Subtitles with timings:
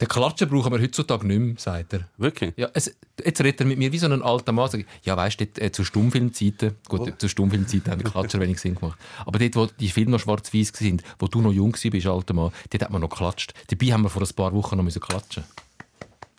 [0.00, 2.08] Den Klatschen brauchen wir heutzutage nicht mehr, sagt er.
[2.18, 2.52] Wirklich?
[2.56, 4.70] Ja, es, jetzt redet er mit mir wie so ein alter Mann.
[4.70, 7.10] Sagt, Ja, weißt du, äh, zu Stummfilmzeiten, gut, Oh.
[7.18, 8.96] zu Stummfilmzeiten haben die Klatscher wenig Sinn gemacht.
[9.26, 12.52] Aber dort, wo die Filme noch schwarz-weiß waren, wo du noch jung warst, alter Mann,
[12.70, 13.54] dort hat man noch geklatscht.
[13.68, 15.42] Dabei haben wir vor ein paar Wochen noch müssen klatschen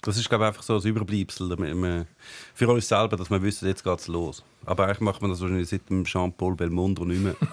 [0.04, 2.06] Das ist, glaube ich, einfach so ein Überbleibsel wir-
[2.54, 4.42] für uns selber, dass wir wissen, jetzt geht es los.
[4.66, 7.36] Aber eigentlich macht man das wahrscheinlich seit dem Jean-Paul Belmondo nicht mehr.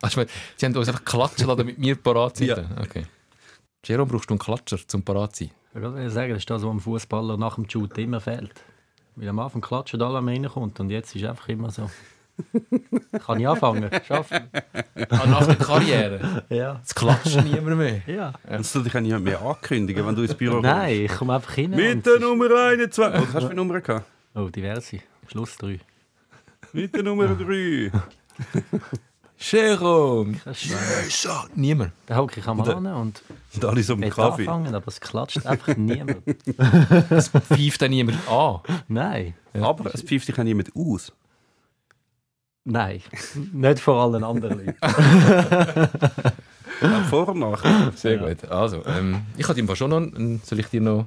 [0.00, 2.50] Also, ich meine, sie haben uns einfach klatschen lassen, damit wir parat sind.
[2.80, 3.04] Okay.
[3.88, 5.52] Jerome, brauchst du einen Klatscher, zum parat zu sein?
[5.74, 8.52] Ich würde sagen, das ist das, was dem Fußballer nach dem Shoot immer fehlt.
[9.16, 10.78] Weil am Anfang klatschen alle, wenn man reinkommt.
[10.78, 11.88] Und jetzt ist es einfach immer so.
[13.26, 13.90] Kann ich anfangen?
[14.06, 14.50] Schaffen?
[15.08, 16.44] Ah, nach der Karriere?
[16.50, 16.80] Ja.
[16.84, 18.02] Es klatscht niemand mehr.
[18.06, 18.34] ja.
[18.46, 21.54] Das soll dich ja niemand mehr ankündigen, wenn du ins Büro Nein, ich komme einfach
[21.54, 21.70] hin.
[21.70, 21.86] kommst.
[21.86, 22.98] Mit der Nummer 21.
[22.98, 24.04] Was hast du für Nummer gehabt?
[24.34, 24.98] Oh, diverse.
[25.28, 25.80] Schluss 3.
[26.74, 27.90] Mit der Nummer 3.
[29.40, 30.34] Jerome!
[30.52, 30.78] Schwer.
[31.04, 31.48] Jesus!
[31.54, 31.92] Niemand.
[32.06, 33.22] Da hocke ich am Hahn und
[33.54, 34.42] Und alle so im will Kaffee.
[34.42, 36.22] anfangen, aber es klatscht einfach niemand.
[37.46, 38.60] Pfeift dann niemand an.
[38.88, 39.34] Nein.
[39.54, 41.12] Aber es pfeift dich auch niemand aus.
[42.64, 43.00] Nein.
[43.52, 44.76] Nicht vor allen anderen Leuten.
[46.80, 47.90] Auch Vor- und Nachher.
[47.96, 48.44] Sehr gut.
[48.50, 49.96] Also, ähm, ich habe ihm schon noch.
[49.96, 51.06] einen- Soll ich dir noch.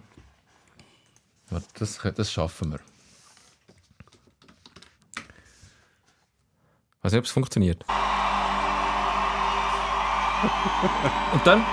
[1.50, 2.80] Warte, Das, das schaffen wir.
[7.04, 7.86] Weiß nicht, ob es funktioniert.
[11.34, 11.64] Und dann?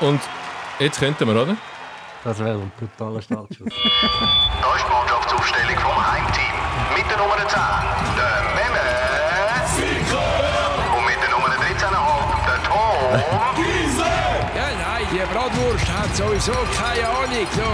[0.00, 0.20] Und
[0.78, 1.56] jetzt könnten wir, oder?
[2.24, 3.68] Das wäre ein brutaler Startschuss.
[4.60, 6.54] Da ist die Mannschaftsaufstellung vom Heimteam.
[6.94, 7.46] Mit der Nummer 10,
[8.16, 8.84] der Memme.
[10.96, 13.00] Und mit der Nummer 13,5, der Tom.
[14.54, 17.46] Ja, nein, die Bratwurst hat sowieso keine Ahnung.
[17.52, 17.70] So.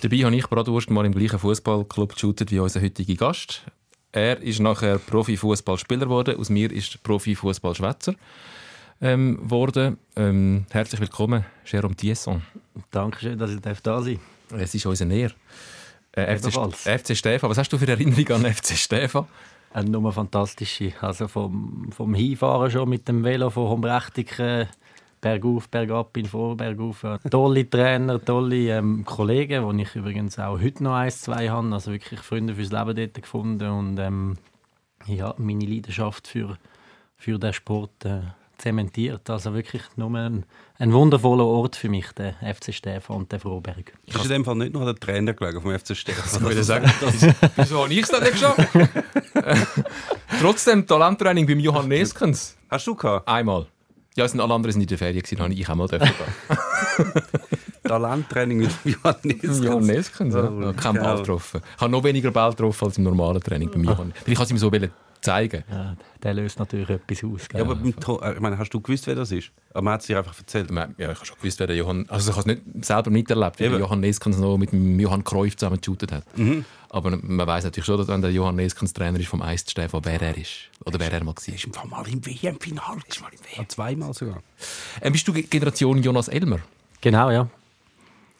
[0.00, 3.62] Dabei habe ich Bratwurst mal im gleichen Fußballclub geshootet wie unser heutiger Gast.
[4.12, 6.36] Er ist nachher Profifußballspieler geworden.
[6.38, 8.14] Aus mir ist Profifußballschwätzer
[9.02, 9.98] ähm, geworden.
[10.16, 12.42] Ähm, herzlich willkommen, Jérôme Tiesson.
[12.90, 14.18] Dankeschön, dass ich da sein
[14.50, 14.60] darf.
[14.60, 15.32] Es ist unser Näher.
[16.12, 16.74] Äh, FC.
[16.74, 17.50] FC Stefan.
[17.50, 19.26] Was hast du für Erinnerungen an FC Stefan?
[19.74, 20.94] Eine Nummer fantastische.
[21.02, 24.68] Also vom, vom Hinfahren schon mit dem Velo von Hombrechtecken
[25.20, 27.04] bergauf, bergab, in Vorbergauf.
[27.04, 31.72] Äh, Tolle Trainer, tolle ähm, Kollegen, die ich übrigens auch heute noch eins, zwei habe.
[31.72, 34.36] Also wirklich Freunde fürs Leben dort gefunden und ähm,
[35.06, 36.58] ja, meine Leidenschaft für,
[37.16, 38.20] für den Sport äh,
[38.58, 39.30] zementiert.
[39.30, 40.44] Also wirklich nur ein,
[40.78, 43.92] ein wundervoller Ort für mich, der FC Stefan und der Froberg.
[44.06, 46.42] Ist in dem Fall nicht nur der Trainer gelegen vom FC Stefan.
[46.42, 46.90] Ich würde sagen,
[47.56, 48.68] wieso habe ich es dann nicht geschafft?
[49.34, 49.54] Äh,
[50.40, 52.56] Trotzdem Talenttraining beim Johann Neskens.
[52.68, 53.28] Hast du gehabt?
[53.28, 53.66] Einmal.
[54.18, 56.10] Ja, es sind alle anderen sind in der Ferien, gewesen, habe ich auch mal dürfen.
[57.84, 59.64] Talenttraining mit Johannes.
[59.64, 60.50] Johann Neskens, ja.
[60.50, 60.72] Oh, ja.
[60.72, 61.04] Kein geil.
[61.04, 61.60] Ball getroffen.
[61.76, 64.12] Ich habe noch weniger Ball getroffen als im normalen Training bei Johann.
[64.26, 64.72] Weil ich es ihm so
[65.20, 65.64] zeigen.
[65.70, 67.48] Ja, der löst natürlich etwas aus.
[67.48, 67.60] Gell?
[67.60, 69.50] Ja, aber beim To- äh, ich meine, hast du gewusst, wer das ist?
[69.70, 70.70] Aber man hat es dir einfach erzählt.
[70.70, 72.06] Ja, ich habe schon gewusst, wer der Johann...
[72.08, 75.22] Also ich habe es nicht, selber nicht erlebt, wie Johann Neskens noch mit dem Johann
[75.24, 76.24] Cruyff zusammen geshootet hat.
[76.90, 80.00] Aber man weiß natürlich schon, dass wenn der Johann Neskens Trainer ist vom Eis Stefan,
[80.04, 80.70] wer er ist.
[80.84, 81.54] Oder wer er mal war.
[81.54, 83.00] Ist im Fall mal im WM-Finale.
[83.06, 83.68] Ist mal im WM.
[83.68, 84.42] Zweimal sogar.
[85.02, 86.60] Ähm, bist du Ge- Generation Jonas Elmer?
[87.00, 87.48] Genau, ja.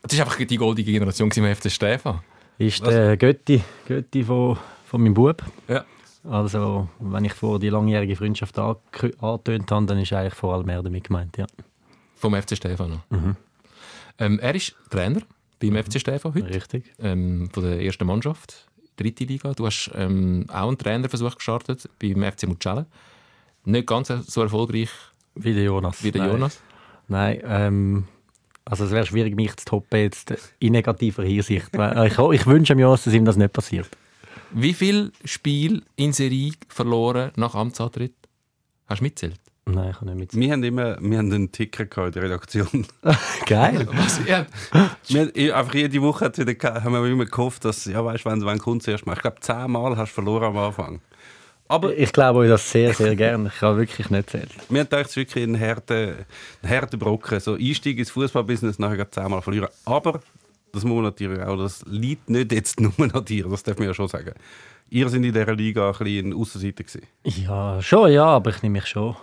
[0.03, 2.21] Das war einfach die goldige Generation im FC Stefan.
[2.57, 5.45] Ist der Götti, Götti von, von meinem Bub.
[5.69, 5.85] Ja.
[6.25, 10.83] Also, wenn ich vor die langjährige Freundschaft angetönt habe, dann ist eigentlich vor allem er
[10.83, 11.47] damit gemeint, ja.
[12.17, 13.35] Vom FC Stefan noch.
[14.19, 15.21] Ähm, er ist Trainer
[15.59, 16.93] beim FC Stefan heute, Richtig.
[16.99, 19.53] ähm, von der ersten Mannschaft, dritte Liga.
[19.55, 22.87] Du hast ähm, auch einen Trainerversuch gestartet beim FC Mucella.
[23.65, 24.91] Nicht ganz so erfolgreich
[25.35, 26.03] Wie der Jonas.
[26.03, 26.31] wie der Nein.
[26.33, 26.61] Jonas.
[27.09, 28.05] Nein, ähm,
[28.65, 31.69] also es wäre schwierig, mich zu toppen jetzt in negativer Hinsicht.
[31.75, 33.89] Ich, ich wünsche mir, dass ihm das nicht passiert.
[34.51, 38.15] Wie viel Spiel in Serie verloren nach Amtsantritt?
[38.87, 39.41] Hast du mitzählt?
[39.69, 40.35] Nein, ich kann nicht mit.
[40.35, 42.87] Wir haben immer wir haben einen Ticker gehabt in der Redaktion.
[43.47, 43.87] Geil.
[43.93, 44.21] Was?
[44.27, 44.47] Ja.
[45.09, 48.47] wir, einfach jede Woche hat wieder, haben wir immer gehofft, dass, ja, weißt du, wenn,
[48.47, 49.15] wenn kommt zuerst mal.
[49.15, 51.01] Ich glaube, zehnmal hast du verloren am Anfang.
[51.69, 53.51] Aber Ich glaube euch das sehr, sehr gerne.
[53.53, 54.49] Ich kann wirklich nicht zählen.
[54.71, 56.15] wir haben gedacht, es wirklich ein harter,
[56.63, 57.39] ein harter Brocken.
[57.41, 59.69] So Einstieg ins Fußballbusiness, nachher zehnmal verlieren.
[59.85, 60.21] Aber,
[60.73, 63.89] das muss man natürlich auch, das liegt nicht jetzt nur an dir, das darf man
[63.89, 64.33] ja schon sagen.
[64.91, 67.07] Ihr seid in dieser Liga ein bisschen ein Aussenseiter gewesen.
[67.25, 69.15] Ja, schon, ja, aber ich nehme mich schon,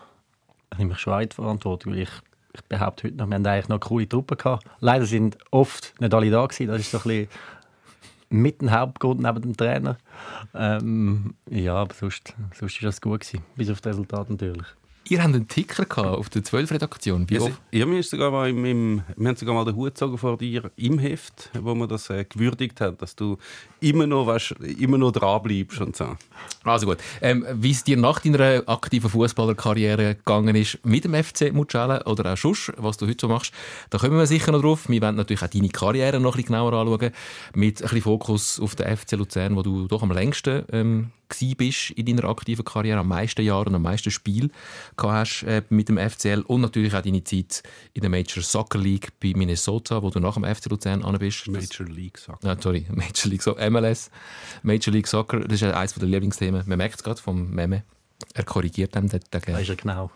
[0.72, 2.10] ich nehme mich schon in die weil ich,
[2.54, 4.66] ich behaupte heute noch, wir haben eigentlich noch coole Truppe gehabt.
[4.80, 7.28] Leider sind oft nicht alle da gewesen, das ist so ein bisschen
[8.30, 9.98] mit dem Hauptgrund neben dem Trainer.
[10.54, 14.68] Ähm, ja, aber sonst, sonst ist das gut gewesen, bis auf das Resultat natürlich.
[15.08, 17.30] Ihr habt einen Ticker gehabt auf der 12-Redaktion.
[17.30, 19.94] Wie Ja, ja, mir ist sogar mal im, im, wir haben sogar mal den Hut
[19.94, 23.38] gezogen vor dir im Heft, wo man das äh, gewürdigt hat, dass du
[23.82, 26.18] immer noch, weißt, immer noch dran bleibst und so.
[26.64, 26.98] Also gut.
[27.22, 32.34] Ähm, Wie es dir nach deiner aktiven Fußballerkarriere gegangen ist mit dem FC Mucella oder
[32.34, 33.54] auch sonst, was du heute so machst,
[33.92, 34.90] da kommen wir sicher noch drauf.
[34.90, 37.12] Wir werden natürlich auch deine Karriere noch ein bisschen genauer anschauen,
[37.54, 41.12] mit ein bisschen Fokus auf den FC Luzern, wo du doch am längsten ähm,
[41.58, 44.52] bist in deiner aktiven Karriere, am meisten Jahre und am meisten Spiel
[44.98, 47.64] hast äh, mit dem FCL und natürlich auch deine Zeit
[47.94, 51.48] in der Major Soccer League bei Minnesota, wo du nach dem FC Luzern an bist.
[51.48, 52.46] Major League sagt.
[52.46, 54.10] Ah, sorry, Major League Soccer, MLS,
[54.64, 56.64] Major League Soccer, das ist ja eines der Lieblingsthemen.
[56.66, 57.84] Man merkt es gerade vom Meme.
[58.34, 60.12] Er korrigiert dem den, Da den ist er genau.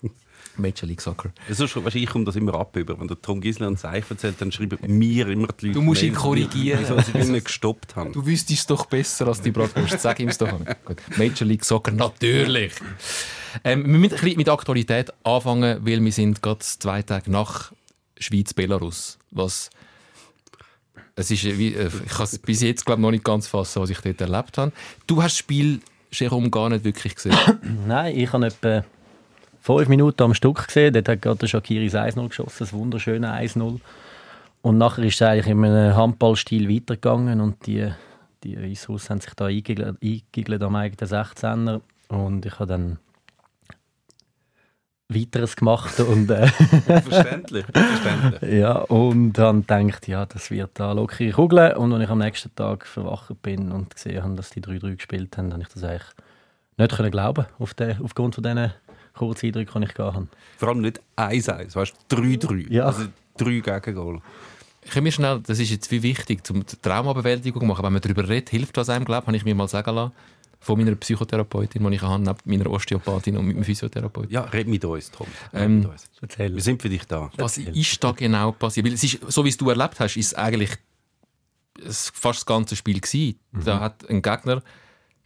[0.60, 1.32] Major League Soccer.
[1.50, 3.00] Sonst, weißt, ich komme das immer ab über.
[3.00, 5.80] Wenn der Tom Gisler und Seif erzählt, dann schreiben mir immer die Leute.
[5.80, 6.80] Du musst ihn korrigieren.
[6.82, 8.12] Wieso sie ihn nicht gestoppt haben.
[8.14, 10.00] Du wüsstest es doch besser als die Bratwurst.
[10.00, 10.52] Sag ihm es doch.
[10.86, 10.98] Gut.
[11.18, 12.74] Major League Soccer, natürlich.
[13.64, 17.72] Ähm, wir müssen ein bisschen mit Aktualität anfangen, weil wir sind gerade zwei Tage nach
[18.20, 19.18] Schweiz-Belarus.
[19.32, 19.70] Was
[21.16, 23.90] es ist, wie, äh, ich kann es bis jetzt glaub, noch nicht ganz fassen, was
[23.90, 24.72] ich dort erlebt habe.
[25.08, 27.36] Du hast das Spiel Jerome gar nicht wirklich gesehen.
[27.88, 28.86] Nein, ich habe etwa
[29.62, 30.94] fünf Minuten am Stück gesehen.
[30.94, 33.80] Dort hat gerade der Shakiri 1-0 geschossen, das wunderschöne 1-0.
[34.62, 37.90] Und nachher ist es eigentlich in einem Handballstil weitergegangen und die,
[38.44, 41.82] die Weißhaus haben sich da eingegelt, eingegelt am eigenen 16er.
[42.10, 43.00] Und ich habe dann
[45.10, 46.48] weiteres gemacht und, äh,
[47.02, 47.66] Verständlich.
[47.66, 48.54] Verständlich.
[48.54, 51.76] ja, und dann gedacht, ja, das wird da lockere Kugel.
[51.76, 55.38] Und als ich am nächsten Tag verwacht bin und gesehen habe, dass die 3-3 gespielt
[55.38, 56.04] haben, habe ich das eigentlich
[56.78, 58.72] nicht können glauben auf den, aufgrund von diesen
[59.20, 60.28] kurzen Eindrücken, die ich gehabt habe.
[60.58, 62.72] Vor allem nicht 1-1, weißt du, 3-3.
[62.72, 62.86] Ja.
[62.86, 63.06] Also
[63.38, 64.22] drei Gegengol.
[64.90, 67.84] Können wir schnell, das ist jetzt wie wichtig, zum Traumabewältigung machen.
[67.84, 70.14] Wenn man darüber redet, hilft das einem, glaube ich, habe ich mir mal sagen lassen.
[70.62, 74.32] Von meiner Psychotherapeutin, die ich habe, neben meiner Osteopathin und meinem Physiotherapeuten.
[74.32, 75.28] Ja, red mit uns, Tom.
[75.54, 76.10] Red Ähm, mit uns.
[76.22, 76.54] Erzähl.
[76.54, 77.32] Wir sind für dich da.
[77.38, 78.86] Was ist da genau passiert?
[78.86, 80.72] Weil es ist, so wie es du erlebt hast, ist es eigentlich
[81.82, 83.40] fast das ganze Spiel gewesen.
[83.54, 84.62] Da hat ein Gegner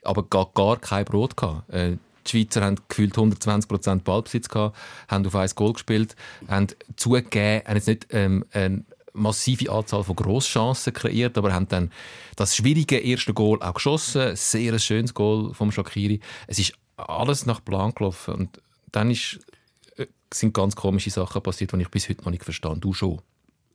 [0.04, 1.70] aber gar, gar kein Brot gehabt.
[1.70, 4.78] Äh, die Schweizer haben gefühlt 120% Ballbesitz gehabt,
[5.08, 6.16] haben auf ein Goal gespielt,
[6.48, 8.84] haben zugegeben, haben jetzt nicht ähm, eine
[9.14, 11.92] massive Anzahl von Grosschancen kreiert, aber haben dann
[12.36, 14.36] das schwierige erste Goal auch geschossen.
[14.36, 16.20] Sehr ein schönes Goal vom Shakiri.
[16.48, 18.62] Es ist alles nach Plan gelaufen und
[18.92, 19.40] dann ist
[19.98, 22.78] äh, sind ganz komische Sachen passiert, die ich bis heute noch nicht verstehe.
[22.78, 23.22] Du schon.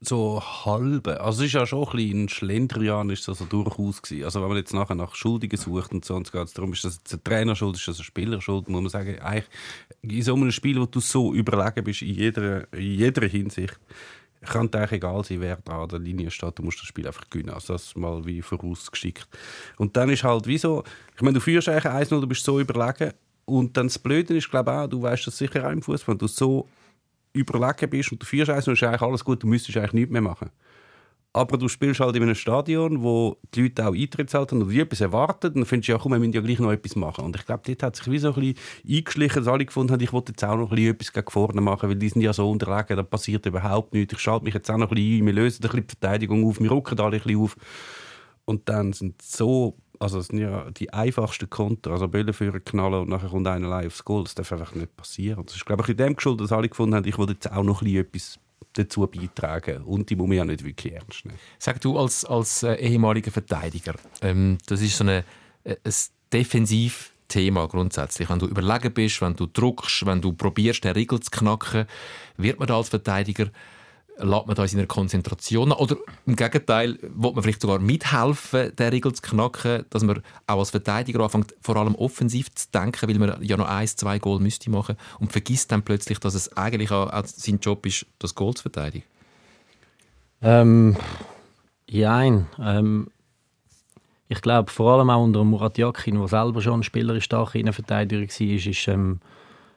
[0.00, 1.21] So halbe.
[1.21, 4.25] Also es ist ja schon ein bisschen ein Schlendrian ist durchaus gewesen.
[4.25, 6.97] Also wenn man jetzt nachher nach Schuldigen sucht und so, und es darum, ist das
[6.99, 9.49] jetzt ein Trainer schuld, ist das ein Spieler schuld, muss man sagen, eigentlich
[10.03, 13.79] in so einem Spiel, wo du so überlegen bist in jeder, in jeder Hinsicht,
[14.43, 17.06] kann dir eigentlich egal sein, wer da an der Linie steht, du musst das Spiel
[17.06, 17.51] einfach gewinnen.
[17.51, 19.29] Also das mal wie vorausgeschickt.
[19.79, 20.85] Und dann ist halt wie so,
[21.17, 23.15] ich meine, du führst eigentlich 1-0, du bist so überlegen
[23.47, 26.15] und dann das Blöde ist, glaube ich auch, du weißt das sicher auch im Fußball,
[26.15, 26.69] wenn du so
[27.33, 30.13] überlegen bist und du führst eins und ist eigentlich alles gut, du müsstest eigentlich nichts
[30.13, 30.51] mehr machen.
[31.35, 34.81] Aber du spielst halt in einem Stadion, wo die Leute auch Eintritt zahlen und die
[34.81, 37.25] etwas erwarten, dann findest du ja, komm, wir müssen ja gleich noch etwas machen.
[37.25, 38.57] Und ich glaube, dort hat sich wie so ein bisschen
[38.89, 41.61] eingeschlichen, dass alle gefunden haben, ich wollte jetzt auch noch ein bisschen etwas gegen vorne
[41.61, 44.15] machen, weil die sind ja so unterlegen, da passiert überhaupt nichts.
[44.15, 46.49] Ich schalte mich jetzt auch noch ein bisschen ein, wir lösen ein bisschen die Verteidigung
[46.49, 47.57] auf, wir rücken alle ein bisschen auf.
[48.47, 53.03] Und dann sind so, also es sind ja die einfachsten Konter, also Bälle für knallen
[53.03, 54.25] und nachher kommt einer allein aufs Goal.
[54.25, 55.45] Das darf einfach nicht passieren.
[55.47, 57.62] Das ist, glaube ich, in dem geschuldet, dass alle gefunden haben, ich will jetzt auch
[57.62, 58.39] noch etwas
[58.75, 59.83] dazu beitragen.
[59.83, 61.39] Und die muss man ja nicht wirklich ernst nehmen.
[61.59, 65.25] Sag du als, als äh, ehemaliger Verteidiger, ähm, das ist so eine,
[65.65, 65.93] äh, ein
[66.33, 68.29] Defensivthema grundsätzlich.
[68.31, 71.87] Wenn du überlegen bist, wenn du druckst, wenn du probierst, den Riegel zu knacken,
[72.37, 73.49] wird man da als Verteidiger
[74.19, 75.72] lässt man da in seiner Konzentration?
[75.72, 75.96] Oder
[76.27, 80.70] im Gegenteil, will man vielleicht sogar mithelfen, den Riegel zu knacken, dass man auch als
[80.70, 84.70] Verteidiger anfängt, vor allem offensiv zu denken, weil man ja noch eins, zwei Goal müsste
[84.70, 88.63] machen und vergisst dann plötzlich, dass es eigentlich auch, sein Job ist, das Goal zu
[88.63, 89.05] verteidigen.
[90.43, 90.96] Ähm,
[91.89, 92.46] jein.
[92.60, 93.08] Ähm,
[94.29, 98.20] ich glaube, vor allem auch unter Murat Yakin, der selber schon ein spielerisch starker Innenverteidiger
[98.20, 99.20] war, ist, ist, ähm,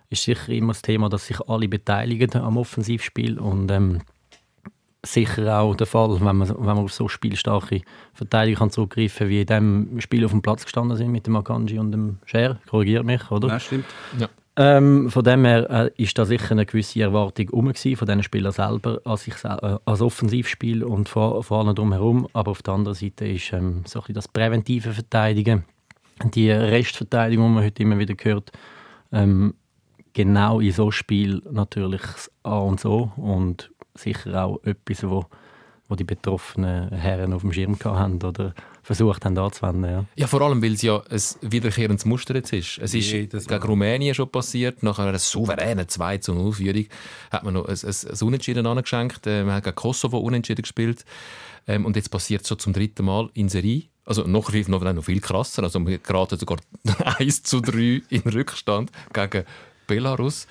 [0.10, 4.02] ist sicher immer das Thema, dass sich alle beteiligen am Offensivspiel und ähm,
[5.04, 7.82] sicher auch der Fall, wenn man, wenn man auf so spielstarke
[8.14, 11.80] Verteidiger kann zurückgreifen wie in dem Spiel auf dem Platz gestanden sind mit dem Akanji
[11.80, 12.60] und dem Scher.
[12.70, 13.48] Korrigiert mich, oder?
[13.48, 13.86] Ja, stimmt.
[14.58, 18.22] Ähm, von dem her äh, ist da sicher eine gewisse Erwartung rum gewesen, von diesen
[18.22, 22.28] Spielern selber als, ich, äh, als Offensivspiel und vor, vor allem drumherum.
[22.34, 25.64] Aber auf der anderen Seite ist ähm, so ein bisschen das präventive Verteidigen,
[26.34, 28.52] die Restverteidigung, die man heute immer wieder hört,
[29.14, 29.56] ähm,
[30.14, 35.26] genau in so einem Spiel natürlich das A und so und sicher auch etwas, wo,
[35.88, 39.90] wo die betroffenen Herren auf dem Schirm hatten oder versucht haben anzuwenden.
[39.92, 40.06] Ja.
[40.16, 42.80] Ja, vor allem, weil es ja ein wiederkehrendes Muster jetzt ist.
[42.80, 43.68] Es ist Jedes gegen Mal.
[43.68, 44.82] Rumänien schon passiert.
[44.84, 46.86] Nach einer souveränen 2 zu 0 Führung
[47.30, 49.28] hat man noch ein, ein, ein Unentschieden angeschenkt.
[49.28, 51.06] Äh, Man hat gegen Kosovo unentschieden gespielt.
[51.68, 53.84] Ähm, und jetzt passiert es schon zum dritten Mal in Serie.
[54.04, 55.62] Also noch, viel- noch, noch viel krasser.
[55.62, 56.58] Also wir geraten sogar
[57.20, 59.44] 1 zu 3 in Rückstand gegen
[59.86, 60.48] Belarus.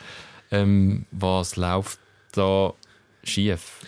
[0.52, 1.98] Ähm, was läuft
[2.32, 2.72] da
[3.24, 3.80] schief?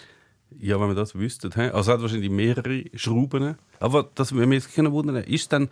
[0.58, 1.52] Ja, wenn wir das wüssten.
[1.52, 3.56] Also es hat wahrscheinlich mehrere Schrauben.
[3.80, 5.68] Aber das würde mich jetzt wundern, ist dann,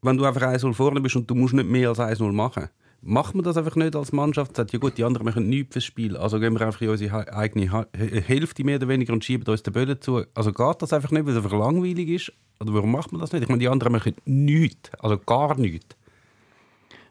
[0.00, 2.68] wenn du einfach 1-0 vorne bist und du musst nicht mehr als 1-0 machen,
[3.02, 4.56] macht man das einfach nicht als Mannschaft?
[4.56, 7.32] Sagt, ja gut, die anderen machen nichts fürs Spiel, also gehen wir einfach in unsere
[7.32, 10.24] eigene Hälfte mehr oder weniger und schieben uns den Böden zu.
[10.34, 12.32] Also geht das einfach nicht, weil es einfach langweilig ist?
[12.60, 13.42] Oder warum macht man das nicht?
[13.42, 15.96] Ich meine, die anderen machen nichts, also gar nichts.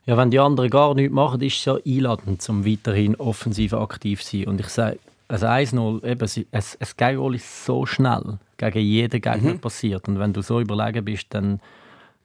[0.06, 4.24] Ja, wenn die anderen gar nichts machen, ist es ja einladend, um weiterhin offensiv aktiv
[4.24, 4.48] zu sein.
[4.48, 4.98] Und ich sage,
[5.32, 6.22] also 1-0, eben,
[6.52, 10.08] es, es Gegengoal ist so schnell gegen jeden Gegner passiert.
[10.08, 11.60] Und wenn du so überlegen bist, dann,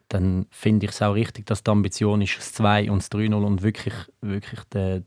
[0.09, 3.35] dann finde ich es auch richtig, dass die Ambition ist, das 2 und das 3-0
[3.35, 5.05] und wirklich, wirklich den,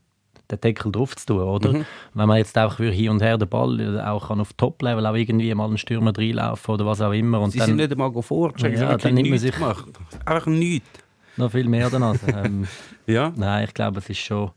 [0.50, 1.72] den Deckel drauf zu tun, oder?
[2.14, 5.54] Wenn man jetzt auch hier und her den Ball auch kann auf Top-Level auch irgendwie
[5.54, 7.40] mal einen Stürmer reinlaufen oder was auch immer.
[7.40, 9.86] Und Sie dann, sind nicht einmal vorchecken, Ja, dann nimmt man sich- gemacht.
[10.24, 10.88] Einfach nichts.
[11.36, 12.16] noch viel mehr danach.
[12.44, 12.66] ähm,
[13.06, 13.32] Ja?
[13.36, 14.50] Nein, ich glaube, es ist schon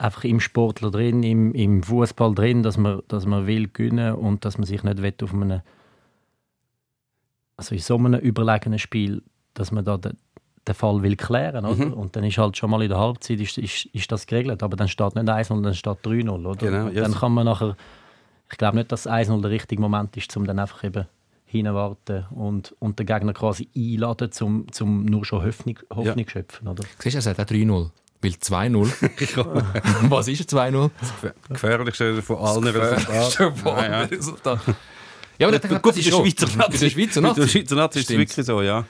[0.00, 4.44] einfach im Sportler drin, im, im Fußball drin, dass man, dass man will gewinnen und
[4.44, 5.60] dass man sich nicht will auf einem
[7.56, 10.16] also in so einem überlegenen Spiel, dass man da den,
[10.66, 11.84] den Fall will klären, oder?
[11.84, 11.92] Mhm.
[11.92, 14.78] Und dann ist halt schon mal in der Halbzeit ist, ist, ist das geregelt, aber
[14.78, 16.56] dann steht nicht 1-0, dann steht 3-0, oder?
[16.56, 17.76] Genau, ja, dann kann man nachher,
[18.50, 21.06] ich glaube nicht, dass 1-0 der richtige Moment ist, um dann einfach eben
[21.44, 26.84] hinwarten und, und den Gegner quasi einladen, zum, zum nur schon Hoffnung, Hoffnung schöpfen, oder?
[26.98, 27.90] Siehst du, er sagt auch 3-0.
[28.22, 30.10] Weil 2-0.
[30.10, 30.90] Was ist ein 2-0?
[31.48, 33.30] Gefährlichste von allen Resultaten.
[33.32, 34.06] Schon vor Ja, ja.
[34.06, 34.60] dem Resultat.
[35.38, 36.74] Ja, aber Gut, das in ist der schon- Schweizer Nazi.
[36.74, 38.84] In der Schweizer In der Nazi Schweizer Nazi ist es wirklich so, ja.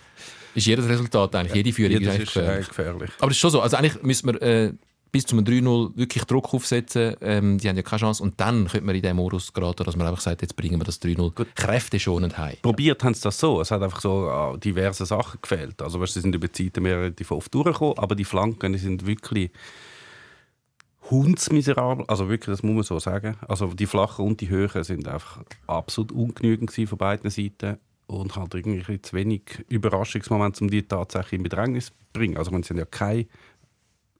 [0.55, 2.69] ist jedes Resultat eigentlich, jede Führung Ja, ist das ist äh, gefährlich.
[2.69, 3.11] gefährlich.
[3.21, 4.73] Aber es ist schon so, also eigentlich müssen wir äh,
[5.13, 7.17] bis zum 3-0 wirklich Druck aufsetzen.
[7.21, 8.23] Ähm, die haben ja keine Chance.
[8.23, 10.85] Und dann könnte man in den Modus geraten, dass man einfach sagt, jetzt bringen wir
[10.85, 12.57] das 3-0 kräfteschonend heim.
[12.63, 13.61] Probiert haben sie das so.
[13.61, 15.81] Es hat einfach so ah, diverse Sachen gefehlt.
[15.83, 18.79] Also, weißt, sie sind über die Zeiten mehr relativ oft durchgekommen, aber die Flanken die
[18.79, 19.51] sind wirklich
[21.11, 22.05] hundsmiserabel.
[22.07, 23.37] Also wirklich, das muss man so sagen.
[23.49, 28.55] Also die flachen und die Höhen sind einfach absolut ungenügend von beiden Seiten und halt
[28.55, 32.37] irgendwie zu wenig Überraschungsmoment, um die tatsächlich in Bedrängnis zu bringen.
[32.37, 33.27] Also man haben ja keine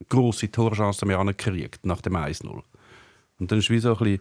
[0.09, 2.63] grosse Torchance mehr angekriegt nach dem 1-0.
[3.39, 4.19] Und dann ist wie so ein bisschen,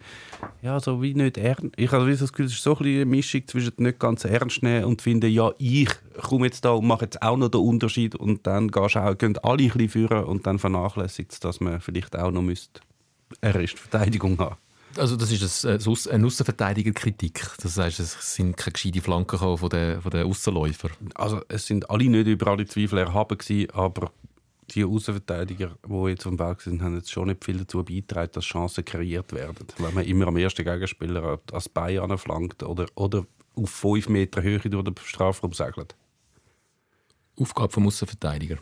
[0.63, 1.75] ja, so wie nicht ernst.
[1.77, 4.63] Ich habe das Gefühl, es ist so ein bisschen eine Mischung zwischen nicht ganz ernst
[4.63, 5.91] nehmen und finden, ja, ich
[6.23, 9.37] komme jetzt da und mache jetzt auch noch den Unterschied und dann gehst auch, gehen
[9.43, 12.81] alle ein bisschen führen und dann vernachlässigt dass man vielleicht auch noch müsste
[13.43, 14.57] eine Restverteidigung haben.
[14.97, 15.79] Also das ist ein,
[16.13, 17.47] eine Aussenverteidigerkritik.
[17.63, 20.89] Das heißt, es sind keine gescheiten Flanken von den, von den Aussenläufer.
[21.15, 24.11] Also es sind alle nicht über alle Zweifel erhaben gewesen, aber
[24.75, 28.31] die Außenverteidiger, die jetzt auf dem Berg sind, haben jetzt schon nicht viel dazu beigetragen,
[28.33, 29.67] dass Chancen kreiert werden.
[29.79, 34.59] Wenn man immer am ersten Gegenspieler als Bein anflankt oder, oder auf 5 Meter Höhe
[34.59, 35.95] durch den Strafraum segelt.
[37.39, 38.59] Aufgabe vom Aussenverteidiger.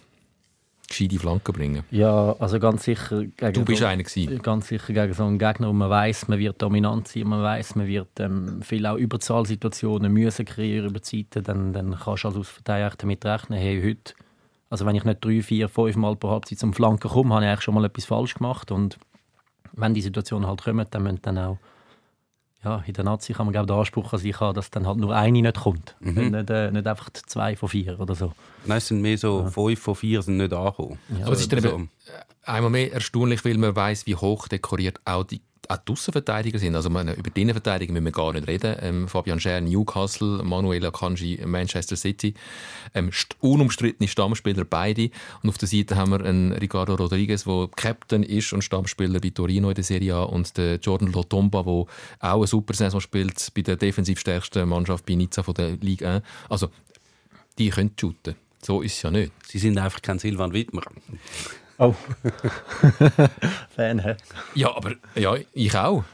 [0.89, 1.85] Gescheite Flanken bringen.
[1.91, 4.41] Ja, also ganz sicher gegen Du bist so, einer gewesen.
[4.41, 7.75] ganz sicher gegen so einen Gegner, wo man weiß, man wird dominant sein, man weiß,
[7.75, 12.29] man wird ähm, viel auch Überzahlsituationen müssen kreieren über die Zeiten, dann, dann kannst du
[12.29, 14.15] als Ausverteidiger damit rechnen, hey, heute,
[14.71, 17.51] also wenn ich nicht drei, vier, fünf Mal pro Halbzeit zum Flanken komme, habe ich
[17.51, 18.99] eigentlich schon mal etwas falsch gemacht und
[19.73, 21.59] wenn die Situationen halt kommen, dann müssen dann auch
[22.65, 24.87] ja, in der Nazi kann man glaube ich, den Anspruch an sich haben, dass dann
[24.87, 25.95] halt nur eine nicht kommt.
[26.01, 26.31] Mhm.
[26.31, 28.33] Nicht, äh, nicht einfach zwei von vier oder so.
[28.65, 30.99] Nein, es sind mehr so fünf von vier sind nicht angekommen.
[31.23, 31.69] Aber es ist dann so.
[31.69, 31.91] eben
[32.43, 36.75] einmal mehr erstaunlich, weil man weiß, wie hoch dekoriert auch die, auch die Aussenverteidiger sind.
[36.75, 38.77] Also meine, über die Innenverteidiger müssen wir gar nicht reden.
[38.81, 42.35] Ähm, Fabian Scher, Newcastle, Manuel Akanji, Manchester City.
[42.95, 45.11] Ähm, st- unumstrittene Stammspieler beide.
[45.43, 49.31] Und auf der Seite haben wir einen Ricardo Rodriguez, der Captain ist und Stammspieler bei
[49.31, 50.23] Torino in der Serie A.
[50.23, 51.89] Und den Jordan Lotomba, der auch
[52.21, 56.25] eine super Saison spielt bei der defensiv stärksten Mannschaft bei Nizza von der Liga 1.
[56.49, 56.71] Also,
[57.59, 58.37] die können shooten.
[58.63, 59.33] So ist es ja nicht.
[59.47, 60.83] Sie sind einfach kein Silvan Wittmer.
[61.79, 61.95] Oh.
[63.77, 64.17] Fan, hä?
[64.55, 66.05] Ja, aber ja, ich auch.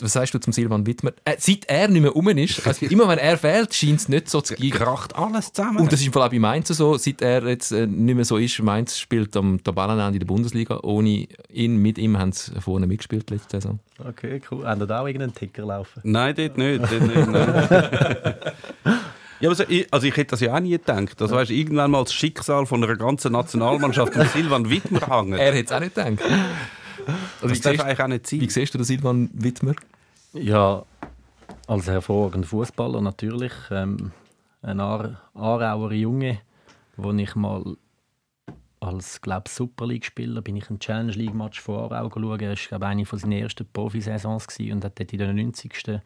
[0.00, 1.12] Was sagst du zum Silvan Wittmer?
[1.24, 4.28] Äh, seit er nicht mehr rum ist, also immer wenn er fehlt, scheint es nicht
[4.28, 4.70] so zu gehen.
[4.70, 5.78] Kracht alles zusammen.
[5.78, 8.24] Und das ist im Fall auch bei Mainz so, seit er jetzt äh, nicht mehr
[8.24, 8.60] so ist.
[8.60, 10.80] Mainz spielt am Tabellenende in der Bundesliga.
[10.82, 13.78] Ohne ihn, mit ihm haben sie vorne mitgespielt letzte Saison.
[13.98, 14.66] Okay, cool.
[14.66, 16.00] Haben da auch irgendeinen Ticker laufen?
[16.04, 16.82] Nein, dort nicht.
[16.82, 18.34] Dort nicht nein.
[19.42, 21.20] ja, aber so, ich, also ich hätte das ja auch nie gedacht.
[21.20, 25.32] Das weißt, irgendwann mal das Schicksal von einer ganzen Nationalmannschaft um Silvan Wittmer hängt.
[25.32, 26.22] Er hätte es auch nicht gedacht.
[27.40, 28.40] Also, das wie, darf siehst, eigentlich auch nicht sein.
[28.40, 29.74] wie siehst du den Silvan Wittmer?
[30.32, 30.84] Ja,
[31.66, 33.52] als hervorragender Fußballer natürlich.
[33.72, 34.12] Ähm,
[34.62, 36.38] ein Aar Aarauer Junge,
[36.96, 37.76] wo ich mal
[38.78, 42.42] als glaub, Super League-Spieler bin ich ein Challenge League-Match vor Aarau geschaut.
[42.42, 46.00] Das war eine von seinen ersten Profisaisons und hat dort in der 90.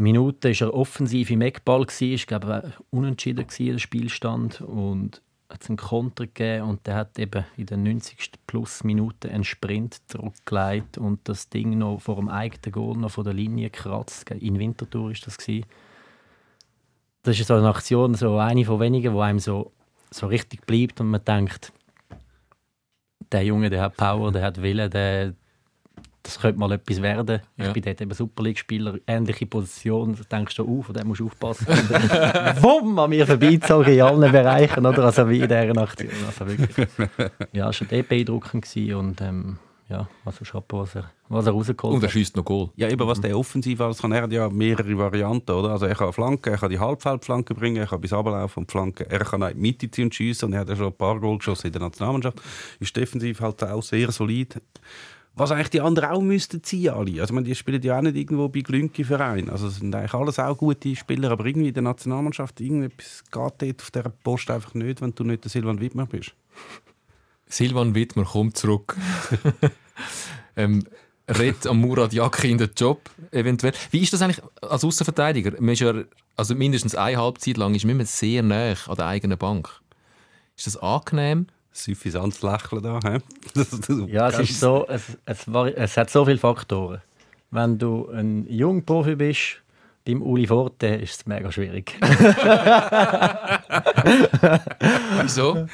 [0.00, 6.26] Minute ist er offensiv im Eckball ist glaube unentschieden der Spielstand und hat einen Konter
[6.26, 8.30] gegeben und der hat eben in den 90.
[8.46, 13.24] plus Minuten einen Sprint zurückgelegt und das Ding noch vor dem eigenen Goal noch von
[13.24, 14.30] der Linie gekratzt.
[14.30, 15.66] In Winterthur ist das gewesen.
[17.22, 19.72] Das ist so eine Aktion, so eine von wenigen, wo einem so,
[20.10, 21.72] so richtig bleibt und man denkt,
[23.32, 25.34] der Junge, der hat Power, der hat Willen, der,
[26.22, 27.40] das könnte mal etwas werden.
[27.56, 27.72] Ich Ja.
[27.72, 30.16] bin dort eben Super League-Spieler, ähnliche Position.
[30.28, 31.66] Da denkst du, uh, von dem musst du aufpassen.
[32.60, 35.04] Wumm, an mir vorbeizogen in allen Bereichen, oder?
[35.04, 36.10] Also wie in dieser Aktion.
[36.26, 36.88] Also wirklich.
[37.52, 39.58] Ja, es war dort beeindruckend gewesen und ähm,
[39.88, 42.70] ja, also Chapeau, was er, was er rausgeholt Und er schießt noch Goal.
[42.76, 45.70] Ja, eben, was der offensiv alles kann, er hat ja mehrere Varianten, oder?
[45.70, 49.06] Also er kann Flanken, er kann die Halbfeldflanke bringen, er kann bis runterlaufen und flanken,
[49.10, 50.92] er kann auch in die Mitte ziehen und schiessen und er hat ja schon ein
[50.92, 52.40] paar Goal geschossen in der Nationalmannschaft.
[52.78, 54.60] Ist defensiv halt auch sehr solid.
[55.34, 57.20] Was eigentlich die anderen auch müssten ziehen, alle.
[57.20, 59.48] Also, meine, die spielen ja auch nicht irgendwo bei glünki Verein.
[59.48, 63.62] Also, es sind eigentlich alles auch gute Spieler, aber irgendwie in der Nationalmannschaft, irgendetwas geht
[63.62, 66.34] dort auf dieser Post einfach nicht, wenn du nicht der Silvan Wittmer bist.
[67.46, 68.96] Silvan Wittmer kommt zurück.
[70.56, 70.84] ähm,
[71.38, 73.72] redet am Murat Yakin den Job eventuell.
[73.90, 75.52] Wie ist das eigentlich als Außenverteidiger?
[75.60, 75.94] Man ist ja,
[76.36, 79.68] also mindestens eine Halbzeit lang ist man immer sehr nah an der eigenen Bank.
[80.56, 81.46] Ist das angenehm?
[81.72, 82.98] Suffisantes Lächeln da,
[83.54, 87.00] das- Ja, es ist so, es, es, war, es hat so viele Faktoren.
[87.52, 89.60] Wenn du ein junger Profi bist,
[90.06, 91.96] beim Uli Forte ist es mega schwierig.
[95.22, 95.66] Wieso?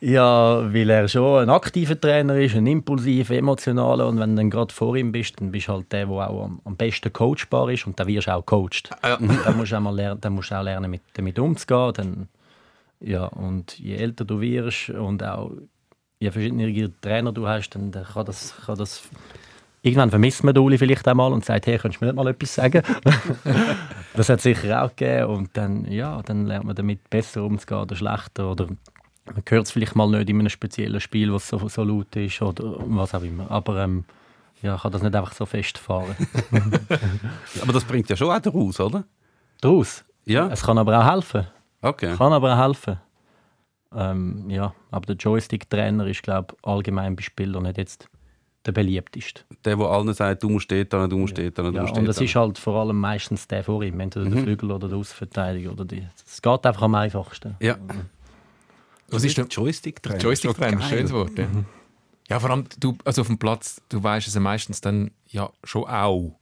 [0.00, 4.50] ja, weil er schon ein aktiver Trainer ist, ein impulsiver, emotionaler und wenn du dann
[4.50, 7.70] gerade vor ihm bist, dann bist du halt der, der auch am, am besten coachbar
[7.70, 8.90] ist und dann wirst du auch coacht.
[9.02, 9.16] Ja.
[9.16, 11.92] Dann musst du auch, mal lernen, dann musst du auch lernen, mit, damit umzugehen.
[11.94, 12.28] Dann,
[13.00, 15.52] ja, und je älter du wirst und auch
[16.18, 19.02] je verschiedene Trainer du hast, dann kann das, kann das
[19.82, 22.30] Irgendwann vermisst man den Uli vielleicht einmal und sagt, hey, könntest du mir nicht mal
[22.30, 22.82] etwas sagen?
[24.14, 25.30] das hat es sicher auch gegeben.
[25.30, 28.50] Und dann, ja, dann lernt man damit besser umzugehen oder schlechter.
[28.50, 32.14] Oder man hört es vielleicht mal nicht in einem speziellen Spiel, was so, so laut
[32.14, 33.50] ist oder was auch immer.
[33.50, 34.04] Aber ähm,
[34.60, 36.14] ja, kann das nicht einfach so festfahren.
[37.62, 39.04] Aber das bringt ja schon auch daraus, oder?
[39.62, 40.04] Daraus.
[40.26, 41.46] Ja, Es kann aber auch helfen.
[41.82, 42.14] Okay.
[42.16, 42.98] Kann aber auch helfen.
[43.94, 48.08] Ähm, ja, aber der Joystick-Trainer ist, glaube ich, allgemein bei Spielern nicht jetzt
[48.64, 49.42] der beliebteste.
[49.64, 51.96] Der, der allen sagt, du musst dort hin, du musst dort hin, du Ja, musst
[51.96, 52.24] und hin.
[52.24, 55.72] ist halt vor allem meistens der vor ihm, entweder der Flügel oder der Außenverteidiger.
[55.72, 56.06] Oder die.
[56.26, 57.56] Es geht einfach am einfachsten.
[57.60, 57.76] Ja.
[59.08, 60.18] Was ist der Joystick-Trainer?
[60.20, 60.82] Joystick-Trainer?
[60.82, 61.36] Schönes Wort.
[61.36, 61.46] Ja.
[62.28, 65.50] ja, vor allem, du, also auf dem Platz, du weißt es ja meistens dann ja
[65.64, 66.38] schon auch.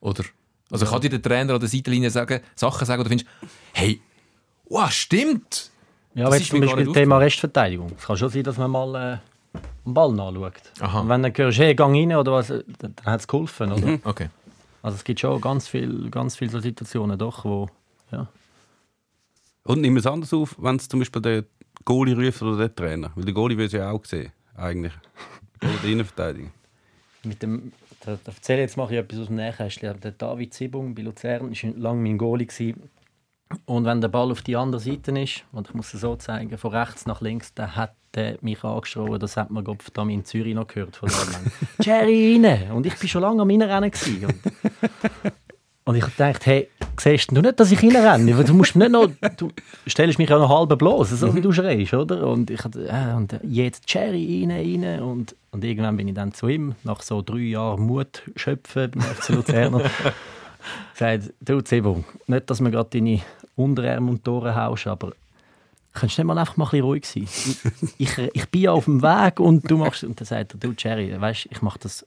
[0.00, 0.24] Oder?
[0.70, 3.30] Also kann dir der Trainer an der Seitenlinie sagen, Sachen sagen, oder du findest,
[3.72, 4.00] hey,
[4.72, 5.70] wow, stimmt!
[6.14, 7.92] Ja, Das aber jetzt zum Beispiel nicht Thema Restverteidigung.
[7.98, 8.94] Es kann schon sein, dass man mal
[9.54, 10.54] äh, den Ball nachschaut.
[10.80, 11.00] Aha.
[11.00, 13.72] Und wenn du hörst, hey, gang rein oder was, dann, dann hat es geholfen.
[13.72, 13.98] Oder?
[14.04, 14.28] Okay.
[14.82, 17.68] Also es gibt schon ganz viele ganz viel so Situationen, doch, wo
[18.10, 18.26] ja.
[19.64, 21.44] Und nimm es anders auf, wenn es zum Beispiel der
[21.84, 23.12] Goalie ruft oder der Trainer.
[23.14, 24.92] Weil der Goalie will es ja auch sehen, eigentlich.
[25.62, 26.50] Oder der Innenverteidiger.
[27.22, 30.00] mit dem, da, da erzähle jetzt mache ich etwas aus dem Nähkästchen.
[30.00, 32.46] Der David Zibung bei Luzern war lange mein Goalie.
[32.46, 32.90] Gewesen.
[33.64, 36.56] Und wenn der Ball auf die andere Seite ist, und ich muss es so zeigen,
[36.58, 40.24] von rechts nach links, dann hat der mich angeschrien, das hat man Gott verdammt in
[40.24, 41.08] Zürich noch gehört von.
[41.80, 42.72] Jerry rein!
[42.72, 43.90] Und ich war schon lange am Reinrennen.
[43.90, 44.26] gewesen.
[44.26, 45.32] Und,
[45.84, 48.44] und ich dachte, hey, siehst du nicht, dass ich reinrenne?
[48.44, 49.50] Du musst nicht noch, du
[49.88, 52.26] stellst mich ja noch halb bloß, so wie du schreist, oder?
[52.26, 55.02] Und ich äh, und jetzt Jerry rein, rein.
[55.02, 59.02] Und, und irgendwann bin ich dann zu ihm, nach so drei Jahren Mut schöpfen beim
[59.02, 59.82] FC Luzerner,
[60.92, 63.20] gesagt, du Zebung, nicht, dass wir gerade deine
[63.56, 65.12] Unterarme und Tore haust, aber
[65.92, 67.28] kannst du nicht mal einfach mal ein ruhig sein?
[67.98, 70.04] Ich, ich, bin ja auf dem Weg und du machst...
[70.04, 72.06] Und dann sagt er, du Jerry, weißt, ich mache das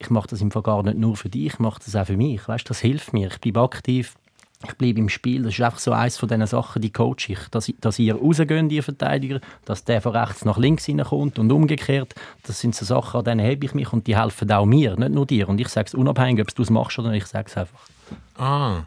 [0.00, 2.16] ich mache das im Fall gar nicht nur für dich, ich mache das auch für
[2.16, 2.48] mich.
[2.48, 3.28] Weißt, das hilft mir.
[3.28, 4.16] Ich bleibe aktiv,
[4.66, 5.42] ich bleibe im Spiel.
[5.42, 7.38] Das ist einfach so eines von diesen Sachen, die coach ich.
[7.50, 12.14] Dass, dass ihr rausgeht, ihr Verteidiger, dass der von rechts nach links hineinkommt und umgekehrt.
[12.44, 15.12] Das sind so Sachen, an denen habe ich mich und die helfen auch mir, nicht
[15.12, 15.48] nur dir.
[15.50, 17.80] Und ich sage es unabhängig, ob du es machst oder nicht, ich sage es einfach.
[18.38, 18.84] Ah,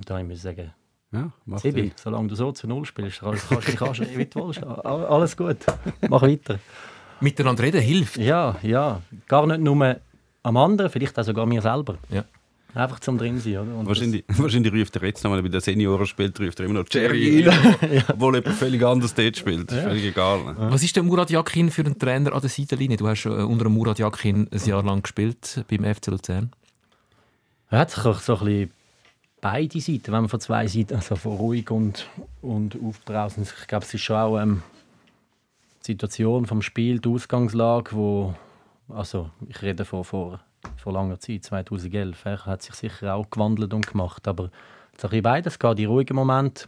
[0.00, 0.72] Und da muss ich sagen,
[1.12, 1.92] Ja, Sibi, Sinn.
[2.02, 4.62] solange du so zu Null spielst, kannst kannst anschreien, wie du willst.
[4.64, 5.58] All- Alles gut,
[6.08, 6.58] mach weiter.
[7.20, 8.16] miteinander reden hilft.
[8.16, 9.02] Ja, ja.
[9.28, 9.96] Gar nicht nur
[10.42, 11.98] am anderen, vielleicht auch sogar mir selber.
[12.08, 12.24] Ja.
[12.72, 13.74] Einfach zum drin sein, oder?
[13.74, 16.86] Und Wahrscheinlich, wahrscheinlich ruft er jetzt nochmal, bei der Senioren spielt, ruft er immer noch
[16.90, 17.44] Jerry,
[18.08, 19.70] obwohl jemand völlig anders dort spielt.
[19.72, 20.44] Ist völlig egal.
[20.44, 20.54] Ne?
[20.70, 22.96] Was ist der Murat Yakin für ein Trainer an der Seitenlinie?
[22.96, 26.52] Du hast äh, unter dem Murat Yakin ein Jahr lang gespielt beim FC Luzern.
[27.70, 28.70] Er hat sich auch so ein bisschen
[29.40, 32.08] beide Seiten, wenn man von zwei Seiten, also von ruhig und,
[32.42, 34.62] und aufbrausend, ich glaube, es ist schon auch ähm,
[35.82, 38.34] die Situation vom Spiel, die Ausgangslage, wo,
[38.88, 40.40] also ich rede von vor,
[40.76, 44.50] vor langer Zeit, 2011, er hat sich sicher auch gewandelt und gemacht, aber ein
[44.92, 46.66] bisschen beides geht, die ruhigen Momente,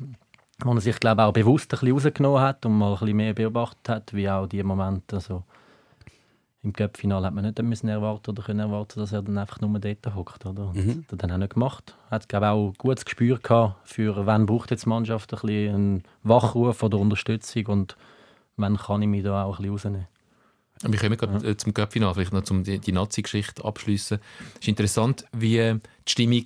[0.64, 3.34] wo er sich, glaube auch bewusst ein bisschen rausgenommen hat und mal ein bisschen mehr
[3.34, 5.44] beobachtet hat, wie auch die Momente, also
[6.64, 9.78] im Cup-Final hat man nicht müssen erwarten oder können erwarten, dass er dann einfach nur
[9.80, 10.46] dort hockt.
[10.46, 10.68] Oder?
[10.68, 11.04] Und Mhm.
[11.08, 11.94] Das hat er nicht gemacht.
[12.08, 15.40] Er hat glaube auch ein gutes Gespür gehabt für, wann braucht jetzt die Mannschaft ein
[15.40, 17.96] bisschen einen Wachruf oder Unterstützung und
[18.56, 20.06] wann kann ich mich da auch ein bisschen rausnehmen.
[20.84, 24.18] Wir kommen gerade äh, zum Cup-Final, vielleicht noch um die, die Nazi-Geschichte abschließen.
[24.54, 26.44] Es ist interessant, wie die Stimmung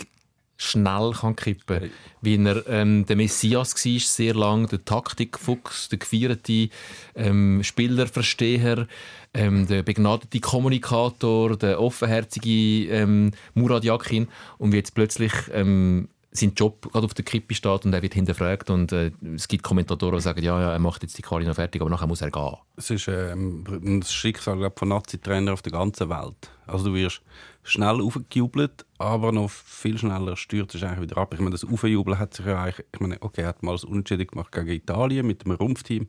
[0.57, 1.91] schnell kann kippen kann.
[2.23, 6.69] Wie er ähm, der Messias war, sehr lang, der Taktikfuchs, der gefeierte
[7.15, 8.87] ähm, Spielerversteher,
[9.35, 16.53] ähm, der begnadete Kommunikator, der offenherzige ähm, Murat Yakin und wie jetzt plötzlich ähm, sein
[16.55, 20.17] Job gerade auf der Kippe steht und er wird hinterfragt und äh, es gibt Kommentatoren,
[20.17, 22.57] die sagen, ja, ja, er macht jetzt die noch fertig, aber nachher muss er gehen.
[22.77, 26.51] Es ist ähm, ein Schicksal glaub, von Nazi-Trainern auf der ganzen Welt.
[26.67, 27.23] Also du wirst
[27.63, 31.35] schnell aufgejubelt, aber noch viel schneller stürzt es eigentlich wieder ab.
[31.35, 33.85] Ich meine, das Aufjubeln hat sich ja eigentlich, ich meine, okay, er hat mal das
[33.85, 36.09] Unentschieden gemacht gegen Italien mit dem Rumpfteam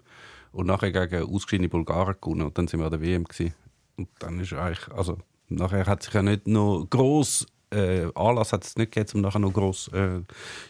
[0.52, 3.54] und nachher gegen ausgeschiedene Bulgaren gewonnen und dann sind wir an der WM gewesen.
[3.98, 5.18] Und dann ist eigentlich, also
[5.50, 9.40] nachher hat sich ja nicht noch groß äh, Anlass hat es nicht gegeben, um nachher
[9.40, 10.22] noch gross äh,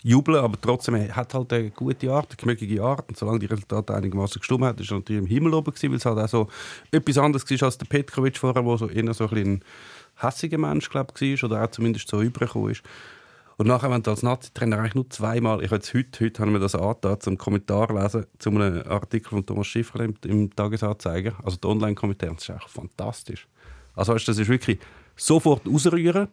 [0.04, 3.46] jubeln, aber trotzdem er hat halt eine gute Art, eine gemögige Art und solange die
[3.46, 6.28] Resultate einigermaßen gestimmt hat, ist er natürlich im Himmel oben gewesen, weil es halt auch
[6.28, 6.48] so
[6.92, 9.64] etwas anderes war als der Petkovic vorher, wo so eher so ein, ein
[10.16, 12.84] hässiger Mensch glaub, war oder auch zumindest so übergekommen ist.
[13.58, 16.54] Und nachher, wenn du als Nazi-Trainer eigentlich nur zweimal, ich habe jetzt heute, heute haben
[16.54, 21.34] wir das angetan, zum Kommentar lesen, zu einem Artikel von Thomas Schiffer im, im Tagesanzeiger,
[21.44, 23.48] also der Online-Kommentar, das ist echt fantastisch.
[23.96, 24.78] Also weißt, das ist wirklich
[25.16, 26.28] sofort ausrühren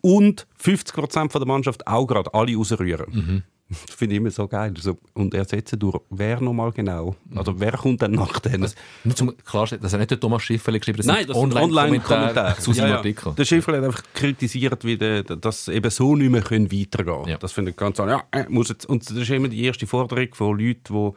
[0.00, 3.44] und 50% von der Mannschaft auch gerade alle rausrühren.
[3.68, 4.72] Das finde ich immer so geil.
[4.76, 7.16] Also, und ersetzen durch wer nochmal genau?
[7.34, 8.70] Also wer kommt dann nach denen?
[9.02, 11.88] Nur zum Klarstellen, das hat nicht der Thomas Schifferle geschrieben, das Nein, das sind Online-Kommentare
[11.88, 12.96] Online-Kommentare zu seinem Ja, ja.
[12.98, 13.34] Artikel.
[13.34, 17.28] Der Schiffer hat einfach kritisiert, wie der, dass eben so nicht mehr können weitergehen können.
[17.28, 17.38] Ja.
[17.38, 20.28] Das finde ich ganz ja, äh, muss jetzt, Und das ist immer die erste Forderung
[20.32, 21.12] von Leuten, die...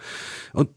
[0.53, 0.69] Und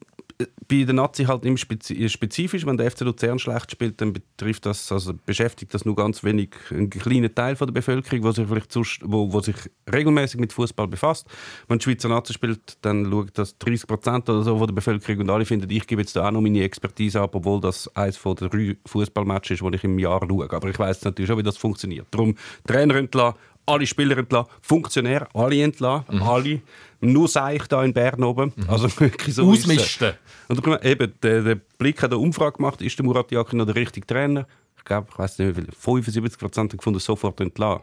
[0.68, 4.66] bei den Nazi halt immer spezi spezifisch, wenn der FC Luzern schlecht spielt, dann betrifft
[4.66, 8.47] das, also beschäftigt das nur ganz wenig einen kleinen Teil von der Bevölkerung, wo sich
[8.47, 9.57] vielleicht sonst, wo, wo sich
[9.92, 11.27] regelmäßig mit Fußball befasst.
[11.68, 15.21] Wenn die Schweizer Nazi spielt, dann schaut das 30 Prozent oder so von der Bevölkerung
[15.23, 18.16] und alle finden, ich gebe jetzt da auch noch meine Expertise ab, obwohl das eines
[18.16, 20.51] von den drei Fußballmatches ist, die ich im Jahr schaue.
[20.51, 22.07] Aber ich weiß natürlich schon, wie das funktioniert.
[22.11, 22.35] Darum
[22.66, 26.61] Trainer entlassen, alle Spieler entlassen, Funktionäre, alle entlassen, alle.
[27.01, 28.53] Nur Seich da in Bern oben.
[28.68, 29.48] Also wirklich so.
[29.51, 30.14] Ausmisten.
[30.48, 33.75] Und eben, der, der Blick hat eine Umfrage gemacht, ist der Murat Yakin noch der
[33.75, 34.46] richtige Trainer?
[34.77, 37.83] Ich glaube, ich weiß nicht wie viel, 75 Prozent haben gefunden, sofort entlassen.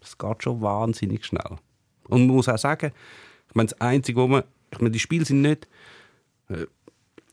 [0.00, 1.58] Das geht schon wahnsinnig schnell.
[2.08, 2.92] Und man muss auch sagen,
[3.48, 5.68] ich meine, das Einzige, wo man, ich meine, die Spiele sind nicht,
[6.48, 6.66] äh,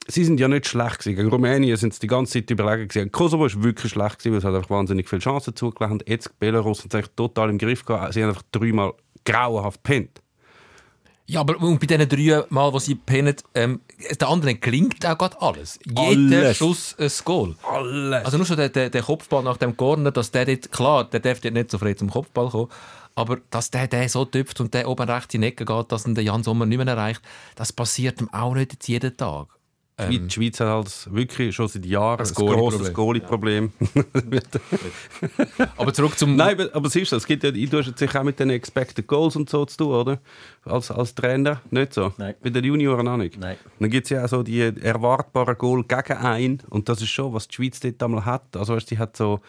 [0.07, 1.15] sie sind ja nicht schlecht gewesen.
[1.15, 3.11] Gegen Rumänien sind sie die ganze Zeit überlegen gewesen.
[3.11, 5.99] Kosovo ist wirklich schlecht gewesen, weil es hat einfach wahnsinnig viele Chancen zugelassen.
[6.05, 8.13] Jetzt Belarus hat es total im Griff gehabt.
[8.13, 8.93] Sie haben einfach dreimal
[9.25, 10.21] grauenhaft gepennt.
[11.27, 13.81] Ja, aber und bei diesen drei Mal, wo sie pennen, ähm,
[14.19, 15.79] der anderen gelingt auch gerade alles.
[15.83, 16.57] Jeder Alles.
[16.57, 17.55] Schuss ein Goal.
[17.63, 18.25] Alles.
[18.25, 21.21] Also nur schon der, der, der Kopfball nach dem Corner, dass der dort, klar, der
[21.21, 22.69] darf dort nicht so frei zum Kopfball kommen,
[23.15, 26.05] aber dass der, der so tüpft und der oben rechts in die Ecke geht, dass
[26.05, 27.21] ihn der Jan Sommer nicht mehr erreicht,
[27.55, 29.47] das passiert ihm auch nicht jetzt jeden Tag.
[29.97, 32.59] Die die Schweiz hat halt wirklich schon seit Jahren Ein Goalie-Problem.
[32.59, 33.73] grosses Goalie-Problem.
[35.77, 36.35] Aber zurück zum...
[36.35, 39.07] Nein, aber, aber siehst du, es gibt ja, du hast sicher auch mit den Expected
[39.07, 40.19] Goals und so zu tun, oder?
[40.65, 42.11] Als, als Trainer, nicht so?
[42.17, 42.35] Nein.
[42.43, 43.39] Bei den Junioren auch nicht?
[43.39, 43.55] Nein.
[43.79, 47.33] Dann gibt es ja auch so die erwartbaren Goal gegen einen und das ist schon,
[47.33, 48.57] was die Schweiz dort einmal hat.
[48.57, 49.39] Also weißt, die hat so,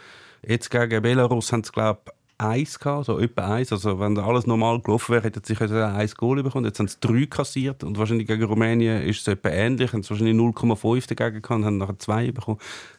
[0.46, 3.72] jetzt gegen Belarus haben sie, glaube ich, eins gehabt, so etwa eins.
[3.72, 6.64] Also wenn alles normal gelaufen wäre, hätten sie sicher ein Goal bekommen.
[6.66, 9.92] Jetzt haben sie drei kassiert und wahrscheinlich gegen Rumänien ist es etwa ähnlich.
[9.92, 12.58] Haben sie wahrscheinlich 0,5 dagegen gehabt und haben nachher zwei bekommen.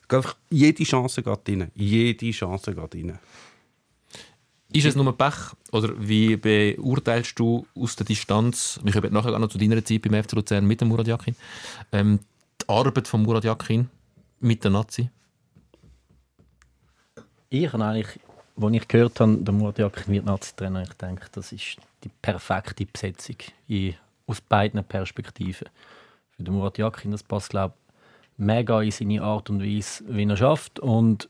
[0.10, 1.71] Einfach- Jede Chance geht rein.
[1.76, 3.19] Jede Chance geht rein.
[4.73, 5.34] Ist es nur Pech?
[5.71, 10.02] Oder wie beurteilst du aus der Distanz, wir kommen nachher auch noch zu deiner Zeit
[10.02, 11.36] beim FC Luzern mit dem Murat Yakin,
[11.93, 12.19] ähm,
[12.62, 13.88] die Arbeit von Murat Yakin
[14.41, 15.10] mit der Nazi?
[17.50, 18.19] Ich habe eigentlich,
[18.60, 22.86] als ich gehört habe, der Murat Yakin wird Nazi-Trainer, ich denke, das ist die perfekte
[22.86, 25.70] Besetzung in, aus beiden Perspektiven.
[26.32, 30.26] Für den Murat Yakin, das passt, glaube ich, mega in seine Art und Weise, wie
[30.26, 31.30] er schafft und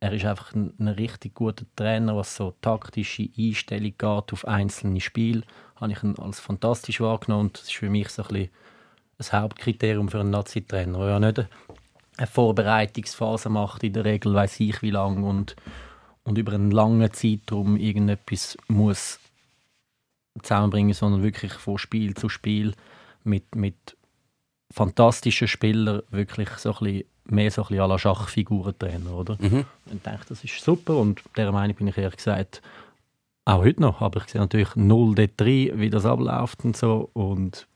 [0.00, 5.00] er ist einfach ein, ein richtig guter Trainer, was so taktische Einstellung geht auf einzelne
[5.00, 5.42] Spiele.
[5.76, 8.50] Habe ich ihn als fantastisch wahrgenommen das ist für mich so ein bisschen
[9.18, 11.46] das Hauptkriterium für einen Nazi-Trainer, der ja nicht
[12.16, 15.54] eine Vorbereitungsphase macht, in der Regel weiß ich wie lange und,
[16.30, 19.18] und über einen langen Zeitraum irgendetwas muss
[20.40, 22.72] zusammenbringen, sondern wirklich von Spiel zu Spiel
[23.24, 23.96] mit, mit
[24.72, 29.36] fantastischen Spielern wirklich so ein bisschen, mehr so ein bisschen à la Schachfigurentrainer, oder?
[29.40, 29.64] Mhm.
[29.86, 32.62] Ich denke, das ist super und der Meinung bin ich ehrlich gesagt
[33.44, 37.10] auch heute noch, aber ich sehe natürlich null dort drin, wie das abläuft und so
[37.12, 37.66] und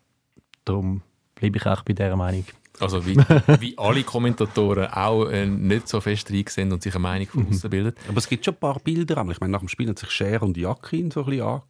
[0.64, 1.02] darum
[1.34, 2.44] bleibe ich auch bei dieser Meinung.
[2.80, 3.16] Also wie,
[3.60, 7.46] wie alle Kommentatoren auch äh, nicht so fest rein sind und sich eine Meinung von
[7.48, 7.92] außen bilden.
[8.08, 9.24] Aber es gibt schon ein paar Bilder.
[9.30, 11.62] Ich meine, nach dem Spiel hat sich Scher und Jakin so ein bisschen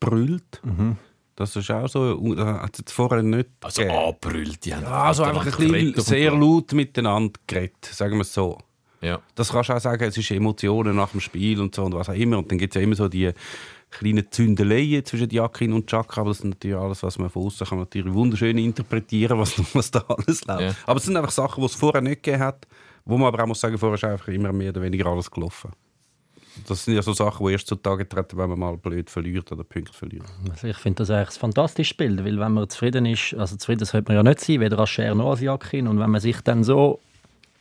[0.00, 0.62] angebrüllt.
[1.34, 3.98] Das ist auch so, äh, hat es jetzt vorher nicht Also gegeben.
[3.98, 8.32] anbrüllt, die haben Ja, also einfach ein bisschen sehr laut miteinander geredet, sagen wir es
[8.32, 8.58] so.
[9.02, 9.20] Ja.
[9.34, 12.08] Das kannst du auch sagen, es ist Emotionen nach dem Spiel und so und was
[12.08, 12.38] auch immer.
[12.38, 13.30] Und dann gibt es ja immer so die
[13.90, 17.66] kleinen Zündeleien zwischen Jakin und Chaka, aber das ist natürlich alles, was man von außen
[17.66, 20.60] kann natürlich wunderschön interpretieren, was, was da alles läuft.
[20.62, 20.74] Ja.
[20.86, 22.66] Aber es sind einfach Sachen, die es vorher nicht gegeben hat,
[23.04, 25.70] wo man aber auch muss sagen, vorher ist einfach immer mehr oder weniger alles gelaufen.
[26.66, 29.62] Das sind ja so Sachen, die erst zutage treten, wenn man mal blöd verliert oder
[29.62, 30.24] Punkte verliert.
[30.50, 33.84] Also ich finde das eigentlich ein fantastisches Bild, weil wenn man zufrieden ist, also zufrieden
[33.84, 36.40] sollte man ja nicht sein, weder als Scher noch als Jakin und wenn man sich
[36.40, 36.98] dann so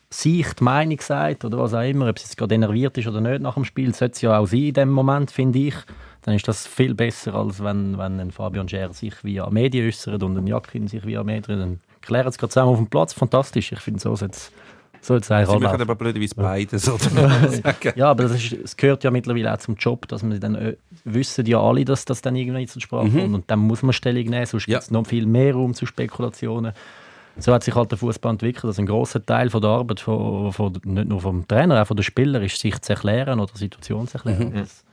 [0.10, 3.22] sich die Meinung sagt oder was auch immer, ob es jetzt gerade enerviert ist oder
[3.22, 5.76] nicht nach dem Spiel, sollte es ja auch sein in dem Moment, finde ich,
[6.26, 10.24] dann ist das viel besser, als wenn, wenn ein Fabian Scher sich via Medien äußert
[10.24, 13.72] und ein Jakin sich via Medien, dann klären sie gerade zusammen auf dem Platz, fantastisch,
[13.72, 14.52] ich finde so sollte es
[15.02, 16.92] es eigentlich Sie machen aber blöderweise beides.
[17.96, 20.76] Ja, aber das ist, es gehört ja mittlerweile auch zum Job, dass man dann äh,
[21.04, 24.24] wissen ja alle, dass das dann irgendwie zur Sprache kommt und dann muss man Stellung
[24.26, 24.78] nehmen, sonst Ja.
[24.80, 26.74] gibt es noch viel mehr Raum zu Spekulationen.
[27.38, 30.52] So hat sich halt der Fußball entwickelt, dass ein großer Teil von der Arbeit von,
[30.54, 34.08] von, nicht nur vom Trainer, auch von den Spielern, ist sich zu erklären oder Situation
[34.08, 34.54] zu erklären.
[34.56, 34.84] Das-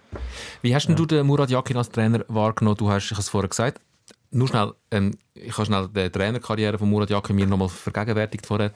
[0.61, 2.77] Wie hast denn du den Murat Yakin als Trainer wahrgenommen?
[2.77, 3.81] Du hast ich es vorher gesagt.
[4.31, 8.73] Nur schnell, ähm, ich habe schnell die Trainerkarriere von Murat Yakin mir nochmal vergegenwärtigt vorher.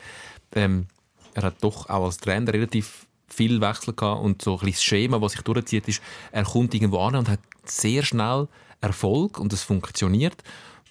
[0.54, 0.86] Ähm,
[1.34, 4.84] er hat doch auch als Trainer relativ viel Wechsel gehabt und so ein bisschen das
[4.84, 8.48] Schema, was sich durchzieht, ist, er kommt irgendwo an und hat sehr schnell
[8.80, 10.42] Erfolg und es funktioniert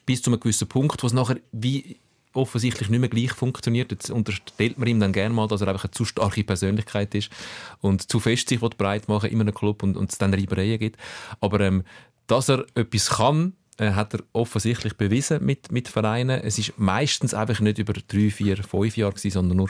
[0.06, 1.98] bis zu einem gewissen Punkt, wo es nachher wie
[2.36, 3.92] offensichtlich nicht mehr gleich funktioniert.
[3.92, 7.30] Jetzt unterstellt man ihm dann gerne mal, dass er einfach eine zu starke Persönlichkeit ist
[7.82, 11.00] und zu fest sich breit machen in einem Club und, und es dann Reibereien gibt.
[11.40, 11.84] Aber ähm,
[12.28, 16.42] dass er etwas kann, äh, hat er offensichtlich bewiesen mit, mit Vereinen.
[16.42, 19.70] Es ist meistens einfach nicht über drei, vier, fünf Jahre gewesen, sondern nur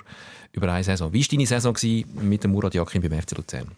[0.51, 1.11] über eine Saison.
[1.11, 1.75] Wie war deine Saison
[2.21, 3.71] mit dem Murat Yakin beim FC Luzern?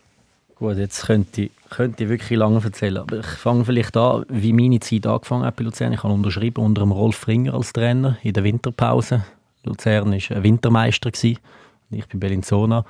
[0.59, 4.53] Gut, jetzt könnte ich, könnte ich wirklich lange erzählen, aber ich fange vielleicht an, wie
[4.53, 5.93] meine Zeit angefangen hat bei Luzern.
[5.93, 9.23] Ich habe unterschrieben unter dem Rolf Ringer als Trainer in der Winterpause.
[9.63, 11.37] Luzern war ein Wintermeister, gewesen.
[11.91, 12.85] ich bin Bellinzona.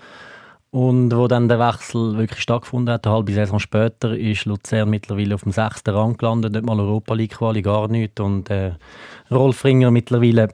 [0.71, 5.35] Und wo dann der Wechsel wirklich stattgefunden hat, eine halbe Saison später, ist Luzern mittlerweile
[5.35, 8.21] auf dem sechsten Rang gelandet, nicht mal Europa League Quali, gar nicht.
[8.21, 8.71] Und äh,
[9.29, 10.49] Rolf Ringer mittlerweile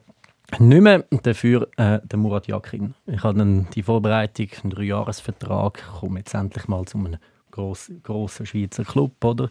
[0.60, 2.94] nicht mehr, dafür äh, der Murat Yakin.
[3.06, 7.16] Ich habe dann die Vorbereitung, einen Dreijahresvertrag, komme jetzt endlich mal zu einem
[7.50, 9.48] grossen, grossen Schweizer Club, oder?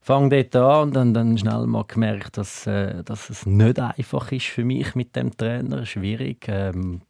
[0.00, 4.32] Fange dort an und dann, dann schnell mal gemerkt, dass, äh, dass es nicht einfach
[4.32, 6.46] ist für mich mit dem Trainer, schwierig.
[6.48, 7.02] Ähm,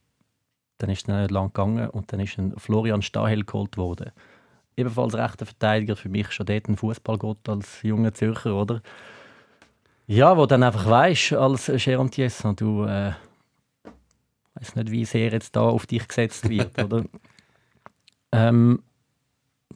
[0.77, 4.11] dann ist es nicht lang gegangen und dann ist ein Florian Stahel geholt worden.
[4.75, 8.81] Ebenfalls rechter Verteidiger, für mich schon dort ein Fußballgott als junger Zürcher, oder?
[10.11, 13.13] Ja, wo dann einfach weisst, als Thiesson, du äh,
[14.55, 17.05] weiß nicht, wie sehr jetzt da auf dich gesetzt wird, oder?
[18.33, 18.81] Ähm,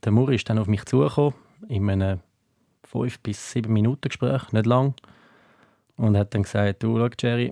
[0.04, 1.34] der Muri ist dann auf mich zugekommen,
[1.68, 2.22] in einem
[2.84, 4.94] 5 bis 7 Minuten Gespräch, nicht lang,
[5.98, 7.52] und hat dann gesagt, du, schau, Jerry,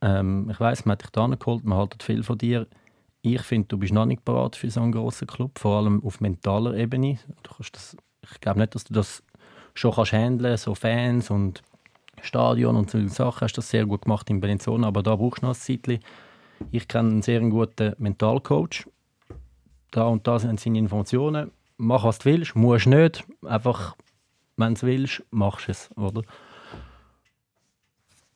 [0.00, 2.68] ähm, ich weiß, man hat dich da geholt, man haltet viel von dir.
[3.22, 6.20] Ich finde, du bist noch nicht bereit für so einen grossen Club, vor allem auf
[6.20, 7.18] mentaler Ebene.
[7.42, 9.24] Du kannst das, ich glaube nicht, dass du das
[9.74, 11.64] schon kannst handeln, so Fans und
[12.22, 13.42] Stadion und solche Sachen.
[13.42, 16.00] Hast das sehr gut gemacht in Bellinzona, aber da brauchst du noch ein Zeitchen.
[16.70, 18.86] Ich kenne einen sehr guten Mentalcoach.
[19.90, 21.50] Da und da sind seine Informationen.
[21.76, 23.24] Mach, was du willst, musst nicht.
[23.44, 23.96] Einfach,
[24.56, 26.22] wenn du willst, machst du es, oder?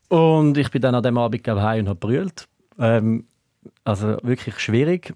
[0.08, 2.46] Und ich bin dann an dem Abend heim und habe brüllt.
[2.78, 3.26] Ähm,
[3.84, 5.14] also wirklich schwierig.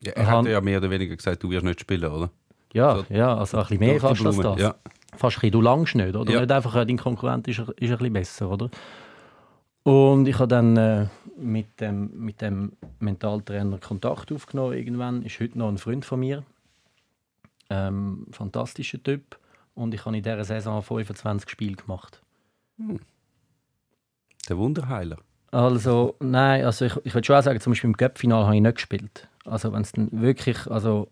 [0.00, 2.30] Ja, er hat ja mehr oder weniger gesagt, du wirst nicht spielen, oder?
[2.72, 4.60] Ja, So, ja also ein bisschen mehr als Blume, das.
[4.60, 4.74] Ja.
[5.16, 6.32] Fast ein bisschen, du langst nicht, oder?
[6.32, 6.40] Ja.
[6.40, 8.70] Nicht einfach, äh, dein Konkurrent ist, ist ein bisschen besser, oder?
[9.84, 15.22] Und ich habe dann äh, mit, dem, mit dem Mentaltrainer Kontakt aufgenommen irgendwann.
[15.22, 16.44] Ist heute noch ein Freund von mir.
[17.68, 19.38] Ähm, fantastischer Typ.
[19.74, 22.22] Und ich habe in dieser Saison 25 Spiele gemacht.
[24.48, 25.16] Der Wunderheiler.
[25.50, 28.62] Also, nein, also ich, ich würde schon auch sagen, zum Beispiel im Cup-Final habe ich
[28.62, 29.28] nicht gespielt.
[29.44, 31.08] Also wenn es dann wirklich, also,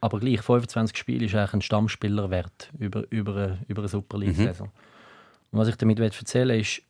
[0.00, 4.18] aber gleich, 25 Spiele ist eigentlich ein Stammspieler wert über, über, eine- über eine Super
[4.18, 4.70] League-Saison.
[5.52, 6.82] Und was ich damit will erzählen ist,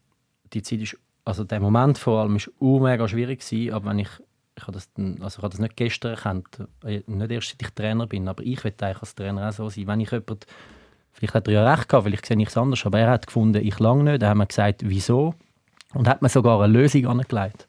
[0.52, 4.08] die Zeit ist, also der Moment vor allem ist mega schwierig gewesen, aber wenn ich,
[4.56, 4.88] ich habe das,
[5.20, 6.46] also ich habe das nicht gestern erkannt,
[6.84, 9.68] äh, nicht erst seit ich Trainer bin, aber ich will eigentlich als Trainer auch so
[9.68, 9.86] sein.
[9.86, 10.46] Wenn ich jemand,
[11.12, 13.64] vielleicht hat er ja recht gehabt, vielleicht sehe ich es anders, aber er hat gefunden,
[13.64, 15.34] ich lang nicht, dann haben wir gesagt, wieso,
[15.94, 17.66] und hat mir sogar eine Lösung angelegt.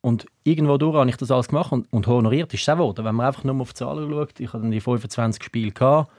[0.00, 3.04] Und irgendwo durch habe ich das alles gemacht und, und honoriert ist es auch geworden.
[3.04, 6.10] Wenn man einfach nur auf die Zahlen schaut, ich hatte die 25 Spiele gehabt,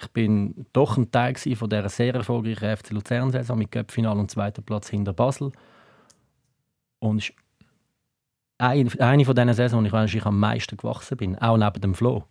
[0.00, 4.62] ich bin doch ein Teil von dieser sehr erfolgreichen FC Luzern-Saison mit Cup-Final und zweiter
[4.62, 5.52] Platz hinter Basel.
[7.00, 7.34] Und es ist
[8.58, 12.24] ein, eine von diesen Saisons, ich wahrscheinlich am meisten gewachsen bin, auch neben dem Flo.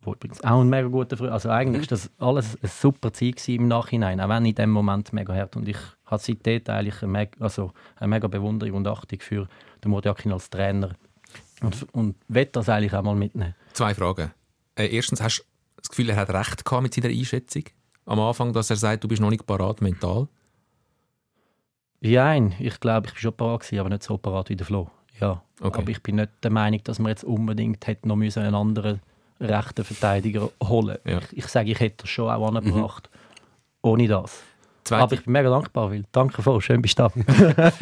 [0.00, 3.54] Wo übrigens auch ein mega guter Freund Also eigentlich war das alles ein super gewesen
[3.54, 5.56] im Nachhinein, auch wenn in dem Moment mega hart.
[5.56, 9.46] Und ich habe seitdem eigentlich eine mega, also eine mega Bewunderung und Achtung für
[9.84, 10.94] den Modiakin als Trainer.
[11.60, 13.54] Und, und will das eigentlich auch mal mitnehmen.
[13.72, 14.32] Zwei Fragen.
[14.74, 15.42] Äh, erstens, hast du
[15.76, 17.64] das Gefühl, er hat recht gehabt mit seiner Einschätzung
[18.06, 20.28] am Anfang, dass er sagt, du bist noch nicht parat mental?
[22.00, 24.90] Ja, ich glaube, ich war schon parat, gewesen, aber nicht so parat wie der Flo.
[25.20, 25.42] Ja.
[25.60, 25.78] Okay.
[25.78, 29.00] Aber ich bin nicht der Meinung, dass man jetzt unbedingt hätte noch müssen einen anderen
[29.40, 31.18] rechten Verteidiger holen Ja.
[31.18, 33.08] ich, ich sage, ich hätte das schon auch angebracht.
[33.82, 34.42] Ohne das.
[34.84, 37.12] Zweite, Aber ich bin mega dankbar, weil danke voll, schön bist du da.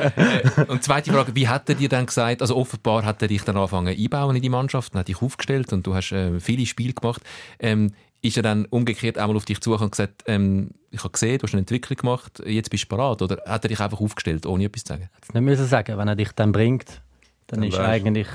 [0.68, 3.56] und zweite Frage, wie hat er dir dann gesagt, also offenbar hat er dich dann
[3.56, 6.92] angefangen einbauen in die Mannschaft, und hat dich aufgestellt und du hast äh, viele Spiele
[6.92, 7.22] gemacht.
[7.58, 11.38] Ähm, ist er dann umgekehrt einmal auf dich zu und gesagt, ähm, ich habe gesehen,
[11.38, 13.22] du hast eine Entwicklung gemacht, jetzt bist du parat?
[13.22, 15.08] Oder hat er dich einfach aufgestellt, ohne etwas zu sagen?
[15.14, 17.00] Hätte nicht müssen sagen, wenn er dich dann bringt,
[17.46, 17.82] dann, Dann ist du.
[17.82, 18.28] eigentlich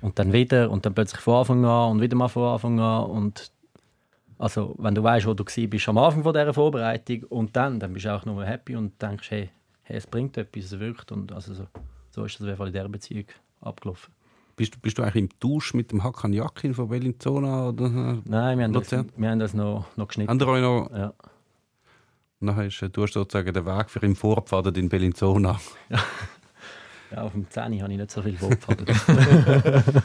[0.00, 3.04] und dann wieder und dann plötzlich von Anfang an und wieder mal von Anfang an
[3.04, 3.50] und
[4.38, 7.92] also wenn du weißt, wo du bist am Anfang von dieser Vorbereitung und dann, dann
[7.92, 9.50] bist du auch nur happy und denkst, hey,
[9.82, 11.66] hey es bringt etwas, es wirkt und also so,
[12.10, 13.24] so ist das auf jeden Fall in dieser Beziehung
[13.60, 14.12] abgelaufen.
[14.56, 17.68] Bist, du- bist du eigentlich im Tausch mit dem Hakan Yakin von Bellinzona?
[17.68, 18.18] Oder?
[18.24, 20.30] Nein, wir haben das, wir haben das noch, noch geschnitten.
[20.30, 21.12] Habt ihr euch noch, Ja.
[22.40, 25.60] nachher ist, äh, du hast sozusagen den Weg für ihn vorgepfadet in Bellinzona.
[27.12, 28.84] ja, auf dem 10 habe ich nicht so viel vorgefallen.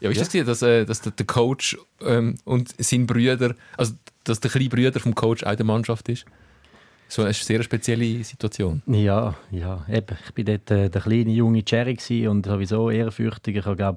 [0.00, 3.94] Ja, ist das gewesen, dass, äh, dass der, der Coach ähm, und sein Brüder, also
[4.24, 6.24] dass der kleine Brüder vom Coach auch in der Mannschaft ist?
[7.08, 8.82] So eine sehr spezielle Situation.
[8.86, 10.16] Ja, ja, eben.
[10.26, 13.56] Ich bin dort äh, der kleine junge Jerry und sowieso ehrfürchtig.
[13.56, 13.96] Ich habe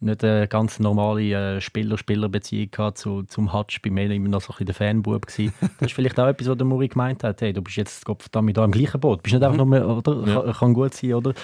[0.00, 3.82] nicht eine ganz normale äh, Spieler-Spieler-Beziehung zu, zum Hutch.
[3.82, 5.50] Bei mir immer noch so ein bisschen der Fanbub gsi.
[5.60, 7.40] Das ist vielleicht auch etwas, was der Muri gemeint hat.
[7.40, 9.18] Hey, du bist jetzt Gottverdammt da im gleichen Boot.
[9.18, 10.24] Du bist nicht einfach nur, mehr, oder?
[10.26, 10.42] Ja.
[10.42, 11.34] Kann, kann gut sein, oder?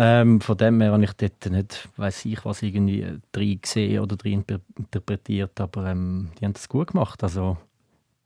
[0.00, 4.16] Ähm, von dem her habe ich dort nicht, weiß ich was, irgendwie drin gesehen oder
[4.16, 7.20] drin inter- interpretiert, aber ähm, die haben das gut gemacht.
[7.24, 7.56] Also,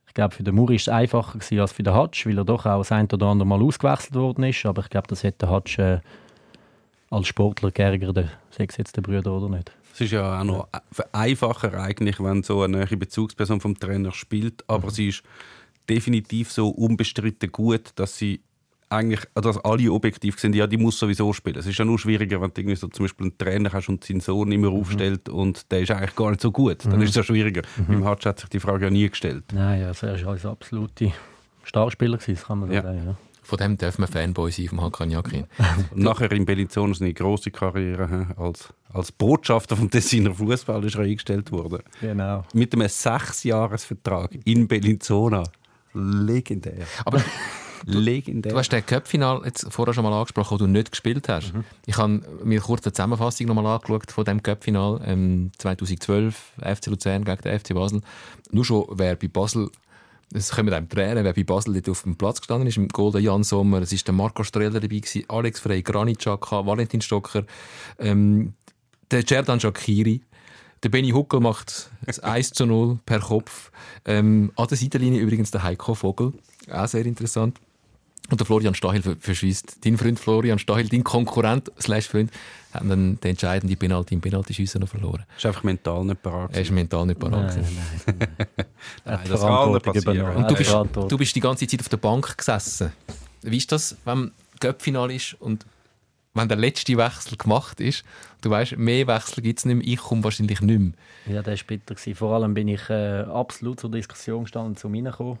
[0.05, 2.45] ich glaube, für den Muri war es einfacher gewesen als für den Hatsch, weil er
[2.45, 4.63] doch auch das ein oder andere Mal ausgewechselt worden ist.
[4.67, 5.99] Aber ich glaube, das hätte der Hatsch äh,
[7.09, 9.71] als Sportler geärgert, sei es jetzt der Brüder oder nicht.
[9.93, 10.67] Es ist ja auch noch
[11.11, 15.23] einfacher eigentlich, wenn so eine neue Bezugsperson vom Trainer spielt, aber sie ist
[15.89, 18.41] definitiv so unbestritten gut, dass sie
[18.93, 21.57] eigentlich, also dass alle objektiv sind, ja, die muss sowieso spielen.
[21.57, 24.03] Es ist ja nur schwieriger, wenn du irgendwie so zum Beispiel einen Trainer hast und
[24.03, 26.85] seinen Sohn immer aufstellt und der ist eigentlich gar nicht so gut.
[26.85, 27.63] Dann ist es ja schwieriger.
[27.87, 29.43] Beim Hatsch hat sich die Frage ja nie gestellt.
[29.53, 31.11] Nein, also er war als absolute
[31.63, 32.81] Starspieler, gewesen, das kann man so Ja.
[32.83, 33.03] sagen.
[33.05, 33.15] Ja.
[33.45, 35.45] Von dem darf man Fanboy sein vom Hakan Yakin.
[35.95, 41.51] Nachher in Bellinzona eine große Karriere als, als Botschafter vom Tessiner Fußball ist er eingestellt
[41.51, 41.79] worden.
[41.99, 42.45] Genau.
[42.53, 45.43] Mit einem Sechsjahresvertrag in Bellinzona.
[45.93, 46.85] Legendär.
[47.05, 47.21] Aber
[47.85, 48.51] Legendär.
[48.51, 51.53] du hast den Cup-Final vorher schon mal angesprochen, wo du nicht gespielt hast.
[51.85, 56.87] Ich habe mir kurz eine Zusammenfassung noch mal angeschaut von dem Cup-Final ähm, 2012, FC
[56.87, 58.01] Luzern gegen den FC Basel.
[58.51, 59.69] Nur schon, wer bei Basel
[60.33, 63.21] es kommen einem Tränen, wer bei Basel dort auf dem Platz gestanden ist, im Golden
[63.21, 63.81] Jan Sommer.
[63.81, 67.43] Es war der Marco Streller dabei, gewesen, Alex Frey, Granit Xhaka, Valentin Stocker,
[67.99, 68.53] ähm,
[69.11, 70.21] der Cerdan Shakiri.
[70.81, 73.71] Der Benny Huckel macht das 1 zu 0 per Kopf.
[74.05, 76.33] Ähm, an der Seitenlinie übrigens der Heiko Vogel.
[76.71, 77.59] Auch sehr interessant.
[78.29, 79.85] Und der Florian Stahel ver- verschießt.
[79.85, 82.31] Dein Freund Florian Stahel, dein Konkurrent slash Freund,
[82.73, 85.23] hat dann den entscheidenden Penalty im Penaltyschiessen noch verloren.
[85.37, 86.55] ist einfach mental nicht parat.
[86.55, 87.55] Er ist mental nicht parat.
[87.55, 87.65] Nein,
[88.07, 88.27] nein, nein.
[89.05, 90.35] Nein, das kann nicht passieren.
[90.37, 90.71] Und du bist,
[91.11, 92.91] du bist die ganze Zeit auf der Bank gesessen.
[93.41, 95.65] Wie ist das, wenn Göppfinal ist und
[96.33, 98.03] wenn der letzte Wechsel gemacht ist,
[98.41, 100.93] du weißt, mehr Wechsel gibt es nicht mehr, ich komme wahrscheinlich nicht mehr.
[101.27, 101.93] Ja, der war bitter.
[101.93, 102.15] gewesen.
[102.15, 105.37] Vor allem bin ich äh, absolut zur Diskussion gestanden, zu mir gekommen.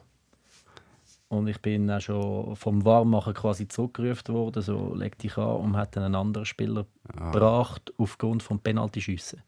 [1.33, 5.75] Und ich bin auch schon vom Warmmachen quasi zurückgerufen worden, so leg dich an und
[5.77, 9.41] hat dann einen anderen Spieler gebracht aufgrund vom Penaltyschiessen.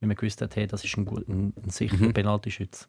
[0.00, 2.86] Weil man gewusst hat, hey, das ist ein, gut, ein, ein sicherer Penaltyschütze.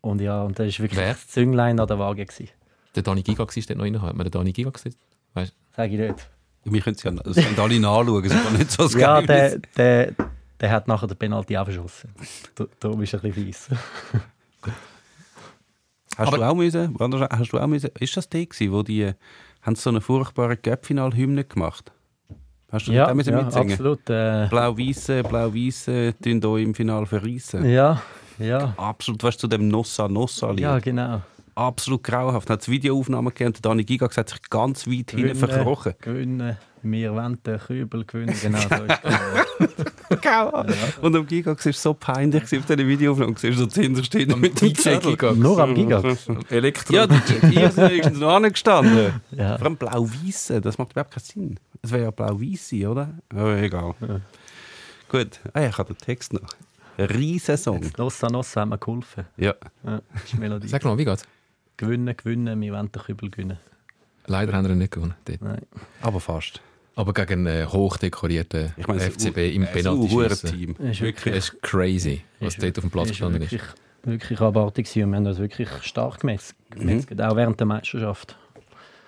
[0.00, 1.12] Und ja, und das war wirklich Wer?
[1.12, 2.24] das Zünglein an der Waage.
[2.24, 2.48] Gewesen.
[2.94, 4.00] Der Dani Giga war dort noch rein.
[4.02, 4.94] Hat man den Dani Giga gesehen?
[5.34, 6.30] Weißt, Sag ich nicht.
[6.64, 8.24] Wir können es ja das können alle nachschauen.
[8.24, 10.12] Es ist nicht so das Ja, der, der,
[10.60, 12.10] der hat nachher den Penalty auch verschossen.
[12.54, 13.68] Da- Darum ist er ein bisschen fies.
[16.16, 16.96] Hast Aber- du auch müssen,
[17.30, 19.10] hast du auch müssen, ist das der gewesen, wo die,
[19.62, 21.92] haben so eine furchtbare Cup-Final-Hymne gemacht?
[22.70, 23.70] Hast du Ja, da müssen ja mitsingen?
[23.72, 24.08] absolut.
[24.10, 27.68] Äh, Blau-Weiße, Blau-Weiße, tun euch im Finale verreissen.
[27.68, 28.02] ja,
[28.38, 30.60] ja, Absolut, weißt du, zu dem Nossa-Nossa-Lied.
[30.60, 31.20] ja, genau.
[31.54, 32.48] Absolut grauenhaft.
[32.50, 35.94] Dann hat es Videoaufnahmen gegeben und Dani Giga hat sich ganz weit hinten verkrochen.
[36.00, 38.36] Gewinnen, wir wollen den Kübel gewinnen.
[38.40, 39.14] Genau so ist es.
[41.00, 43.34] Und am Giga war es so peinlich auf diesen Videoaufnahmen.
[43.34, 45.16] Du so dahinter stehen mit dem Zettel.
[45.34, 46.28] Nur am Gigax.
[46.50, 46.94] Elektro.
[46.94, 47.06] Ja,
[47.50, 49.20] ihr seid noch angestanden.
[49.30, 49.56] Ja.
[49.56, 51.60] Vor allem blau-weiße, das macht überhaupt keinen Sinn.
[51.82, 53.14] Es wäre ja blau-weiße, oder?
[53.30, 53.94] Aber egal.
[55.08, 56.42] Gut, ah, ja, ich habe den Text noch.
[56.98, 57.90] Riesensong.
[57.96, 59.24] Nossa Nossa haben mir geholfen.
[59.36, 59.54] Ja.
[59.84, 60.68] Ja, das ist die Melodie.
[60.68, 61.26] Sag mal, wie geht's?
[61.76, 63.58] Gewinnen, gewinnen, wir wollen den Kübel gewinnen.
[64.26, 65.14] Leider haben wir ihn nicht gewonnen.
[65.24, 65.42] Dort.
[65.42, 65.62] Nein.
[66.00, 66.60] Aber fast.
[66.96, 70.76] Aber gegen einen hochdekorierten Ich meine, es ist FCB im ein penalty Team.
[70.78, 73.52] Ist Das crazy, was ist dort auf dem Platz ist gestanden ist.
[73.52, 73.70] wirklich,
[74.04, 75.04] wirklich abartig gewesen.
[75.04, 76.54] und wir haben uns wirklich stark gemessen.
[76.70, 78.36] gemessen Auch während der Meisterschaft.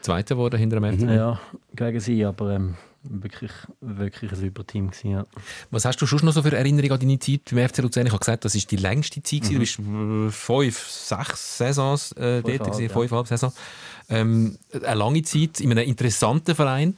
[0.01, 1.09] Zweiter wurde hinter dem FC.
[1.09, 1.41] Ja,
[1.75, 5.25] gegen sie, aber ähm, wirklich, wirklich ein super Team gewesen, ja.
[5.71, 8.07] Was hast du schon noch so für Erinnerungen an deine Zeit beim FC Luzern?
[8.07, 9.43] Ich habe gesagt, das ist die längste Zeit.
[9.43, 9.55] gewesen.
[9.55, 12.89] Du bist äh, fünf, sechs Saisons äh, dort, Fünfeinhalb, gewesen, ja.
[12.89, 13.53] fünfeinhalb Saison.
[14.09, 16.97] Ähm, eine lange Zeit in einem interessanten Verein.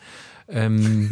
[0.50, 1.10] Ähm,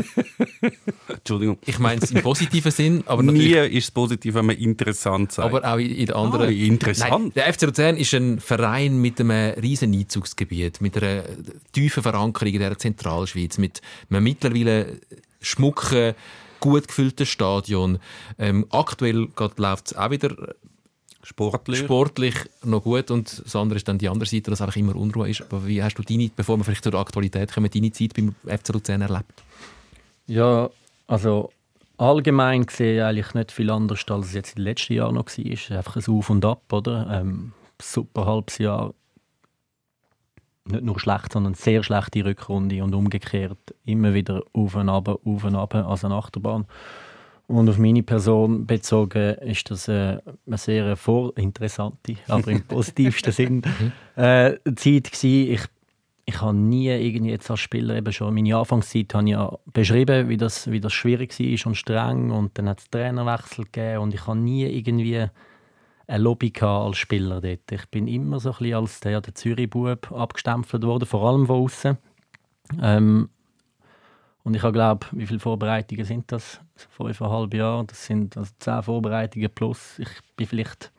[1.08, 1.58] Entschuldigung.
[1.66, 5.32] ich meine es im positiven Sinn, aber Nie natürlich ist es positiv, wenn man interessant
[5.32, 5.46] sagt.
[5.46, 6.48] aber auch in, in der anderen.
[6.48, 7.10] Ah, interessant.
[7.10, 11.24] Nein, der FC Luzern ist ein Verein mit einem riesen Einzugsgebiet, mit einer
[11.72, 15.00] tiefen Verankerung in der Zentralschweiz, mit einem mittlerweile
[15.40, 16.14] schmucken,
[16.60, 17.98] gut gefüllten Stadion.
[18.38, 20.54] Ähm, aktuell läuft es auch wieder
[21.26, 21.80] Sportlich.
[21.80, 25.28] sportlich noch gut und das andere ist dann die andere Seite, dass einfach immer Unruhe
[25.28, 25.42] ist.
[25.42, 28.68] Aber wie hast du deine, bevor wir vielleicht zur Aktualität kommen, deine Zeit beim FC
[28.68, 29.42] Luzern erlebt?
[30.28, 30.70] Ja,
[31.08, 31.50] also
[31.96, 35.52] allgemein gesehen eigentlich nicht viel anders, als es jetzt in den letzten Jahren noch war.
[35.52, 37.08] Es ist einfach ein Auf und Ab, oder?
[37.10, 37.52] Ähm,
[37.82, 38.94] super halbes Jahr.
[40.66, 45.42] Nicht nur schlecht, sondern sehr schlechte Rückrunde und umgekehrt immer wieder auf und ab, auf
[45.42, 46.66] und ab, also eine Achterbahn.
[47.48, 53.62] Und auf meine Person bezogen ist das äh, eine sehr vorinteressante, aber im positivsten Sinn,
[54.16, 55.52] äh, Zeit gewesen.
[55.52, 55.60] Ich
[56.28, 60.28] ich habe nie irgendwie jetzt als Spieler eben schon meine Anfangszeit habe ich ja beschrieben,
[60.28, 64.12] wie das, wie das schwierig war und streng und dann hat es Trainerwechsel gegeben und
[64.12, 65.26] ich habe nie irgendwie
[66.08, 67.70] eine Lobby als Spieler dort.
[67.70, 71.62] Ich bin immer so ein bisschen als der, der Zürich-Bub abgestempelt worden, vor allem von
[71.62, 71.96] außen.
[72.82, 73.28] Ähm,
[74.42, 76.60] und ich habe glaube, wie viele Vorbereitungen sind das?
[76.76, 77.84] Fünfeinhalb Jahre.
[77.86, 79.98] Das sind also zehn Vorbereitungen plus.
[79.98, 80.92] Ich bin vielleicht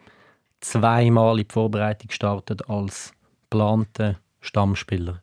[0.59, 3.13] zweimal in die Vorbereitung gestartet als
[3.49, 5.21] geplanter Stammspieler.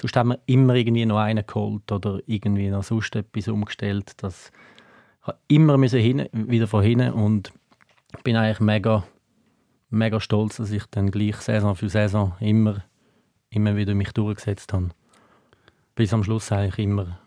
[0.00, 4.12] Sonst haben wir immer irgendwie noch einen geholt oder irgendwie noch sonst etwas umgestellt.
[4.18, 4.50] Das
[5.48, 7.52] immer müssen hin, wieder von hinten und
[8.22, 9.04] bin eigentlich mega,
[9.90, 12.84] mega stolz, dass ich dann gleich Saison für Saison immer,
[13.50, 14.90] immer wieder mich durchgesetzt habe.
[15.94, 17.18] Bis am Schluss eigentlich immer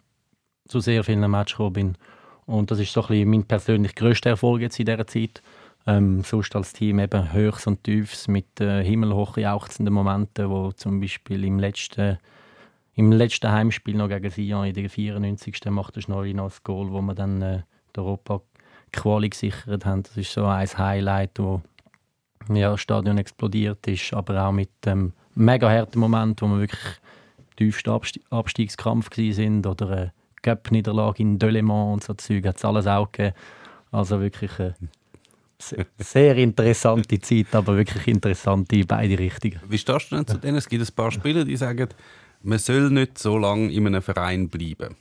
[0.67, 1.97] zu sehr vielen Matches gekommen bin.
[2.49, 5.43] Und das ist so ein mein persönlich grösster Erfolg jetzt in dieser Zeit.
[5.85, 10.99] Ähm, sonst als Team eben Höchst und Tiefs mit äh, himmelhoch jauchzenden Momenten, wo zum
[10.99, 12.17] Beispiel im letzten,
[12.95, 15.63] im letzten Heimspiel noch gegen Sion in der 94.
[15.69, 17.61] macht der Schnolli noch das Goal, wo wir dann äh,
[17.95, 20.01] die Europa-Quali gesichert haben.
[20.01, 21.61] Das ist so ein Highlight, wo
[22.51, 26.99] ja, das Stadion explodiert ist, aber auch mit dem mega harten Moment, wo wir wirklich
[27.57, 32.87] tiefsten Absti Abstiegskampf sind oder eine Cup-Niederlage in Delemont und so Zeug, hat es alles
[32.87, 33.35] auch gegeben.
[33.91, 34.75] Also wirklich eine
[35.57, 39.59] se- sehr interessante Zeit, aber wirklich interessante in beide Richtungen.
[39.67, 40.57] Wie stehst du denn zu denen?
[40.57, 41.89] Es gibt ein paar Spieler, die sagen,
[42.41, 44.95] man soll nicht so lange in einem Verein bleiben.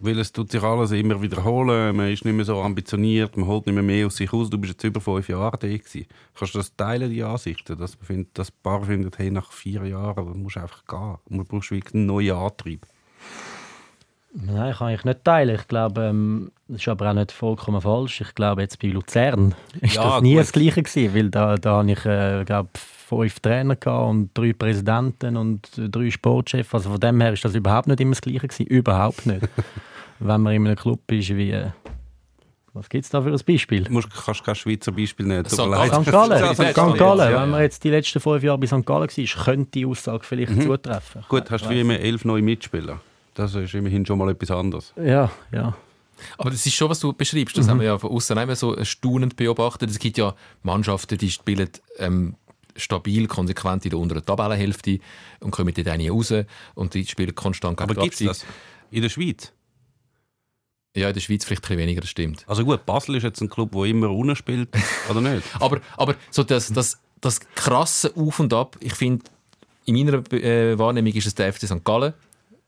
[0.00, 3.66] Weil es tut sich alles immer wiederholen, man ist nicht mehr so ambitioniert, man holt
[3.66, 4.48] nicht mehr mehr aus sich aus.
[4.48, 6.06] Du bist jetzt über fünf Jahre da gewesen.
[6.38, 7.76] Kannst du das teilen, die Ansichten?
[7.76, 10.84] Dass man findet, dass ein paar finden, hey, nach vier Jahren dann musst du einfach
[10.86, 11.16] gehen.
[11.36, 12.86] Man brauchst wirklich einen neuen Antrieb.
[14.36, 15.54] Nein, kann ich nicht teilen.
[15.54, 18.20] Ich glaube, ähm, das ist aber auch nicht vollkommen falsch.
[18.20, 20.40] Ich glaube, jetzt bei Luzern ist Ja, das nie gut.
[20.40, 24.52] das Gleiche gewesen, weil da, da habe ich, äh, glaube fünf Trainer gehabt und drei
[24.52, 26.74] Präsidenten und drei Sportchefs.
[26.74, 28.66] Also von dem her ist das überhaupt nicht immer das Gleiche gewesen.
[28.66, 29.48] Überhaupt nicht.
[30.18, 31.52] Wenn man in einem Club ist wie...
[31.52, 31.70] Äh,
[32.72, 33.84] was gibt es da für ein Beispiel?
[33.84, 35.44] Du musst, kannst kein Schweizer Beispiel nehmen.
[35.44, 35.58] St.
[35.58, 36.02] Gallen.
[36.02, 36.10] St.
[36.10, 36.74] Gallen, St.
[36.98, 37.34] Gallen.
[37.34, 38.84] Wenn man jetzt die letzten fünf Jahre bei St.
[38.84, 41.22] Gallen war, könnte die Aussage vielleicht zutreffen.
[41.28, 43.00] Gut, hast du wie immer elf neue Mitspieler.
[43.34, 44.92] Das ist immerhin schon mal etwas anderes.
[44.96, 45.76] Ja, ja.
[46.38, 47.58] Aber das ist schon, was du beschreibst.
[47.58, 49.90] Das haben wir ja von außen immer so staunend beobachtet.
[49.90, 51.68] Es gibt ja Mannschaften, die spielen
[51.98, 52.36] ähm,
[52.76, 55.00] stabil, konsequent in der unteren Tabellenhälfte
[55.40, 56.32] und kommen dort nie raus.
[56.74, 58.28] Und die spielen konstant gegen Aber gibt es Abstieg.
[58.28, 58.44] das
[58.90, 59.52] in der Schweiz?
[60.96, 62.44] Ja, in der Schweiz vielleicht ein bisschen weniger, das stimmt.
[62.46, 64.68] Also gut, Basel ist jetzt ein Club, der immer unten spielt,
[65.10, 65.44] oder nicht?
[65.58, 69.24] Aber, aber so das, das, das krasse Auf und Ab, ich finde,
[69.86, 71.84] in meiner äh, Wahrnehmung ist es der FC St.
[71.84, 72.14] Gallen,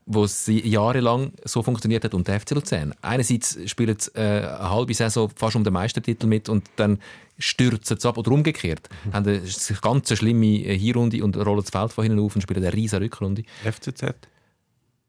[0.07, 2.94] wo es jahrelang so funktioniert hat und der FC Luzern.
[3.02, 7.00] Einerseits spielen sie äh, eine halbe Saison fast um den Meistertitel mit und dann
[7.38, 8.88] stürzen sie ab oder umgekehrt.
[9.04, 9.12] Mhm.
[9.12, 9.42] Haben eine
[9.82, 13.02] ganz schlimme äh, Hinrunde und rollen das Feld von hinten auf und spielen eine riesige
[13.02, 13.42] Rückrunde.
[13.64, 14.14] FCZ.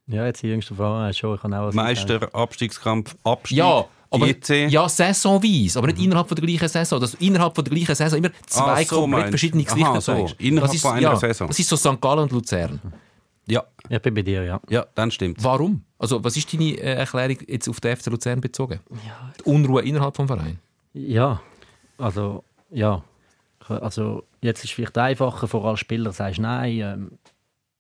[0.08, 1.36] Ja, jetzt die jüngste Frage schon.
[1.36, 3.60] Ich kann auch was Meister, Abstiegskampf, Abstieg.
[3.60, 7.00] Ja, aber ja, saisonweise, aber nicht innerhalb von der gleichen Saison.
[7.00, 9.64] Dass du innerhalb von der gleichen Saison immer zwei Ah, so komplett meinst verschiedene.
[9.64, 10.30] Gesichter Aha, so.
[10.38, 11.48] Innerhalb das ist, von einer ja, Saison.
[11.48, 12.02] Das ist so St.
[12.02, 12.80] Gallen und Luzern.
[13.50, 14.60] Ja, Ich bin bei dir, ja.
[14.70, 15.84] ja, dann stimmt Warum?
[15.98, 18.80] Also, was ist deine äh, Erklärung jetzt auf den FC Luzern bezogen?
[19.39, 20.58] Die Unruhe innerhalb des Vereins?
[20.93, 21.41] Ja,
[21.98, 23.04] also, ja.
[23.68, 27.12] Also, jetzt ist es vielleicht einfacher, vor als Spieler sagst nein, ähm,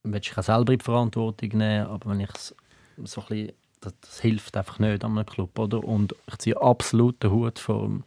[0.03, 2.55] willst ich auch selber in die Verantwortung nehmen, aber wenn ich es
[3.03, 3.51] so ein bisschen,
[3.81, 5.83] das, das hilft einfach nicht an einem Club, oder?
[5.83, 8.03] Und ich ziehe absolut den Hut von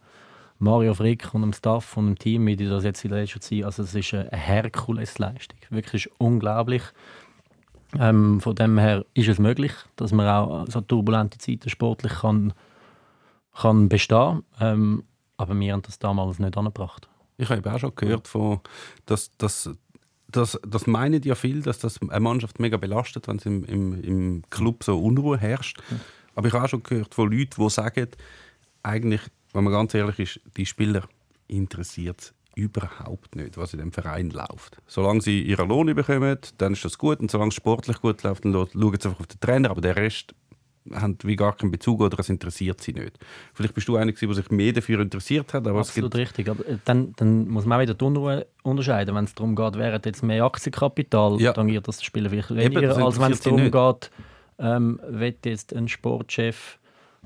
[0.58, 3.40] Mario Frick und dem Staff und dem Team, wie die das jetzt in der letzten
[3.40, 6.82] Zeit, also es ist eine Herkulesleistung, wirklich ist unglaublich.
[7.99, 12.53] Ähm, von dem her ist es möglich, dass man auch so turbulente Zeiten sportlich kann,
[13.55, 15.05] kann bestehen ähm,
[15.36, 17.09] aber wir haben das damals nicht angebracht.
[17.38, 18.61] Ich habe auch schon gehört, von,
[19.07, 19.70] dass, dass,
[20.28, 24.05] dass, das meinen ja viel, dass das eine Mannschaft mega belastet, wenn es im, im,
[24.05, 25.80] im Club so Unruhe herrscht.
[26.34, 28.09] Aber ich habe auch schon gehört von Leuten, die sagen,
[28.82, 29.22] eigentlich,
[29.55, 31.09] wenn man ganz ehrlich ist, die Spieler
[31.49, 34.78] interessiert es überhaupt nicht, was in dem Verein läuft.
[34.86, 37.20] Solange sie ihren Lohn bekommen, dann ist das gut.
[37.20, 39.70] Und solange es sportlich gut läuft, dann schauen sie einfach auf den Trainer.
[39.70, 40.34] Aber der Rest
[40.92, 43.18] hat wie gar keinen Bezug oder es interessiert sie nicht.
[43.53, 46.48] Vielleicht bist du einer, der sich mehr dafür interessiert hat, aber Absolut richtig.
[46.48, 49.14] Aber äh, dann, dann muss man auch wieder die Unruhe unterscheiden.
[49.14, 51.53] Wenn es darum geht, wäre jetzt mehr Aktienkapital, Ja.
[51.53, 54.11] tangiert das den Spieler vielleicht Eben, weniger, das als wenn es darum sie geht,
[54.59, 56.78] ähm, will jetzt ein Sportchef,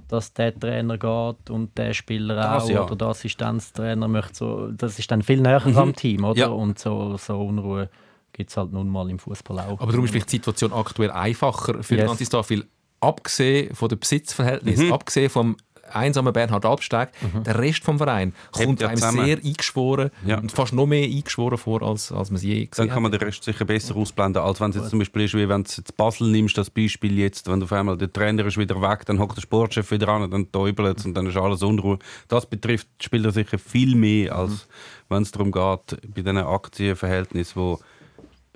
[0.09, 2.85] dass der Trainer geht und der Spieler Das auch ja.
[2.85, 5.77] oder der Assistenztrainer möchte so, das ist dann viel näher Mhm.
[5.79, 6.39] am Team, oder?
[6.39, 6.47] Ja.
[6.49, 7.89] Und so, so Unruhe
[8.33, 9.81] gibt es halt nun mal im Fußball auch.
[9.81, 12.09] Aber darum ist vielleicht die Situation aktuell einfacher für den Yes.
[12.09, 12.65] ganzen Staff, weil
[13.01, 15.57] abgesehen von den Besitzverhältnissen, abgesehen vom
[15.93, 17.11] einsamen Bernhard Absteg,
[17.45, 19.25] der Rest vom Verein kommt ja einem zusammen.
[19.27, 20.39] sehr eingeschworen Ja.
[20.39, 23.13] und fast noch mehr eingeschworen vor, als, als man es je Dann gesehen kann man
[23.13, 25.71] den Rest sicher besser ausblenden, als wenn es jetzt zum Beispiel ist, wie wenn du
[25.77, 29.05] jetzt Basel nimmst, das Beispiel jetzt, wenn du auf einmal der Trainer ist wieder weg,
[29.07, 31.99] dann hockt der Sportchef wieder an, dann täubelt es und dann ist alles Unruhe.
[32.29, 34.67] Das betrifft die Spieler sicher viel mehr, als
[35.09, 37.79] wenn es darum geht, bei diesen Aktienverhältnissen, wo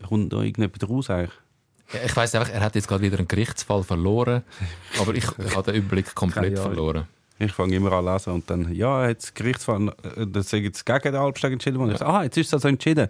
[0.08, 1.32] kommt da irgendjemand raus eigentlich?
[2.04, 4.42] Ich weiß einfach, er hat jetzt gerade wieder einen Gerichtsfall verloren,
[5.00, 7.06] aber ich, ich habe den Überblick komplett verloren.
[7.40, 11.02] Ich fange immer an lesen und dann, ja, jetzt Gerichtsfall, äh, das ist jetzt gegen
[11.02, 11.92] den Albstag entschieden worden.
[11.92, 13.06] Ich sage, ah, jetzt ist das also entschieden.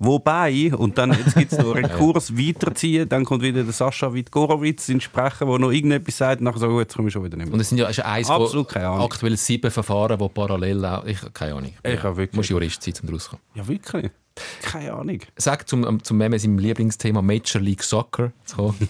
[0.00, 4.88] Wobei, und dann jetzt gibt es noch Rekurs weiterziehen, dann kommt wieder der Sascha Wittgorowitz
[4.88, 7.46] ins Sprechen, der noch irgendetwas sagt, und nachher so, jetzt komme ich schon wieder nicht
[7.46, 7.60] Und mehr.
[7.60, 9.04] es sind ja ist eins Absolut keine Ahnung.
[9.04, 11.08] aktuell sieben Verfahren, die parallel laufen.
[11.08, 11.72] Ich habe keine Ahnung.
[11.82, 13.42] Ich habe wirklich- Du musst Jurist sein, um daraus kommen.
[13.54, 14.10] Ja, wirklich?
[14.62, 15.20] Keine Ahnung.
[15.36, 18.88] Sag zum, zum Meme seinem Lieblingsthema Major League Soccer zu kommen.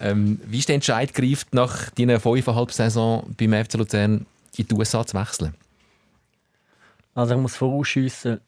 [0.00, 4.26] ähm, wie ist der Entscheid gereift, nach deiner fünfeinhalb Saison beim FC Luzern
[4.56, 5.54] in die USA zu wechseln?
[7.14, 8.40] Also ich muss vorausschiessen,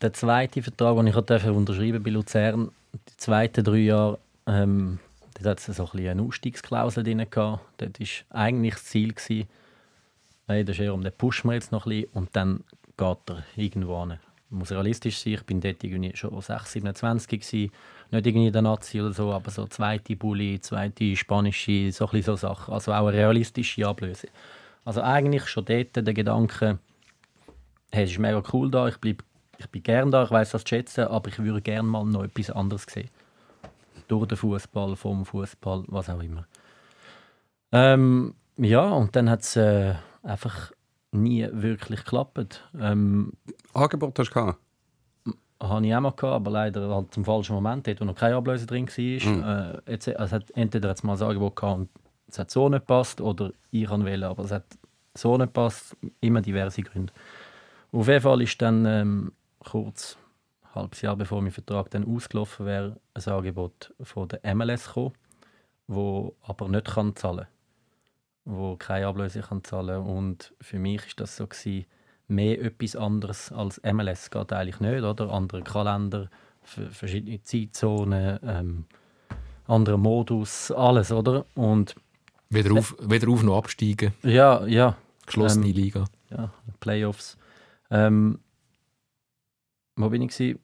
[0.00, 4.98] der zweite Vertrag, den ich unterschreiben bei Luzern, die zweiten drei Jahre, ähm,
[5.34, 7.64] dort hat es so ein bisschen eine Ausstiegsklausel drin gehabt.
[7.78, 9.48] Dort war eigentlich das Ziel, gewesen,
[10.46, 12.64] hey, das ist eher um den pushen wir jetzt noch ein bisschen und dann
[12.96, 14.18] geht er irgendwo hin.
[14.50, 17.72] Muss realistisch sein, ich bin dort irgendwie schon 6, 27 gewesen,
[18.10, 22.34] nicht irgendwie der Nazi oder so, aber so zweite Bulli, zweite spanische, so ein so
[22.36, 22.72] Sachen.
[22.72, 24.28] Also auch eine realistische Ablöse.
[24.84, 26.78] Also eigentlich schon dort der Gedanke,
[27.92, 29.22] hey, es ist mega cool da, ich, bleib,
[29.58, 32.24] ich bin gern da, ich weiß das zu schätzen, aber ich würde gerne mal noch
[32.24, 33.10] etwas anderes sehen.
[34.06, 36.46] Durch den Fußball, vom Fußball, was auch immer.
[37.72, 40.72] Ähm, ja, und dann hat es äh, einfach
[41.12, 42.68] nie wirklich geklappt.
[42.78, 43.32] Ähm,
[43.74, 44.58] Angebot hast du gehabt?
[45.60, 48.36] habe ich auch mal gehabt, aber leider halt zum falschen Moment, dort wo noch keine
[48.36, 49.74] Ablöse drin war.
[49.86, 51.88] Äh, jetzt, also es hat entweder hat's mal ein Angebot gehabt und
[52.28, 54.64] es hat so nicht gepasst oder ich kann wählen, aber es hat
[55.14, 57.12] so nicht gepasst, immer diverse Gründe.
[57.90, 60.16] Auf jeden Fall ist dann ähm, kurz,
[60.62, 65.14] ein halbes Jahr bevor mein Vertrag dann ausgelaufen wäre, ein Angebot von der MLS gekommen,
[65.88, 67.46] wo aber nicht kann zahlen
[68.50, 71.84] wo keine Ablöse kann zahlen und für mich ist das so gewesen,
[72.28, 75.30] mehr etwas anderes als MLS geht eigentlich nicht, oder?
[75.30, 76.30] Andere Kalender,
[76.62, 78.84] verschiedene Zeitzonen, ähm,
[79.66, 81.44] anderer Modus, alles, oder?
[81.54, 81.94] Und
[82.48, 84.96] Weder auf, weder auf noch absteigen, ja, ja,
[85.26, 86.04] geschlossene Ähm, Liga.
[86.30, 87.36] ja, Playoffs.
[87.90, 88.38] Ähm,
[89.96, 90.58] wo bin ich gewesen?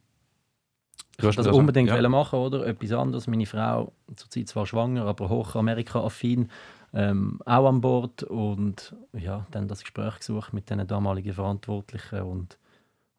[1.19, 2.09] Du hast das also- unbedingt ja.
[2.09, 2.67] machen, oder?
[2.67, 3.27] Etwas anderes.
[3.27, 6.51] Meine Frau, zurzeit zwar schwanger, aber hoch Amerika-affin,
[6.95, 8.23] ähm, auch an Bord.
[8.23, 12.59] Und ja, dann das Gespräch gesucht mit den damaligen Verantwortlichen und,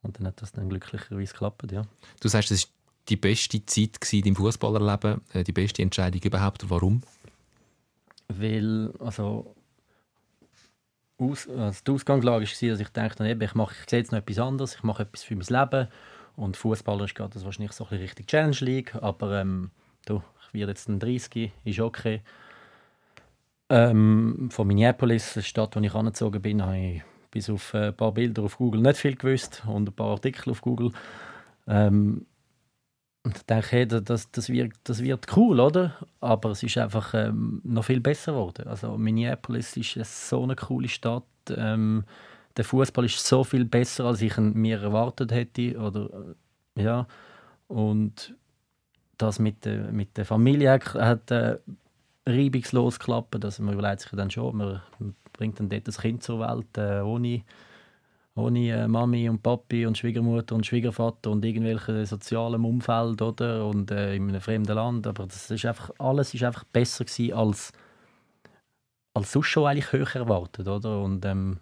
[0.01, 1.83] und dann hat das dann glücklicherweise geklappt, ja.
[2.21, 2.71] Du sagst, es ist
[3.09, 6.69] die beste Zeit dein Fußballerleben, äh, die beste Entscheidung überhaupt?
[6.69, 7.01] Warum?
[8.27, 9.53] Weil, also,
[11.17, 14.19] aus, also die Ausgangslage war, dass ich dachte, eben, ich, mache, ich sehe jetzt noch
[14.19, 15.87] etwas anderes, ich mache etwas für mein Leben.
[16.35, 19.71] Und Fußballer ist gerade das wahrscheinlich so ein Richtung Challenge League, aber ähm,
[20.05, 22.21] du, ich werde jetzt ein 30, ist okay.
[23.69, 27.01] Ähm, von Minneapolis, der Stadt, wo ich angezogen bin, habe ich
[27.31, 30.61] bis auf ein paar Bilder auf Google nicht viel gewusst und ein paar Artikel auf
[30.61, 30.91] Google.
[31.67, 32.25] Ähm,
[33.23, 35.95] und ich denke, hey, das, das, wird, das wird cool, oder?
[36.21, 38.67] Aber es ist einfach ähm, noch viel besser geworden.
[38.67, 41.23] Also Minneapolis ist so eine coole Stadt.
[41.49, 42.03] Ähm,
[42.55, 45.75] der Fußball ist so viel besser, als ich mir erwartet hätte.
[45.79, 46.35] Oder,
[46.77, 47.07] äh, ja.
[47.67, 48.35] Und
[49.17, 51.57] das mit, der, mit der Familie hat äh,
[52.25, 53.43] reibungslos geklappt.
[53.43, 54.81] Also man überlegt sich dann schon, man
[55.33, 57.43] bringt dann dort das Kind zur Welt äh, ohne,
[58.35, 63.91] ohne äh, Mami und Papi und Schwiegermutter und Schwiegervater und irgendwelche sozialen Umfeld oder und
[63.91, 65.07] äh, in einem fremden Land.
[65.07, 67.73] Aber das ist einfach, alles ist einfach besser gewesen als
[69.15, 71.01] als sonst schon eigentlich höher erwartet, oder?
[71.01, 71.59] Und ähm,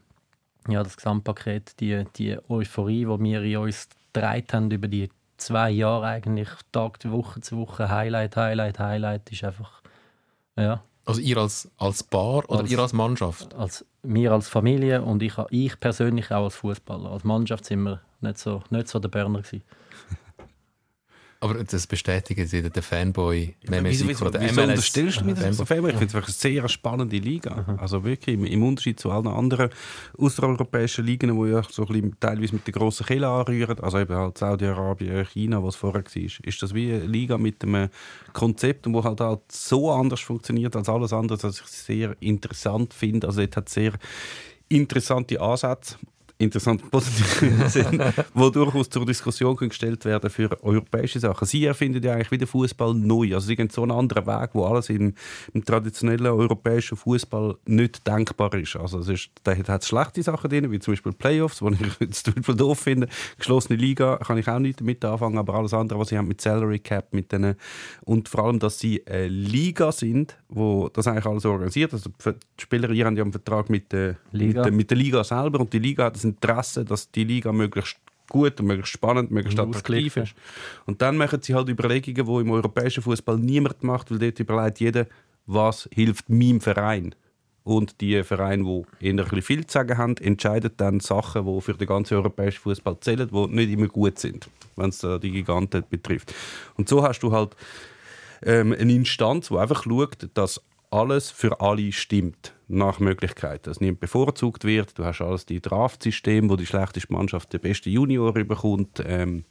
[0.68, 5.70] ja, das Gesamtpaket, die, die Euphorie, die wir in uns getragen haben über die zwei
[5.70, 9.82] Jahre eigentlich, Tag, Woche zu Woche, Highlight, Highlight, Highlight, ist einfach,
[10.58, 10.82] ja.
[11.06, 13.54] Also ihr als, als Paar oder Als- ihr als Mannschaft?
[13.56, 17.12] Als, wir als Familie und ich, ich persönlich auch als Fußballer.
[17.12, 19.64] Als Mannschaft sind wir nicht so, nicht so der Burner gewesen.
[21.44, 24.70] Aber das bestätigen sie, der Fanboy, Nemesis wieso, oder wieso MLS.
[24.70, 25.92] unterstellst du mir das so Fanboy.
[25.92, 27.78] Ich finde es wirklich eine sehr spannende Liga.
[27.82, 29.70] Also wirklich, im, im Unterschied zu allen anderen
[30.18, 34.16] außereuropäischen Ligen, die ja so ein bisschen teilweise mit der grossen Kille anrühren, also eben
[34.16, 37.90] halt Saudi-Arabien, China, was vorher war, ist das wie eine Liga mit einem
[38.32, 42.94] Konzept, wo halt, halt so anders funktioniert als alles andere, dass ich es sehr interessant
[42.94, 43.28] finde.
[43.28, 43.92] Also es hat sehr
[44.70, 45.98] interessante Ansätze
[46.38, 51.48] interessant positiv sind, die durchaus zur Diskussion gestellt werden für europäische Sachen.
[51.48, 53.34] Sie erfinden ja eigentlich wieder Fußball neu.
[53.34, 55.14] Also sie gehen so einen anderen Weg, wo alles im,
[55.54, 58.76] im traditionellen europäischen Fußball nicht denkbar ist.
[58.76, 62.00] Also es ist, da hat es schlechte Sachen drin, wie zum Beispiel Playoffs, die ich
[62.00, 63.08] jetzt zum Beispiel doof finde.
[63.38, 66.42] Geschlossene Liga kann ich auch nicht damit anfangen, aber alles andere, was sie haben mit
[66.42, 67.56] Salary Cap, mit denen
[68.06, 71.94] und vor allem, dass sie eine Liga sind, wo das eigentlich alles organisiert.
[71.94, 74.60] Also die Spieler hier haben ja einen Vertrag mit der Liga.
[74.60, 77.52] Mit der, mit der Liga selber und die Liga hat das Interesse, dass die Liga
[77.52, 77.98] möglichst
[78.30, 80.34] gut und möglichst spannend, möglichst attraktiv ist.
[80.86, 84.80] Und dann machen sie halt Überlegungen, die im europäischen Fußball niemand macht, weil dort überlegt
[84.80, 85.08] jeder,
[85.46, 87.16] was hilft meinem Verein.
[87.64, 91.74] Und die Vereine, die eher ein viel zu sagen haben, entscheiden dann Sachen, die für
[91.74, 96.34] den ganzen europäischen Fußball zählen, die nicht immer gut sind, wenn es die Giganten betrifft.
[96.76, 97.56] Und so hast du halt
[98.42, 100.62] ähm, eine Instanz, die einfach schaut, dass
[100.92, 103.68] alles für alle stimmt, nach Möglichkeit.
[103.68, 104.98] Dass niemand bevorzugt wird.
[104.98, 109.02] Du hast alles die Draftsystem, wo die schlechteste Mannschaft den besten Junior bekommt.
[109.06, 109.46] Ähm,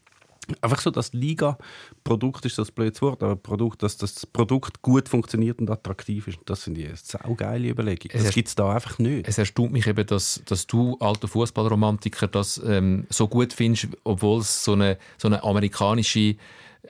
[0.61, 1.59] einfach so, dass Liga
[2.05, 6.39] Produkt ist das blödes Wort, aber Produkt, dass das Produkt gut funktioniert und attraktiv ist.
[6.47, 8.11] Das sind die saugeile Überlegung.
[8.13, 9.29] Es Das gibt es da einfach nicht.
[9.29, 14.41] Es erstaunt mich eben, dass, dass du, alter Fußballromantiker, das ähm, so gut findest, obwohl
[14.41, 16.37] es so eine, so eine amerikanische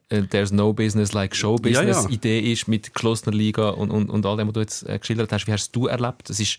[0.09, 2.09] There's no business like show business Ja, ja.
[2.11, 5.32] Idee ist mit geschlossener Liga und, und, und all dem, was du jetzt äh, geschildert
[5.32, 5.47] hast.
[5.47, 6.30] Wie hast du erlebt?
[6.30, 6.59] Es ist,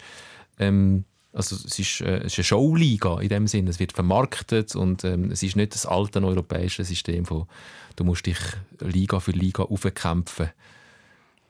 [0.59, 1.03] ähm,
[1.33, 3.71] also es ist, äh, es ist eine Showliga in dem Sinne.
[3.71, 7.47] Es wird vermarktet und ähm, es ist nicht das alte europäische System von
[7.95, 8.37] du musst dich
[8.79, 10.49] Liga für Liga aufkämpfen.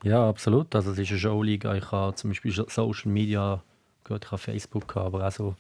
[0.04, 0.76] Ja, absolut.
[0.76, 1.76] Also es ist eine Showliga.
[1.76, 3.62] Ich habe zum Beispiel so- Social Media,
[4.04, 5.56] gut, ich habe Facebook, gehabt, aber auch so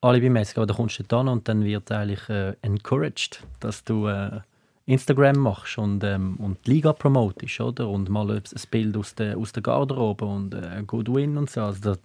[0.00, 0.54] alle bemessen.
[0.58, 4.40] Aber da kommst du dann und dann wird eigentlich äh, encouraged, dass du äh,
[4.86, 7.88] Instagram machst und, ähm, und die Liga promotest, oder?
[7.88, 11.48] Und mal ein ein Bild aus der, aus der Garderobe und äh, Good Win und
[11.48, 11.62] so.
[11.62, 12.00] Also das,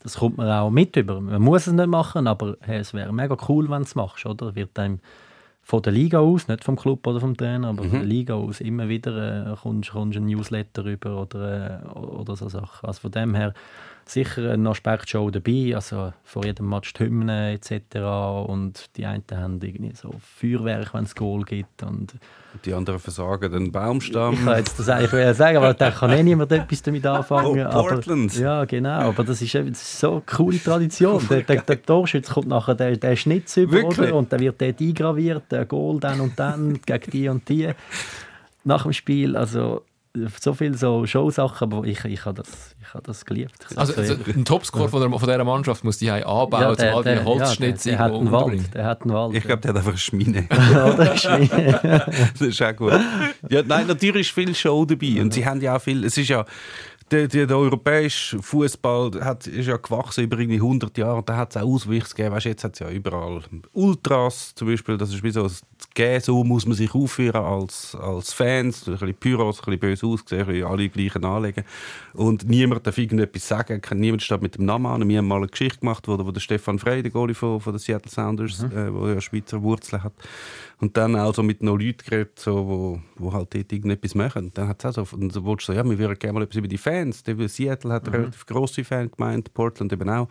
[0.00, 1.20] das kommt man auch mit über.
[1.20, 4.26] Man muss es nicht machen, aber hey, es wäre mega cool, wenn du es machst,
[4.26, 4.54] oder?
[4.54, 5.00] Wird einem
[5.62, 8.60] von der Liga aus, nicht vom Club oder vom Trainer, aber von der Liga aus
[8.60, 12.86] immer wieder äh, kommst, kommst ein Newsletter rüber oder, äh, oder so Sachen.
[12.86, 13.52] Also von dem her
[14.08, 17.96] sicher ein Aspekt schon dabei, also vor jedem Match die Hymne etc.
[18.46, 22.14] Und die einen haben irgendwie so Feuerwerk, wenn es Goal gibt und
[22.64, 24.36] Die anderen versagen den ich Baumstamm.
[24.44, 27.66] kann jetzt das eigentlich sagen, aber da kann eh niemand etwas damit anfangen.
[27.66, 28.36] Oh, aber, Portland.
[28.38, 29.00] ja, genau.
[29.08, 31.20] Aber das ist, eben- so eine coole Tradition.
[31.28, 34.14] Der, der, der Torschütze kommt nachher der, der Schnitz über oder?
[34.14, 37.70] und dann wird der eingraviert, der Goal dann und dann gegen die und die.
[38.64, 39.82] Nach dem Spiel, also
[40.40, 43.54] so viele so Showsachen, aber ich, ich habe das, ich habe das geliebt.
[43.70, 46.96] Ich Also, also ein Topscore von, der, von dieser Mannschaft muss die anbauen, Ja, um
[46.96, 48.32] all die ja, Holzschnitze der, der, hat einen.
[48.32, 48.74] Wald.
[48.74, 49.34] Der hat einen Wald.
[49.34, 50.46] Ich glaube, der hat einfach eine Schmine.
[50.50, 51.14] Oder?
[51.14, 51.48] Wie-
[52.38, 52.92] das ist auch gut.
[53.48, 55.20] Ja, nein, natürlich ist viel Show dabei.
[55.20, 56.04] Und sie haben ja auch viel.
[56.04, 56.44] Es ist ja
[57.10, 61.36] der, der, der europäische Fußball hat, ist ja gewachsen über irgendwie 100 Jahre und da
[61.36, 62.34] hat es auch Auswüchse gegeben.
[62.34, 63.42] Weißt, jetzt hat es ja überall
[63.72, 65.48] Ultras zum Beispiel, das ist wie so
[66.20, 70.40] so muss man sich aufführen als, als Fans, ein bisschen Pyros, ein bisschen böse aussehen,
[70.40, 71.64] ein bisschen alle gleichen anlegen
[72.14, 75.08] und niemand darf irgendetwas sagen, niemand steht mit dem Namen an.
[75.08, 77.72] Wir haben mal eine Geschichte gemacht, wo, wo der Stefan Frey, der Goalie von, von
[77.72, 78.76] den Seattle Sounders, mhm.
[78.76, 80.12] äh, wo ja Schweizer Wurzeln hat,
[80.78, 84.46] und dann auch so mit noch Leuten geredet, so, wo, wo halt dort irgendetwas machen.
[84.46, 86.56] Und dann hat es auch so, und so, so, ja, wir würden gerne mal etwas
[86.56, 87.22] über die Fans.
[87.22, 88.12] Die Seattle hat mhm.
[88.12, 90.28] relativ grosse Fangemeinde, Portland eben auch.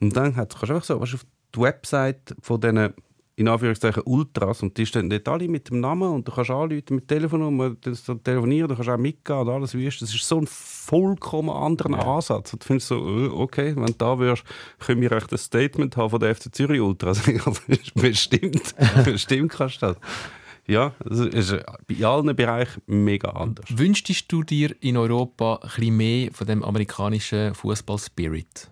[0.00, 2.94] Und dann hat, du einfach so, weißt, auf die Website von diesen
[3.36, 6.96] in Anführungszeichen Ultras und die stehen dort alle mit dem Namen und du kannst anrufen
[6.96, 10.00] mit Telefonnummer, du telefonieren, du kannst auch mitgehen und alles wie ist.
[10.00, 12.16] Das ist so ein vollkommen anderer ja.
[12.16, 12.52] Ansatz.
[12.52, 14.44] Und du findest so, äh, okay, wenn du da wärst,
[14.78, 17.22] können wir echt ein Statement haben von der FC Zürich Ultras.
[17.94, 18.74] bestimmt,
[19.04, 19.96] bestimmt kannst du das.
[20.66, 21.56] Ja, das ist
[21.86, 23.66] bei allen Bereichen mega anders.
[23.68, 28.70] Wünschtest du dir in Europa ein bisschen mehr von dem amerikanischen Fußball-Spirit?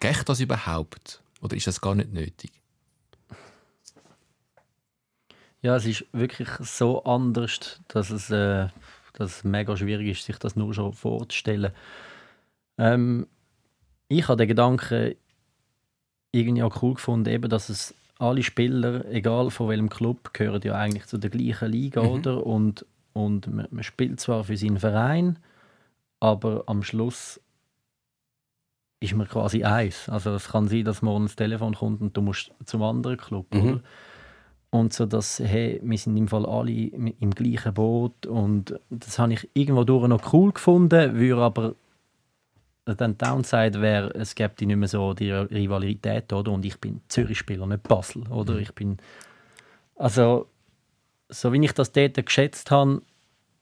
[0.00, 1.22] Geht das überhaupt?
[1.42, 2.50] Oder ist das gar nicht nötig?
[5.66, 8.68] Ja, es ist wirklich so anders, dass es, äh,
[9.14, 11.72] dass es mega schwierig ist, sich das nur schon vorzustellen.
[12.78, 13.26] Ähm,
[14.06, 15.16] ich habe den Gedanken
[16.30, 20.76] irgendwie auch cool gefunden, eben, dass es alle Spieler, egal von welchem Club, gehören ja
[20.76, 22.10] eigentlich zu der gleichen Liga, mhm.
[22.10, 22.46] oder?
[22.46, 25.36] Und, und man, man spielt zwar für seinen Verein,
[26.20, 27.40] aber am Schluss
[29.00, 30.08] ist man quasi eins.
[30.08, 33.52] Also es kann sein, dass morgen das Telefon kommt und du musst zum anderen Club,
[33.52, 33.60] mhm.
[33.60, 33.80] oder?
[34.70, 39.32] Und so dass hey, wir sind im Fall alle im gleichen Boot und das habe
[39.34, 41.74] ich irgendwo durch noch cool gefunden, würde aber
[42.84, 46.52] dann Downside wäre, es gäbe nicht mehr so die Rivalität, oder?
[46.52, 48.54] Und ich bin Zürich-Spieler, nicht Basel, oder?
[48.54, 48.60] Mhm.
[48.60, 48.98] Ich bin
[49.96, 50.46] also
[51.28, 53.02] so wie ich das dort geschätzt habe,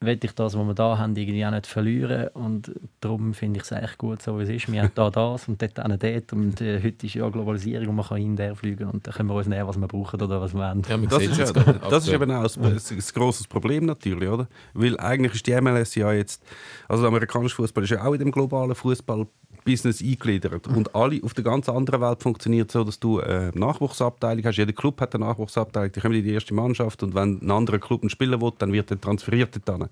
[0.07, 2.29] will ich das, was wir da haben, irgendwie auch nicht verlieren.
[2.29, 4.71] Und darum finde ich es eigentlich gut, so wie es ist.
[4.71, 6.33] Wir haben da das und dort auch dort.
[6.33, 9.29] Und äh, heute ist ja Globalisierung und man kann in der fliegen und dann können
[9.29, 10.83] wir uns nehmen, was wir brauchen oder was wir wollen.
[10.89, 14.49] Ja, das, ist, ja, das ist eben auch ein, ein grosses Problem natürlich, oder?
[14.73, 16.43] Weil eigentlich ist die MLS ja jetzt,
[16.89, 19.27] also der amerikanische Fußball ist ja auch in dem globalen Fußball
[19.65, 20.69] Business eingegliedert.
[20.69, 24.57] Und alle auf der ganz anderen Welt funktioniert so, dass du eine Nachwuchsabteilung hast.
[24.57, 27.79] Jeder Club hat eine Nachwuchsabteilung, die kommen in die erste Mannschaft und wenn ein anderer
[27.79, 29.91] Club einen Spieler will, dann wird er transferiert dort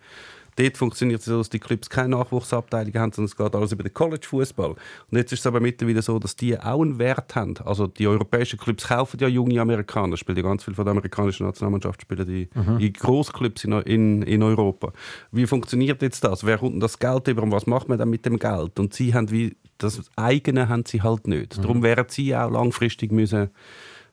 [0.57, 3.83] Dort funktioniert es so, dass die Clubs keine Nachwuchsabteilung haben, sondern es geht alles über
[3.83, 4.71] den College-Fußball.
[4.71, 4.79] Und
[5.11, 7.55] jetzt ist es aber mittlerweile so, dass die auch einen Wert haben.
[7.65, 11.47] Also die europäischen Clubs kaufen ja junge Amerikaner, spielen ja ganz viel von der amerikanischen
[11.47, 12.79] Nationalmannschaft, spielen die mhm.
[12.79, 14.93] in Großclubs in, in, in Europa.
[15.31, 16.45] Wie funktioniert jetzt das?
[16.45, 18.79] Wer kommt denn das Geld über und was macht man dann mit dem Geld?
[18.79, 21.59] Und sie haben wie das eigene haben sie halt nicht.
[21.59, 21.63] Mhm.
[21.63, 23.51] Darum wären sie auch langfristig müssen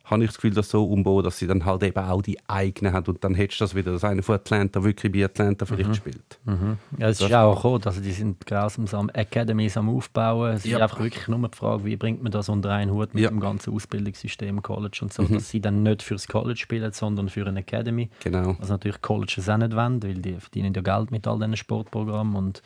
[0.10, 2.94] habe ich das Gefühl, dass so umbauen, dass sie dann halt eben auch die eigenen
[2.94, 5.90] haben und dann hättest du das wieder, dass einer von Atlanta wirklich bei Atlanta vielleicht
[5.90, 5.94] mhm.
[5.94, 6.40] spielt.
[6.46, 6.78] Mhm.
[6.98, 10.54] Ja, es ist auch gekommen, also die sind grausam am Academies am aufbauen.
[10.54, 10.78] Es ja.
[10.78, 13.30] ist einfach wirklich nur die Frage, wie bringt man das unter einen Hut mit ja.
[13.30, 15.36] dem ganzen Ausbildungssystem College und so, mhm.
[15.36, 18.10] dass sie dann nicht fürs College spielen, sondern für eine Academy.
[18.24, 18.56] Genau.
[18.60, 22.36] Was natürlich Colleges auch nicht wollen, weil die verdienen ja Geld mit all diesen Sportprogrammen
[22.36, 22.62] und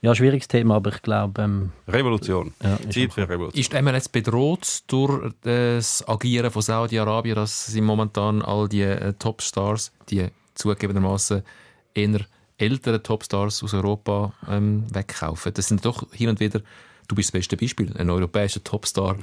[0.00, 1.42] ja, schwieriges Thema, aber ich glaube...
[1.42, 2.54] Ähm, Revolution.
[2.62, 3.60] Ja, Zeit für Revolution.
[3.60, 9.12] Ist die MLS bedroht durch das Agieren von Saudi-Arabien, dass sie momentan all die äh,
[9.14, 11.42] Topstars, die zugegebenermaßen
[11.94, 12.20] eher
[12.58, 15.52] älteren Topstars aus Europa ähm, wegkaufen?
[15.54, 16.60] Das sind doch hin und wieder
[17.08, 19.16] du bist das beste Beispiel, ein europäischer Topstar,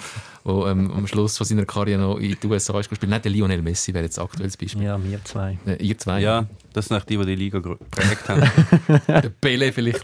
[0.46, 3.12] der ähm, am Schluss von seiner Karriere noch in den USA ist gespielt.
[3.12, 4.84] Nicht der Lionel Messi wäre jetzt aktuelles Beispiel.
[4.84, 5.58] Ja, wir zwei.
[5.66, 6.20] Äh, ihr zwei?
[6.20, 8.42] Ja, das sind die, die die Liga geprägt haben.
[9.08, 10.04] der Pele vielleicht.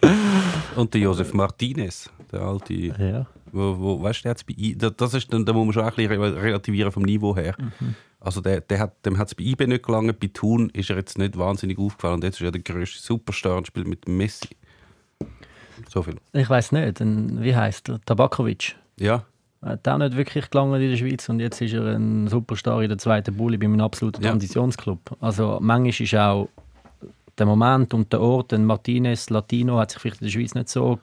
[0.76, 2.74] Und der Josef Martinez, der alte...
[2.74, 3.28] Ja.
[3.54, 6.90] Wo, wo, weißt du, bei, das ist, dann, da muss man schon ein bisschen relativieren
[6.90, 7.54] vom Niveau her.
[7.60, 7.96] Mhm.
[8.22, 10.96] Also der, der hat, dem hat es bei IB nicht gelangen, bei Thun ist er
[10.96, 14.56] jetzt nicht wahnsinnig aufgefallen und jetzt ist er der grösste Superstar und spielt mit Messi.
[15.90, 16.16] So viel.
[16.34, 17.00] Ich weiß nicht.
[17.00, 18.02] Wie heißt er?
[18.06, 18.76] Tabakovic.
[19.00, 19.26] Ja.
[19.62, 22.90] Hat auch nicht wirklich gelangen in der Schweiz und jetzt ist er ein Superstar in
[22.90, 24.32] der zweiten Bulli bei einem absoluten ja.
[24.32, 25.18] Transitionsclub.
[25.20, 26.50] Also manchmal ist auch
[27.38, 30.70] der Moment und der Ort, ein Martinez Latino hat sich vielleicht in der Schweiz nicht
[30.70, 31.00] so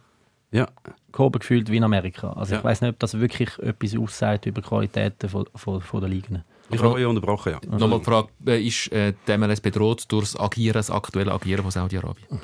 [0.51, 0.67] ja.
[1.13, 2.33] gehoben gefühlt wie in Amerika.
[2.33, 2.59] Also ja.
[2.59, 6.11] ich weiß nicht, ob das wirklich etwas aussagt über die Qualitäten von, von, von der
[6.11, 6.43] Ligen.
[6.71, 7.61] Ich habe euch unterbrochen, ja.
[7.71, 11.63] Also, Nochmal die Frage, ist äh, die MLS bedroht durch das Agieren, das aktuelle Agieren
[11.63, 12.41] von Saudi-Arabien?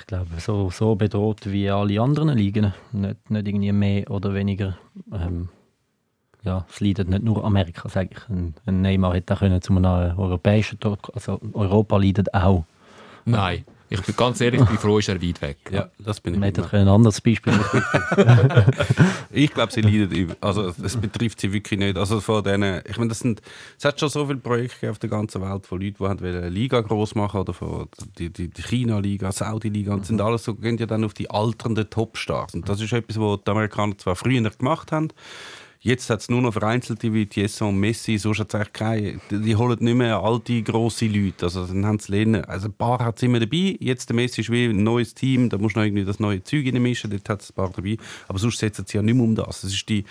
[0.00, 2.72] Ich glaube, so, so bedroht wie alle anderen Ligen.
[2.92, 4.76] Nicht, nicht irgendwie mehr oder weniger.
[5.12, 5.48] Ähm,
[6.42, 8.28] ja, es leidet nicht nur Amerika, sage ich.
[8.28, 12.64] Ein, ein Neymar hätte auch können zu einem europäischen Tod, also Europa leidet auch.
[13.24, 13.64] Nein.
[13.94, 15.58] Ich bin ganz ehrlich, ich bin froh, ist er weit weg.
[15.70, 16.40] Ja, das bin ich.
[16.40, 16.74] Man hätte immer.
[16.74, 17.52] ein anderes Beispiel
[19.30, 20.36] Ich glaube, sie leiden über.
[20.40, 21.96] Also, es betrifft sie wirklich nicht.
[21.96, 23.40] Also, von denen, ich meine, das sind,
[23.78, 26.80] es hat schon so viele Projekte auf der ganzen Welt von Leuten, die eine Liga
[26.80, 27.88] groß machen oder von
[28.18, 29.94] die, die, die China-Liga, Saudi-Liga.
[29.94, 32.54] Und sind alles so, gehen ja dann auf die alternden Topstars.
[32.54, 35.08] Und das ist etwas, was die Amerikaner zwar früher gemacht haben.
[35.86, 39.20] Jetzt hat es nur noch vereinzelte wie Tiesso und Messi, sonst hat es eigentlich keine.
[39.30, 41.44] Die, die holen nicht mehr alte, grosse Leute.
[41.44, 42.42] Also dann haben sie lernen.
[42.46, 43.76] Also ein paar hat es immer dabei.
[43.80, 46.42] Jetzt der Messi ist wie ein neues Team, da musst du noch irgendwie das neue
[46.42, 47.98] Zeug mischen, dort hat es ein paar dabei.
[48.28, 49.62] Aber sonst setzen sie ja nicht mehr um das.
[49.62, 50.06] Es ist die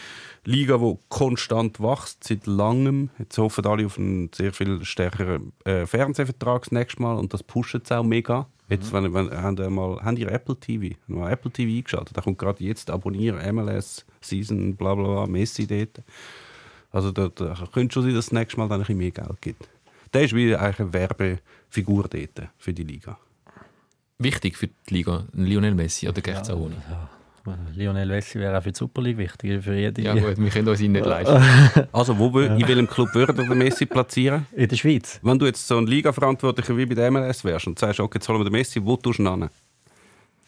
[0.45, 3.09] Liga, die konstant wächst, seit langem.
[3.17, 7.41] Jetzt hoffen alle auf einen sehr viel stärkeren äh, Fernsehvertrag das nächste Mal und das
[7.41, 8.45] pusht es auch mega.
[8.73, 10.95] Jetzt, wenn, wenn, haben, ihr mal, haben ihr Apple TV?
[11.07, 12.17] Haben wir Apple TV eingeschaltet?
[12.17, 16.01] Da kommt gerade jetzt abonnieren, MLS, Season, bla bla bla, Messi dort.
[16.91, 19.11] Also da, da könnte schon sein, dass es das nächste Mal dann ein bisschen mehr
[19.11, 19.69] Geld gibt.
[20.13, 23.17] Der ist wie eigentlich eine Werbefigur dort für die Liga.
[24.19, 26.75] Wichtig für die Liga, Lionel Messi oder geht es auch ohne?
[27.75, 29.63] Lionel Messi wäre auch für die Super League wichtig.
[29.63, 31.43] Für jede Ja gut, wir können uns ihn nicht leisten.
[31.91, 34.45] Also, wo, in welchem Club würde der Messi platzieren?
[34.53, 35.19] In der Schweiz.
[35.21, 38.29] Wenn du jetzt so ein Liga-Verantwortlicher wie bei der MLS wärst und sagst, okay, jetzt
[38.29, 39.49] holen wir den Messi, wo tust du ihn an?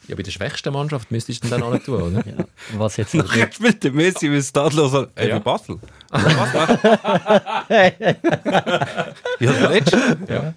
[0.08, 2.24] Ja, bei der schwächsten Mannschaft müsstest du ihn dann auch nicht tun, oder?
[2.26, 2.46] Ja.
[2.78, 5.08] Was jetzt Nachher spielt der Messi wie stadlos an.
[5.16, 5.40] Ey, Ja.
[5.40, 5.80] Basel.
[6.12, 6.84] Was machst
[9.40, 10.18] Ja, der Letzte.
[10.30, 10.54] Ja.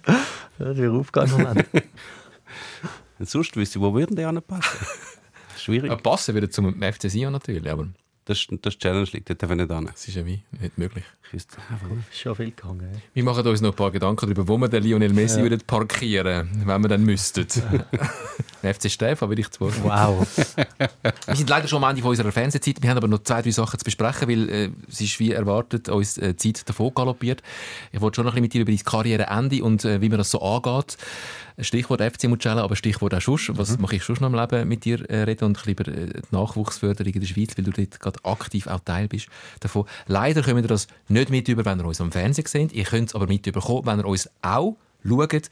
[0.57, 1.63] Das wäre aufgegangen.
[3.19, 4.79] Sonst wüsste ich, wo würden die anpassen?
[5.63, 6.03] Schwierig.
[6.03, 7.87] Passen würde zum FC Sion natürlich, aber
[8.25, 9.85] Das, ist- das Challenge League, dort wir nicht an.
[9.85, 11.03] das ist ja wie nicht möglich.
[11.31, 11.57] Ist
[12.13, 12.89] schon viel gegangen.
[12.91, 13.01] ey.
[13.13, 16.49] Wir machen uns noch ein paar Gedanken darüber, wo wir den Lionel Messi würden parkieren
[16.65, 17.45] wenn wir dann müssten.
[18.61, 19.73] Den FC Stefan würde ich zu Wort.
[19.83, 20.27] Wow.
[21.27, 22.81] Wir sind leider schon am Ende von unserer Fernsehzeit.
[22.81, 25.87] Wir haben aber noch zwei, drei Sachen zu besprechen, weil äh, es ist wie erwartet
[25.87, 27.41] uns äh, die Zeit davon galoppiert.
[27.91, 30.17] Ich wollte schon noch ein bisschen mit dir über dein Karriereende und äh, wie man
[30.17, 30.97] das so angeht.
[31.61, 33.51] Stichwort FC Mugello, aber Stichwort auch Schuss.
[33.53, 36.15] Was mache ich schon noch im Leben mit dir äh, reden und ein bisschen über
[36.15, 39.27] äh, die Nachwuchsförderung in der Schweiz, weil du dort gerade aktiv auch Teil bist
[39.59, 39.85] davon.
[40.07, 42.71] Leider können wir das nicht mit über, wenn ihr uns am Fernsehen seht.
[42.71, 45.49] Ihr könnt es aber mit überkommen, wenn ihr uns auch schaut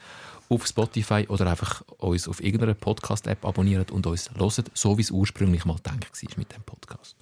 [0.50, 5.12] auf Spotify oder einfach uns auf irgendeiner Podcast-App abonniert und uns hört, so wie es
[5.12, 7.18] ursprünglich mal gedacht war mit dem Podcast.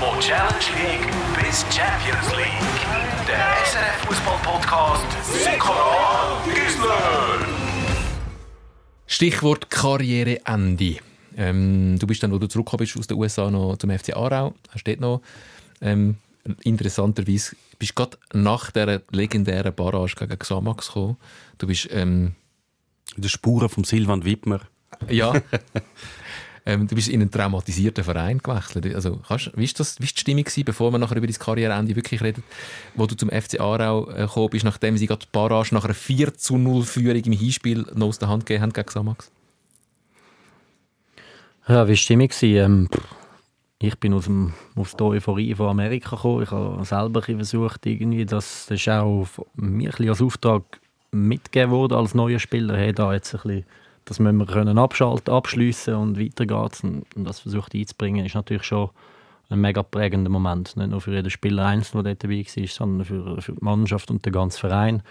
[0.00, 1.06] Von Challenge League
[1.40, 3.26] bis Champions League.
[3.28, 5.06] Der SRF Fußball Podcast
[5.44, 7.46] Sikora Gisler.
[9.06, 10.96] Stichwort Karriereende.
[11.36, 14.54] Ähm, du bist dann, wo du zurückgekommen bist aus den USA, noch zum FC Aarau.
[14.70, 15.22] Hast dort noch
[15.80, 16.16] ähm,
[16.62, 21.16] interessanterweise bist gerade nach der legendären Barrage gegen Xamax gekommen.
[21.58, 22.34] Du bist ähm,
[23.16, 24.60] In den Spuren von Silvan Wittmer.
[25.08, 25.32] ja.
[26.66, 28.94] ähm, du bist in einen traumatisierten Verein gewechselt.
[28.94, 31.38] Also, kannst, wie war das, wie ist die Stimmung gewesen, bevor wir nachher über dein
[31.38, 32.42] Karriereende wirklich reden,
[32.94, 35.94] wo du zum FC Aarau äh, gekommen bist, nachdem sie gerade die Barrage nach einer
[35.94, 39.30] 4 zu 0 Führung im Hinspiel noch aus der Hand gegeben haben gegen Xamax?
[41.68, 42.30] Ja, wie war die Stimmung?
[42.42, 43.17] Ähm, pff,
[43.80, 46.42] ich bin aus, dem, aus der Euphorie von Amerika gekommen.
[46.42, 50.62] Ich habe selber versucht, irgendwie, das, das ist auch mir als Auftrag
[51.12, 52.76] mitgegeben worden als neuer Spieler.
[52.76, 53.64] Hey, da jetzt ein bisschen,
[54.04, 56.82] das müssen wir können abschalten, abschliessen und weiter geht's.
[56.82, 58.90] Und, das versucht einzubringen, ist natürlich schon
[59.48, 60.76] ein mega prägender Moment.
[60.76, 64.26] Nicht nur für jeden Spieler einzeln, der dabei war, sondern für, für die Mannschaft und
[64.26, 65.02] den ganzen Verein.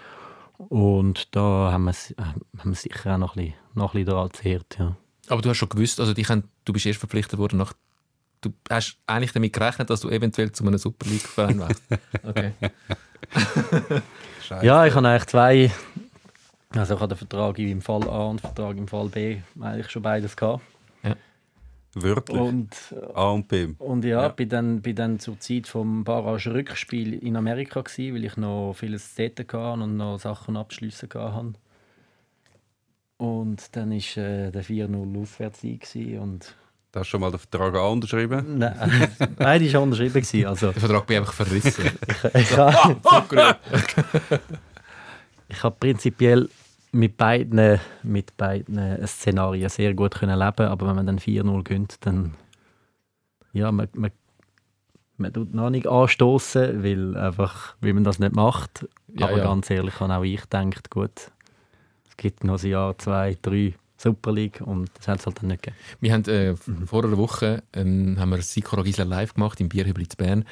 [0.58, 4.30] Und da haben wir, haben wir sicher auch noch ein bisschen, noch ein bisschen daran
[4.32, 4.96] zehrt, ja.
[5.28, 7.72] Aber du hast schon gewusst, also dich haben, du bist erst verpflichtet worden nach.
[8.40, 11.82] Du hast eigentlich damit gerechnet, dass du eventuell zu einem Super League-Verein wärst.
[12.22, 12.52] Okay.
[14.62, 15.70] Ja, ich habe eigentlich zwei.
[16.70, 19.90] Also ich habe den Vertrag im Fall A und den Vertrag im Fall B eigentlich
[19.90, 20.62] schon beides gehabt.
[21.94, 22.38] Wörtlich.
[22.40, 23.68] Und, A und B.
[23.78, 24.28] und ja, Ja.
[24.28, 28.74] bin dann, bin dann zur Zeit vom Barrage Rückspiel in Amerika gsi, weil ich noch
[28.74, 31.54] vieles dort hatte und noch Sachen abschliessen hatte.
[33.16, 36.54] Und dann war äh, der 4-0 Auswärtssieg gsi und
[36.90, 38.58] Da hast du schon mal den Vertrag A unterschrieben.
[38.58, 39.08] Nein,
[39.38, 40.14] nein, die war unterschrieben.
[40.14, 41.84] gewesen, Also, Der Vertrag bin einfach verrissen.
[42.34, 43.56] ich habe
[45.48, 46.48] ich hab prinzipiell
[46.92, 52.06] mit beiden, mit beiden Szenarien sehr gut können leben aber wenn man dann 4-0 gönnt,
[52.06, 52.34] dann
[53.52, 54.10] ja, man, man,
[55.16, 58.86] man tut noch nicht anstoßen, weil, einfach, weil man das nicht macht.
[59.08, 59.44] Ja, aber ja.
[59.44, 61.30] ganz ehrlich habe auch ich gedacht, gut,
[62.08, 65.48] es gibt noch ein Jahr, zwei, drei Super League und das hat es halt dann
[65.48, 65.76] nicht gegeben.
[66.00, 66.54] Wir haben äh,
[66.86, 70.44] vor einer Woche ähm, haben wir Sikora Gisler live gemacht im Bierhübli in Bern.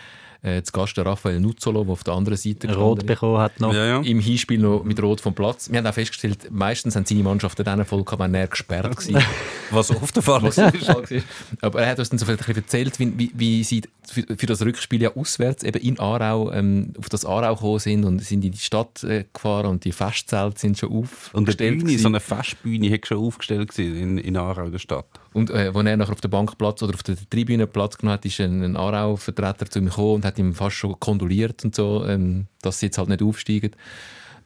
[0.42, 3.06] Äh, zu Gast der Raphael Nuzzolo, der auf der anderen Seite Rot ist.
[3.06, 3.72] bekommen hat noch.
[3.72, 4.00] Ja, ja.
[4.00, 5.70] Im Hinspiel noch mit Rot vom Platz.
[5.70, 9.22] Wir haben auch festgestellt, meistens haben seine Mannschaften dann voll gehabt, wenn er gesperrt war.
[9.70, 10.58] Was oft der Fall was ist.
[10.58, 11.22] der Fall war.
[11.62, 14.46] Aber er hat uns dann so ein bisschen erzählt, wie, wie, wie sie für, für
[14.46, 18.44] das Rückspiel ja auswärts eben in Aarau ähm, auf das Aarau gekommen sind und sind
[18.44, 21.34] in die Stadt äh, gefahren und die Festzelte sind schon aufgestellt.
[21.34, 22.02] Und eine Bühne, gewesen.
[22.02, 25.06] so eine Festbühne, hat schon aufgestellt gewesen in, in Aarau, der Stadt.
[25.36, 28.14] Und äh, als er nachher auf der Bank Platz oder auf der Tribüne Platz genommen
[28.14, 31.74] hat, ist ein, ein Aarau-Vertreter zu ihm gekommen und hat ihm fast schon kondoliert und
[31.74, 33.72] so, ähm, dass sie jetzt halt nicht aufsteigen.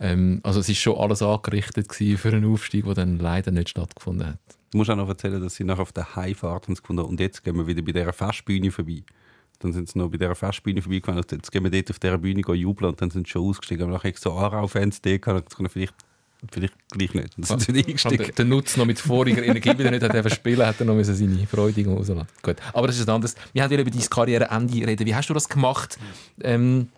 [0.00, 4.26] Ähm, also es ist schon alles angerichtet für einen Aufstieg, der dann leider nicht stattgefunden
[4.26, 4.40] hat.
[4.72, 7.44] Du musst auch noch erzählen, dass sie nachher auf der Heimfahrt haben gefunden und jetzt
[7.44, 9.04] gehen wir wieder bei dieser Festbühne vorbei.
[9.60, 12.18] Dann sind sie noch bei dieser Festbühne vorbeigefahren und jetzt gehen wir dort auf dieser
[12.18, 13.84] Bühne jubeln und dann sind sie schon ausgestiegen.
[13.84, 15.94] Aber nachher so Aarau-Fans da kann vielleicht,
[16.50, 17.34] vielleicht gleich nicht.
[17.34, 18.24] Sie wieder Und eingestiegen.
[18.24, 20.94] der, der Nutz noch mit voriger Energie wieder nicht hat er spielen, hat er noch
[20.94, 22.26] müssen seine Freude rauslassen.
[22.42, 23.34] Gut, aber das ist ein anderes.
[23.52, 25.06] Wir haben ja über dein Karriereende reden.
[25.06, 25.98] Wie hast du das gemacht?
[26.42, 26.88] Ähm,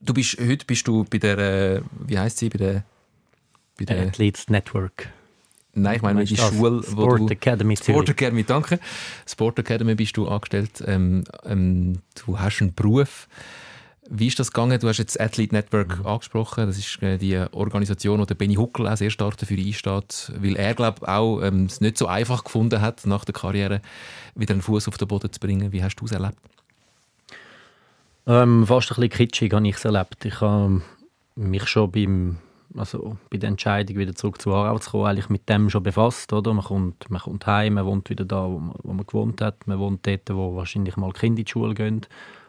[0.00, 2.84] du bist heute bist du bei der, äh, wie heißt sie, bei der,
[3.78, 5.08] bei der Athletes Network.
[5.74, 6.50] Nein, ich meine die das?
[6.50, 8.10] Schule, wo Sport du Academy Sport Zürich.
[8.10, 8.78] Academy, danke.
[9.26, 10.82] Sport Academy bist du angestellt.
[10.86, 13.26] Ähm, ähm, du hast einen Beruf.
[14.10, 14.78] Wie ist das gegangen?
[14.80, 16.06] Du hast jetzt Athlete Network Mhm.
[16.06, 16.66] angesprochen.
[16.66, 20.56] Das ist äh, die Organisation, wo der Benny Huckel auch sehr stark dafür einsteht, weil
[20.56, 23.80] er glaube auch ähm, es nicht so einfach gefunden hat, nach der Karriere
[24.34, 25.70] wieder einen Fuß auf den Boden zu bringen.
[25.72, 26.36] Wie hast du es erlebt?
[28.26, 30.24] Ähm, fast ein bisschen kitschig habe ich es erlebt.
[30.24, 30.82] Ich habe
[31.36, 32.38] mich schon beim,
[32.76, 36.32] also bei der Entscheidung, wieder zurück zu Aarau zu kommen, eigentlich mit dem schon befasst.
[36.32, 36.52] Oder?
[36.54, 39.66] Man, kommt, man kommt heim, man wohnt wieder da, wo man, wo man gewohnt hat.
[39.66, 42.06] Man wohnt dort, wo wahrscheinlich mal Kinder in die Schule gehen.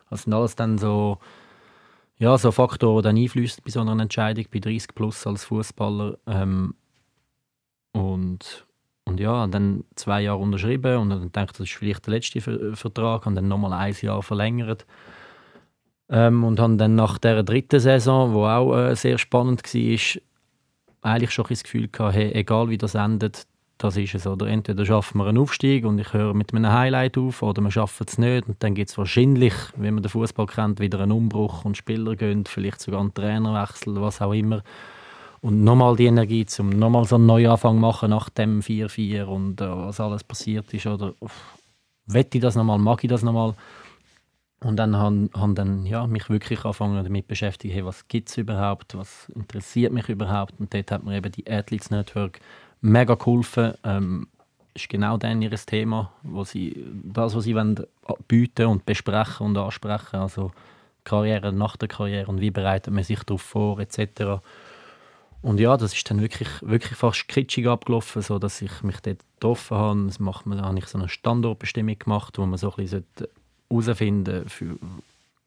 [0.09, 1.17] Das sind alles dann so,
[2.23, 6.17] ja, so Faktoren, die dann einfließen bei so einer Entscheidung, bei 30 plus als Fußballer.
[6.25, 6.73] Ähm,
[7.91, 8.65] und,
[9.03, 12.77] und ja, dann zwei Jahre unterschrieben und dann ich, das ist vielleicht der letzte Ver
[12.77, 14.85] Vertrag und dann nochmal ein Jahr verlängert.
[16.07, 20.21] Ähm, und habe dann nach der dritten Saison, wo auch äh, sehr spannend war,
[21.01, 23.45] eigentlich schon ein das Gefühl gehabt, hey, egal wie das endet,
[23.83, 24.25] das ist es.
[24.25, 27.71] Oder entweder schaffen wir einen Aufstieg und ich höre mit einem Highlight auf, oder wir
[27.71, 28.47] schaffen es nicht.
[28.47, 32.15] Und dann gibt es wahrscheinlich, wie man den Fußball kennt, wieder einen Umbruch und Spieler
[32.15, 34.63] gehen, vielleicht sogar einen Trainerwechsel, was auch immer.
[35.41, 39.69] Und nochmal die Energie, um nochmal so einen Neuanfang machen nach dem 4-4 und äh,
[39.69, 40.87] was alles passiert ist.
[40.87, 41.57] Oder uff,
[42.05, 43.53] wette ich das nochmal, mag ich das nochmal?
[44.61, 48.97] Und dann han dann ja, mich wirklich angefangen damit beschäftigen, hey, was gibt es überhaupt,
[48.97, 50.53] was interessiert mich überhaupt.
[50.57, 52.39] Und dort hat mir eben die Athletes Network
[52.83, 53.73] mega geholfen.
[53.83, 54.27] Ähm,
[54.75, 57.55] ist genau dann ihr Thema, wo sie, das, was sie
[58.27, 60.17] bieten und besprechen und ansprechen.
[60.17, 60.51] Also
[61.03, 64.41] Karriere nach der Karriere und wie bereitet man sich darauf vor, etc.
[65.41, 69.19] Und ja, das ist dann wirklich, wirklich fast kitschig abgelaufen, so dass ich mich dort
[69.35, 70.55] getroffen habe.
[70.55, 73.05] Da habe ich so eine Standortbestimmung gemacht, wo man so ein bisschen
[73.69, 74.79] herausfinden sollte,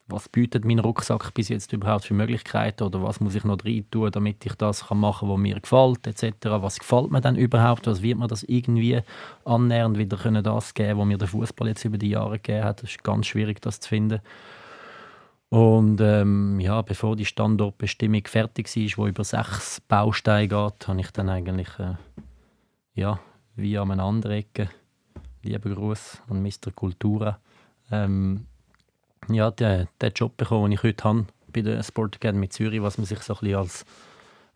[0.08, 3.84] was bietet mein Rucksack bis jetzt überhaupt für Möglichkeiten oder was muss ich noch rein
[3.90, 6.36] tun, damit ich das kann machen kann, was mir gefällt, etc.
[6.44, 7.86] Was gefällt mir dann überhaupt?
[7.88, 9.00] Was wird mir das irgendwie
[9.44, 12.82] annähernd wieder können das geben, was mir der Fußball jetzt über die Jahre gegeben hat?
[12.82, 14.20] Das ist ganz schwierig, das zu finden.
[15.48, 21.10] Und ähm, ja, bevor die Standortbestimmung fertig war, wo über sechs Bausteine geht, habe ich
[21.10, 21.94] dann eigentlich äh,
[22.94, 23.18] ja,
[23.56, 24.70] wie an einer anderen Ecke,
[25.42, 26.72] lieber Gruß an Mr.
[26.74, 27.38] Kultura,
[27.90, 28.46] ähm,
[29.28, 32.98] ja, den, den Job bekommen, den ich heute habe bei der Sport Academy Zürich, was
[32.98, 33.84] man sich so ein bisschen als,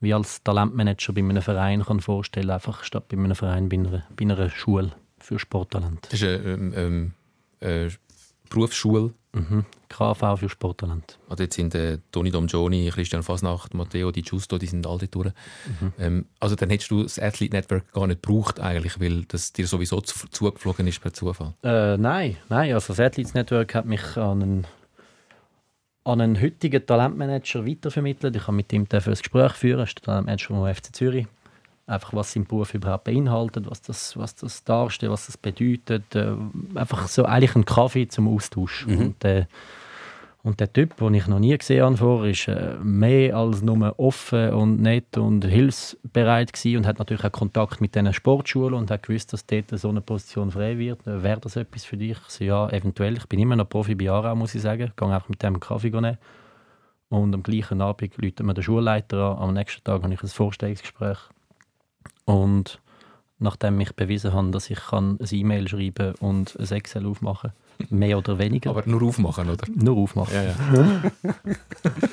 [0.01, 4.05] wie als Talentmanager bei einem Verein kann vorstellen einfach statt bei einem Verein bei einer,
[4.17, 6.07] bei einer Schule für Sporttalent.
[6.11, 7.13] Das ist eine ähm, ähm,
[7.61, 7.91] äh,
[8.51, 9.15] Berufsschule.
[9.33, 9.65] Mhm.
[9.89, 11.19] KV für Sporttalent.
[11.29, 15.33] Also jetzt sind äh, Toni Domgioni, Christian Fasnacht, Matteo Di Giusto, die sind alle durch.
[15.81, 15.93] Mhm.
[15.99, 19.67] Ähm, also dann hättest du das Athlete Network gar nicht gebraucht eigentlich, weil das dir
[19.67, 21.55] sowieso zu, zugeflogen ist per Zufall.
[21.63, 24.67] Äh, nein, nein, also das Athletes Network hat mich an einen,
[26.05, 28.35] an einen heutigen Talentmanager weitervermittelt.
[28.35, 31.27] Ich habe mit ihm ein Gespräch führen, das ist der Talentmanager vom FC Zürich.
[31.91, 36.15] Einfach, was sein Beruf überhaupt beinhaltet, was das, was das darstellt, was das bedeutet.
[36.15, 36.35] Äh,
[36.75, 38.87] einfach so eigentlich ein Kaffee zum Austausch.
[38.87, 39.47] Und, äh,
[40.43, 43.99] und der Typ, den ich noch nie gesehen habe vorher, ist äh, mehr als nur
[43.99, 48.91] offen und nett und hilfsbereit gewesen und hat natürlich auch Kontakt mit diesen Sportschulen und
[48.91, 51.01] hat gewusst, dass dort so eine Position frei wird.
[51.05, 52.17] Wäre das etwas für dich?
[52.27, 53.19] Ich so, ja, eventuell.
[53.19, 54.85] Ich bin immer noch Profi bei Aarau, muss ich sagen.
[54.89, 56.17] Ich gehe auch mit dem Kaffee nehmen.
[57.11, 59.49] Und am gleichen Abend läutet mir der Schulleiter an.
[59.49, 61.19] Am nächsten Tag habe ich ein Vorstellungsgespräch.
[62.25, 62.81] Und
[63.39, 67.53] nachdem ich bewiesen habe, dass ich kann ein E-Mail schreiben und ein Excel aufmachen
[67.91, 68.71] mehr oder weniger.
[68.71, 69.65] Aber nur aufmachen, oder?
[69.75, 70.35] nur aufmachen.
[70.35, 70.55] Ja, ja.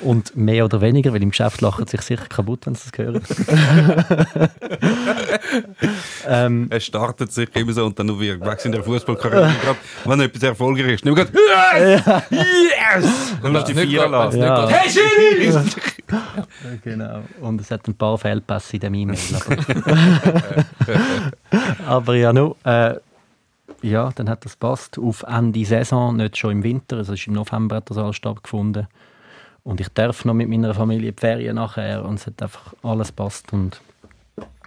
[0.02, 3.22] Und mehr oder weniger, weil im Geschäft lachen sich sicher kaputt, wenn sie das hören.
[6.26, 9.52] ähm, Er startet sich immer so und dann noch wieder weg in der Fußballkarriere.
[9.62, 11.32] Gerade wenn etwas erfolgreich ist, nimmt gerade
[12.30, 13.06] Yes!
[13.42, 14.38] Dann lässt die Vierer lassen.
[14.38, 14.68] nicht Ja.
[14.68, 15.68] Hey Schiri!
[16.82, 17.20] genau.
[17.40, 19.18] Und es hat ein paar Fehlpässe in dem E-Mail.
[19.34, 19.56] Aber,
[21.86, 22.94] aber ja, no, äh,
[23.82, 24.98] ja, dann hat das passt.
[24.98, 28.86] Auf Ende Saison, nicht schon im Winter, also ist im November hat das alles stattgefunden.
[29.62, 33.12] Und ich darf noch mit meiner Familie die Ferien nachher und es hat einfach alles
[33.12, 33.80] passt und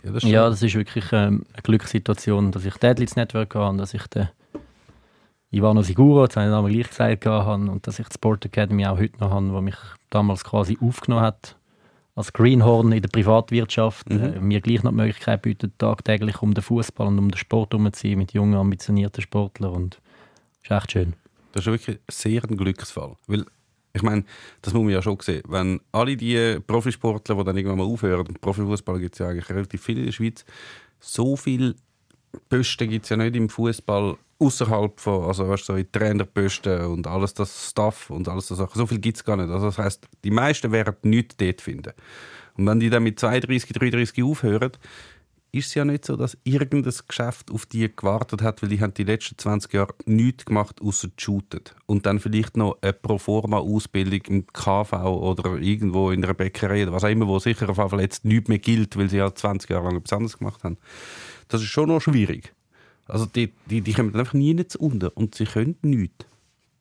[0.03, 3.77] Ja, das ja, das ist wirklich ähm, eine Glückssituation, dass ich Deadlines Network habe und
[3.77, 4.29] dass ich den
[5.51, 8.85] Ivano Siguro, das habe ich damals gleich gesagt, habe und dass ich die Sport Academy
[8.85, 9.75] auch heute noch habe, wo mich
[10.09, 11.55] damals quasi aufgenommen hat
[12.15, 14.19] als Greenhorn in der Privatwirtschaft, Mhm.
[14.21, 17.73] äh, mir gleich noch die Möglichkeit bietet, tagtäglich um den Fußball und um den Sport
[17.73, 20.01] herumzuziehen mit jungen, ambitionierten Sportlern und
[20.63, 21.13] das ist echt schön.
[21.53, 23.15] Das ist wirklich sehr ein Glücksfall.
[23.27, 23.45] Weil,
[23.93, 24.23] ich meine,
[24.61, 25.43] das muss man ja schon sehen.
[25.47, 29.49] Wenn alle die Profisportler, die dann irgendwann mal aufhören, und Profifußball gibt es ja eigentlich
[29.49, 30.45] relativ viele in der Schweiz,
[30.99, 31.75] so viele
[32.49, 37.05] Posten gibt es ja nicht im Fußball außerhalb von, also weißt, so in Trainerposten und
[37.07, 38.77] alles das Staff und alles das Sachen.
[38.77, 39.49] So viel gibt es gar nicht.
[39.49, 41.93] Also das heißt, die meisten werden nichts dort finden.
[42.57, 44.71] Und wenn die dann mit 32, 33 aufhören,
[45.53, 48.93] ist es ja nicht so, dass irgendein Geschäft auf die gewartet hat, weil die haben
[48.93, 51.75] die letzten 20 Jahre nichts gemacht, außer shootet.
[51.85, 57.03] Und dann vielleicht noch eine Proforma-Ausbildung im KV oder irgendwo in einer Bäckerei oder was
[57.03, 59.69] auch immer, wo sicher auf jeden Fall jetzt nichts mehr gilt, weil sie ja 20
[59.69, 60.77] Jahre lang etwas anderes gemacht haben.
[61.49, 62.53] Das ist schon noch schwierig.
[63.11, 66.25] Also die, die, die kommen einfach nie zu unten und sie können nichts.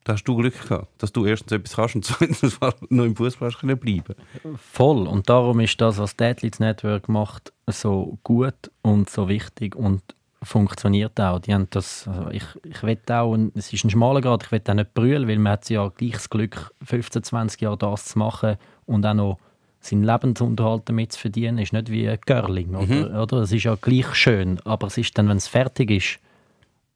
[0.05, 2.05] Da hast du Glück gehabt, dass du erstens etwas kannst und
[2.41, 2.59] zweitens
[2.89, 4.15] noch im Fußball hast können bleiben.
[4.57, 5.07] Voll.
[5.07, 10.03] Und darum ist das, was Deadlines Network macht, so gut und so wichtig und
[10.43, 11.39] funktioniert auch.
[11.39, 14.63] Die haben das, also ich, ich auch, ein- es ist ein schmaler Grad, ich will
[14.67, 18.19] auch nicht brüllen, weil man hat ja gleich das Glück, 15, 20 Jahre das zu
[18.19, 18.57] machen
[18.87, 19.39] und auch noch
[19.81, 23.23] seinen Lebensunterhalt damit zu verdienen, ist nicht wie ein Girling, oder?
[23.23, 23.37] oder?
[23.39, 26.19] Es ist ja gleich schön, aber es ist dann, wenn es fertig ist,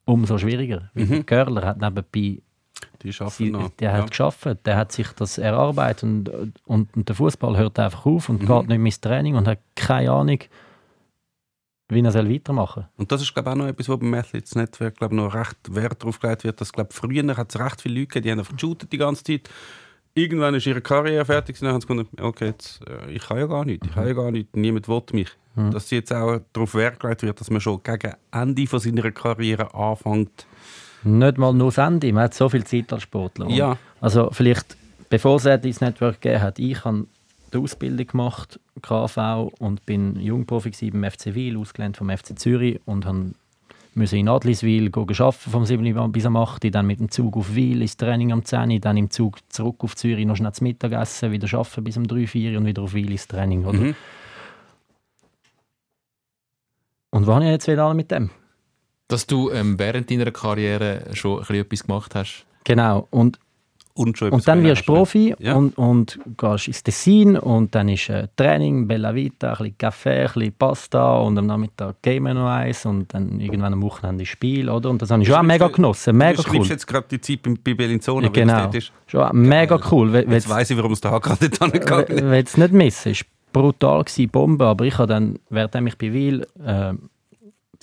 [0.05, 0.91] umso schwieriger.
[0.95, 2.43] Weil der Görler hat nebenbei
[3.03, 3.71] Die Sie, noch.
[3.79, 3.97] der Ja.
[3.99, 6.29] hat geschafft, der hat sich das erarbeitet und,
[6.67, 9.61] und, und der Fußball hört einfach auf und geht nicht mehr ins Training und hat
[9.75, 10.41] keine Ahnung,
[11.89, 14.55] wie er soll weitermachen Und das ist glaube ich, auch noch etwas, wo beim Athletes
[14.55, 16.61] Network glaube ich, noch recht Wert darauf gelegt wird.
[16.61, 18.99] Dass, glaube ich, früher hat es recht viele Leute gegeben, die haben einfach geshootet die
[18.99, 19.49] ganze Zeit.
[20.15, 23.39] Irgendwann ist ihre Karriere fertig und dann haben sie gefunden, okay, jetzt, äh, ich kann
[23.39, 25.31] ja gar nicht, ich kann ja gar nicht, niemand will mich.
[25.57, 29.73] Dass jetzt auch darauf Wert gelegt wird, dass man schon gegen Ende von seiner Karriere
[29.73, 30.47] anfängt.
[31.05, 33.49] Nicht mal nur das Ende, man hat so viel Zeit als Sportler.
[33.51, 33.79] Ja.
[34.01, 34.77] Also vielleicht,
[35.11, 37.07] bevor es das Network gegeben hat, ich habe
[37.53, 43.07] die Ausbildung gemacht, KV, und bin Jungprofi beim FC Wiel, ausgelernt vom FC Zürich und
[43.07, 43.33] habe
[43.97, 47.37] müssen in Adliswil arbeiten, vom 7 Uhr bis am 8 Uhr, dann mit dem Zug
[47.37, 50.53] auf Wiel ins Training am 10 Uhr, dann im Zug zurück auf Zürich, noch schnell
[50.53, 53.65] zum Mittagessen, wieder arbeiten bis um 3, 4 Uhr und wieder auf Wiel ins Training.
[53.65, 53.79] Oder?
[53.79, 53.95] Mhm.
[57.11, 58.31] Und was habe ich jetzt wieder mit dem?
[59.09, 62.47] Dass du ähm, während deiner Karriere schon ein bisschen etwas gemacht hast.
[62.65, 63.39] Genau, und
[63.97, 65.55] Und, schon Und dann wirst du Profi Ja.
[65.55, 70.23] und, und gehst ins Tessin und dann ist äh, Training, Bella Vita, ein bisschen Kaffee,
[70.23, 74.69] ein bisschen Pasta und am Nachmittag gamen noch eins und dann irgendwann am Wochenende Spiel,
[74.69, 74.91] oder?
[74.91, 76.67] Und das habe ich schon auch mega genossen, Du mega schreibst cool.
[76.67, 78.91] jetzt gerade die Zeit bei, bei Bellinzona, Ja, genau, ist.
[79.07, 80.13] schon mega cool.
[80.13, 82.25] weil- Jetzt weiss ich, warum es da gerade nicht angegangen ist.
[82.25, 83.13] weil es nicht missen.
[83.13, 83.27] Es war
[83.63, 86.95] brutal, gewesen, Bombe, aber ich habe dann, während ich bei Wiel äh,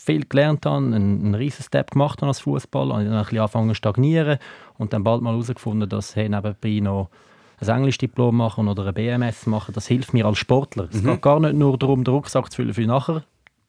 [0.03, 3.23] viel gelernt habe, einen, einen riesen Step gemacht habe als Fußballer, habe ich dann ein
[3.23, 4.39] bisschen angefangen zu stagnieren
[4.77, 7.09] und dann bald mal herausgefunden, dass hey, nebenbei noch
[7.59, 10.87] ein Englischdiplom machen oder ein BMS machen, das hilft mir als Sportler.
[10.91, 13.23] Es geht gar nicht nur darum, den Rucksack zu füllen für nachher,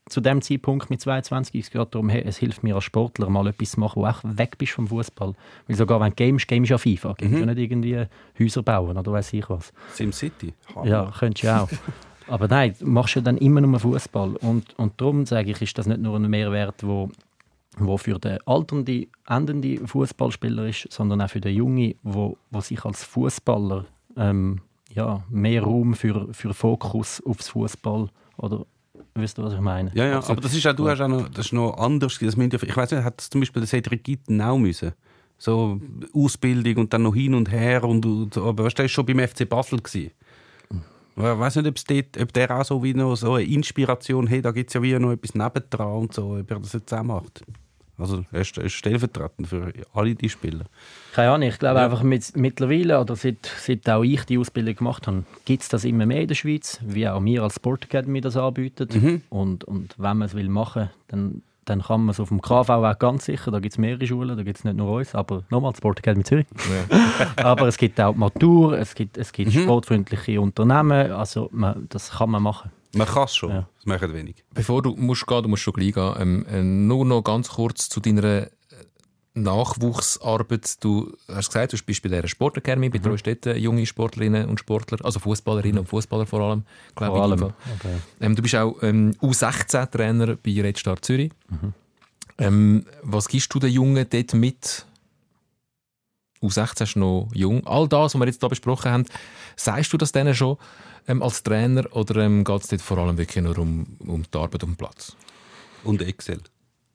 [0.09, 3.47] zu dem Zeitpunkt mit 22, es geht darum, hey, es hilft mir als Sportler mal
[3.47, 5.35] etwas zu machen, wo auch weg bist vom Fußball.
[5.67, 8.07] Weil sogar wenn du gamest, gamest ja FIFA, gamest ja nicht irgendwie
[8.39, 9.73] Häuser bauen oder weiß ich was.
[9.93, 10.55] SimCity.
[10.85, 11.69] Ja, könntest du auch.
[12.29, 14.37] Aber nein, du machst ja dann immer nur Fußball.
[14.37, 17.11] Und, und darum sage ich, ist das nicht nur ein Mehrwert, wo,
[17.79, 22.85] wo für den alternden, endenden Fußballspieler ist, sondern auch für den Jungen, wo, wo sich
[22.85, 24.61] als Fußballer ähm,
[24.95, 28.67] ja, mehr Raum für, für Fokus aufs Fußball oder
[29.15, 29.91] wisst ihr, was ich meine?
[29.95, 32.19] Ja, ja, Also, aber das ist auch, du hast auch noch, das ist noch anders.
[32.19, 34.93] Das müssen ich weiß nicht, hat zum Beispiel der Cedric Gitten auch müssen?
[35.39, 35.81] So
[36.15, 37.85] Ausbildung und dann noch hin und her.
[37.85, 39.81] Und, und, aber weißt, du, der war schon beim FC Basel.
[39.81, 40.13] Gewesen.
[41.17, 44.45] Ich weiß nicht, ob's dort, ob der auch so wie noch so eine Inspiration hat,
[44.45, 47.03] da gibt es ja wie noch etwas nebendran und so, ob er das jetzt auch
[47.03, 47.43] macht.
[47.99, 50.65] Also er ist, er stellvertretend für alle die Spieler.
[51.15, 51.85] Keine Ahnung, ich glaube Ja.
[51.85, 55.85] einfach mit, mittlerweile, oder seit, seit auch ich die Ausbildung gemacht habe, gibt es das
[55.85, 58.95] immer mehr in der Schweiz, wie auch wir als Sport Academy das anbietet.
[58.95, 59.23] Mhm.
[59.29, 62.69] Und, und wenn man es will machen, dann, dann kann man es auf dem KV
[62.71, 65.45] auch ganz sicher, da gibt es mehrere Schulen, da gibt es nicht nur uns, aber
[65.51, 66.47] nochmal Sport Academy Zürich.
[67.37, 69.63] aber es gibt auch die Matur, es gibt, es gibt Mhm.
[69.63, 72.71] sportfreundliche Unternehmen, also man, das kann man machen.
[72.95, 73.69] Man kann es schon, Ja.
[73.77, 74.45] das machen wenig.
[74.53, 77.89] Bevor du musst gehen, du musst schon gleich gehen, ähm, äh, nur noch ganz kurz
[77.89, 78.49] zu deiner
[79.35, 80.83] Nachwuchsarbeit.
[80.85, 82.93] Du hast gesagt, du bist bei dieser Sportakademie, Mhm.
[82.93, 86.65] betreust dort junge Sportlerinnen und Sportler, also Fußballerinnen und Fußballer vor allem,
[86.95, 87.33] glaube Vor ich.
[87.33, 87.41] allem.
[87.41, 87.55] Liga.
[88.21, 91.33] Ähm, du bist auch ähm, U16-Trainer bei Red Star Zürich.
[91.49, 91.73] Mhm.
[92.39, 94.87] Ähm, was gibst du den Jungen dort mit?
[96.43, 97.65] U16 ist noch jung.
[97.67, 99.05] All das, was wir jetzt hier besprochen haben,
[99.57, 100.57] sagst du das denen schon
[101.07, 104.39] ähm, als Trainer oder ähm, geht es dort vor allem wirklich nur um, um die
[104.39, 105.15] Arbeit um den Platz?
[105.85, 106.41] Und Excel.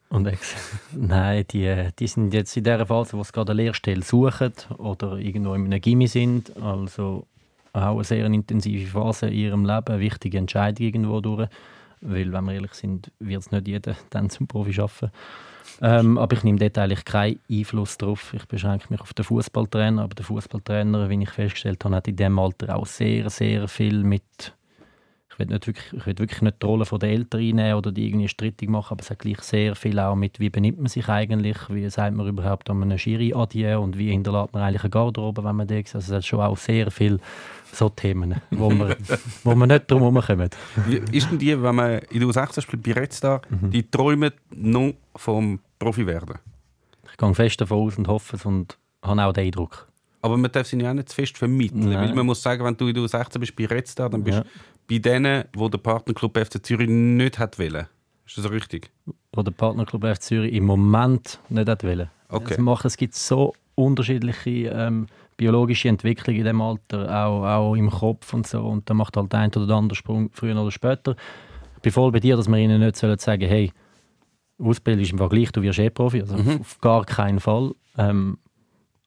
[0.10, 0.30] Und.
[0.94, 5.18] Nein, die, die sind jetzt in der Phase, wo sie gerade eine Lehrstelle suchen oder
[5.18, 6.56] irgendwo in einem Gimmi sind.
[6.62, 7.26] Also
[7.74, 11.50] auch eine sehr intensive Phase in ihrem Leben, eine wichtige Entscheidung irgendwo durch.
[12.02, 15.12] Weil, wenn wir ehrlich sind, wird es nicht jeder dann zum Profi arbeiten.
[15.82, 18.34] Ähm, aber ich nehme dort eigentlich keinen Einfluss drauf.
[18.34, 20.04] Ich beschränke mich auf den Fußballtrainer.
[20.04, 24.04] Aber der Fußballtrainer, wie ich festgestellt habe, hat in diesem Alter auch sehr, sehr viel
[24.04, 24.54] mit
[25.38, 28.08] ich will, nicht wirklich, ich will wirklich nicht die Rolle der Eltern einnehmen oder die
[28.08, 31.08] irgendwie strittig machen, aber es hat gleich sehr viel auch mit, wie benimmt man sich
[31.10, 34.90] eigentlich, wie sagt man überhaupt an einem Schiri Adieu und wie hinterlässt man eigentlich eine
[34.90, 35.94] Garderobe, wenn man denkt.
[35.94, 37.20] Also es hat schon auch sehr viel
[37.72, 38.96] so Themen, wo man,
[39.44, 40.50] wo man nicht drum herumkommen.
[40.88, 43.70] Wie ist denn die, wenn man in der U16 spielt, bei Red Star, Mhm.
[43.72, 46.36] die träumen noch vom Profi werden?
[47.12, 49.88] Ich gehe fest davon aus und hoffe es und habe auch den Eindruck.
[50.22, 51.90] Aber man darf sie ja auch nicht zu fest vermitteln.
[51.90, 52.10] Nein.
[52.10, 54.40] Weil man muss sagen, wenn du in der U16 bist bei Red Star, dann bist
[54.40, 54.44] Ja.
[54.88, 57.88] Bei denen, wo der Partnerclub FC Zürich nicht hat wollen.
[58.26, 58.92] Ist das richtig?
[59.32, 62.10] Wo der Partnerclub F Zürich im Moment nicht hat wollen.
[62.30, 62.56] Okay.
[62.56, 65.08] Es, macht, es gibt so unterschiedliche ähm,
[65.38, 68.62] biologische Entwicklungen in dem Alter, auch, auch im Kopf und so.
[68.62, 71.16] Und da macht halt der ein oder der andere Sprung früher oder später.
[71.78, 73.72] Ich bin voll bei dir, dass wir ihnen nicht sollen sagen hey,
[74.60, 76.22] Ausbildung ist im Vergleich, du wirst eh Profi.
[76.22, 77.74] Also auf, auf gar keinen Fall.
[77.98, 78.40] Ähm,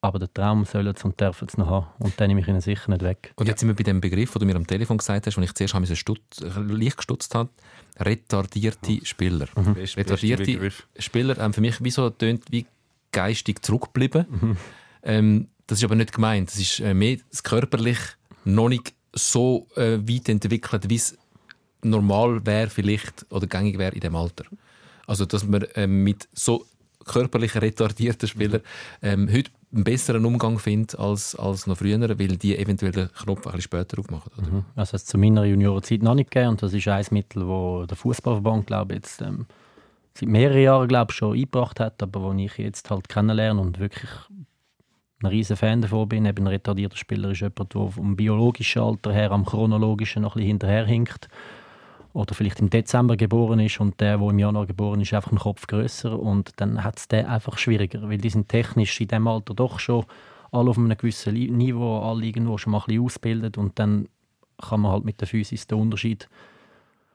[0.02, 1.86] aber den Traum sollen sie und dürfen sie noch haben.
[1.98, 3.32] Und den nehme ich ihnen sicher nicht weg.
[3.36, 5.44] Und jetzt sind wir bei dem Begriff, den du mir am Telefon gesagt hast, den
[5.44, 7.51] ich zuerst ein stutz, leicht gestutzt habe.
[7.98, 9.47] Retardierte Spieler.
[9.74, 10.72] Best- Retardierte.
[10.98, 12.66] Spieler haben für mich wie so tönt wie
[13.12, 14.27] geistig zurückgeblieben.
[14.28, 14.56] Mhm.
[15.02, 16.51] Ähm, das ist aber nicht gemeint.
[16.51, 17.98] Das ist äh, mehr das körperlich
[18.44, 21.18] noch nicht so äh, weit entwickelt, wie es
[21.82, 24.44] normal wäre vielleicht oder gängig wäre in dem Alter.
[25.06, 26.64] Also dass man ähm, mit so
[27.05, 28.60] körperlich retardierten Spielern
[29.02, 33.47] ähm, heute einen besseren Umgang findet als, als noch früher, weil die eventuell den Knopf
[33.47, 34.32] ein bisschen später aufmachen.
[34.36, 34.64] Oder?
[34.74, 37.97] Also es zu meiner Juniorenzeit noch nicht gegeben und das ist ein Mittel, wo der
[37.97, 39.47] Fußballverband glaube jetzt ähm,
[40.14, 44.10] seit mehreren Jahren glaube schon eingebracht hat, aber wo ich jetzt halt kennenlerne und wirklich
[45.22, 46.24] ein riesen Fan davon bin.
[46.24, 50.40] Eben ein retardierter Spieler ist jemand, der vom biologischen Alter her am chronologischen noch ein
[50.40, 51.28] bisschen hinterherhinkt
[52.12, 55.39] oder vielleicht im Dezember geboren ist und der, der im Januar geboren ist, einfach einen
[55.39, 59.27] Kopf größer und dann hat es den einfach schwieriger, weil die sind technisch in dem
[59.28, 60.05] Alter doch schon
[60.51, 64.09] alle auf einem gewissen Niveau, alle irgendwo schon mal ein bisschen ausgebildet und dann
[64.61, 66.28] kann man halt mit der Physis den Unterschied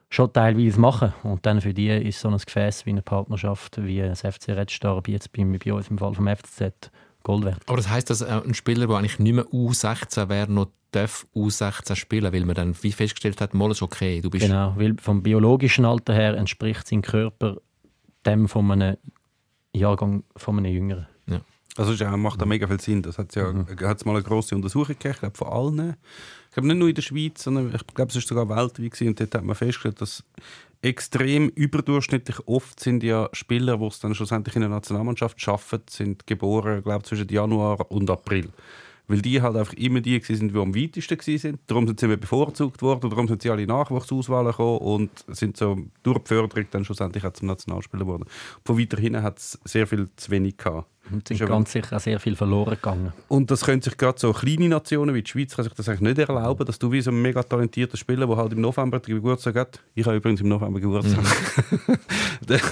[0.10, 1.14] schon teilweise machen.
[1.24, 4.72] Und dann für die ist so ein Gefäß wie eine Partnerschaft wie das FC Red
[4.72, 6.92] Star, jetzt bei, bei uns im Fall vom FCZ,
[7.26, 7.60] Gold wert.
[7.66, 11.26] Aber das heißt, dass äh, ein Spieler, der eigentlich nicht mehr U16 wäre, noch darf
[11.36, 14.96] U16 spielen, weil man dann wie festgestellt hat, mal ist okay, du bist Genau, weil
[15.02, 17.58] vom biologischen Alter her entspricht sein Körper
[18.26, 18.96] dem von einem
[19.74, 21.08] Jahrgang von einem Jüngeren.
[21.78, 23.02] Also es ist auch- macht auch mega viel Sinn.
[23.02, 25.96] Das hat ja hat's mal eine grosse Untersuchung gegeben, ich glaube von allen.
[26.48, 29.10] Ich glaube nicht nur in der Schweiz, sondern ich glaube es ist sogar weltweit gewesen.
[29.10, 30.24] und dort hat man festgestellt, dass
[30.82, 36.28] extrem überdurchschnittlich oft sind ja Spieler, die es dann schlussendlich in der Nationalmannschaft schaffen, sind
[36.28, 38.50] geboren, glaube zwischen Januar und April.
[39.08, 41.60] Weil die halt einfach immer die sind, die am weitesten sind.
[41.68, 45.78] Darum sind sie immer bevorzugt worden, darum sind sie alle Nachwuchsauswahlen gekommen und sind so
[46.02, 48.26] durch die Förderung dann schlussendlich auch zum Nationalspieler geworden.
[48.64, 50.88] Von weiter hinten hat es sehr viel zu wenig gehabt.
[51.12, 53.14] Und sind ganz sicher auch sehr viel verloren gegangen.
[53.28, 56.02] Und das können sich gerade so kleine Nationen wie die Schweiz kann sich das eigentlich
[56.02, 59.16] nicht erlauben, dass du wie so ein mega talentierter Spieler, der halt im November den
[59.16, 59.80] Geburtstag hat.
[59.94, 61.24] Ich habe übrigens im November Geburtstag.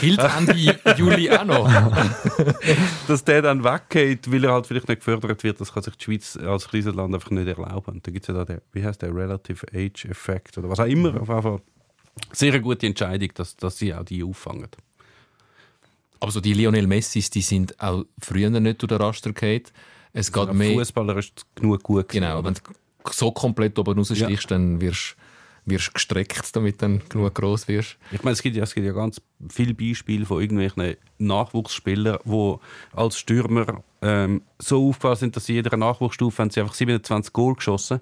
[0.00, 1.68] Gilt Ende Juli auch noch.
[3.08, 6.04] dass der dann weggeht, weil er halt vielleicht nicht gefördert wird, das kann sich die
[6.04, 7.94] Schweiz als kleines Land einfach nicht erlauben.
[7.94, 10.80] Und da gibt es ja da den, wie heißt der, Relative Age Effect oder was
[10.80, 11.20] auch immer.
[11.20, 11.60] Auf jeden Fall
[12.32, 14.68] sehr eine gute Entscheidung, dass, dass sie auch die auffangen.
[16.20, 19.62] Aber so die Lionel Messis, die sind auch früher nicht durch den Raster gefallen.
[20.12, 20.74] Es geht Der mehr...
[20.74, 22.08] Fußballer ist genug gut.
[22.08, 22.60] gewesen, Genau, wenn du
[23.10, 25.16] so komplett oben rausstichst, dann wirst
[25.70, 27.98] wirst gestreckt, damit du dann genug groß wirst.
[28.10, 32.54] Ich meine, es gibt, ja, es gibt ja ganz viele Beispiele von irgendwelchen Nachwuchsspielern, die
[32.92, 37.32] als Stürmer ähm, so aufgefallen sind, dass sie in jeder Nachwuchsstufe haben sie einfach 27
[37.32, 38.00] Goal geschossen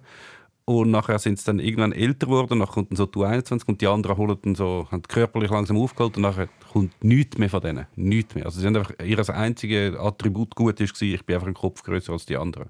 [0.66, 3.86] und nachher sind sie dann irgendwann älter geworden, nachher kommt so die 21 und die
[3.86, 7.86] anderen holen dann so, haben körperlich langsam aufgeholt und nachher kommt nichts mehr von denen.
[7.94, 8.46] Nichts mehr.
[8.46, 12.12] Also sie haben einfach, ihr einziges Attribut gut ist, ich bin einfach ein Kopf größer
[12.12, 12.68] als die anderen.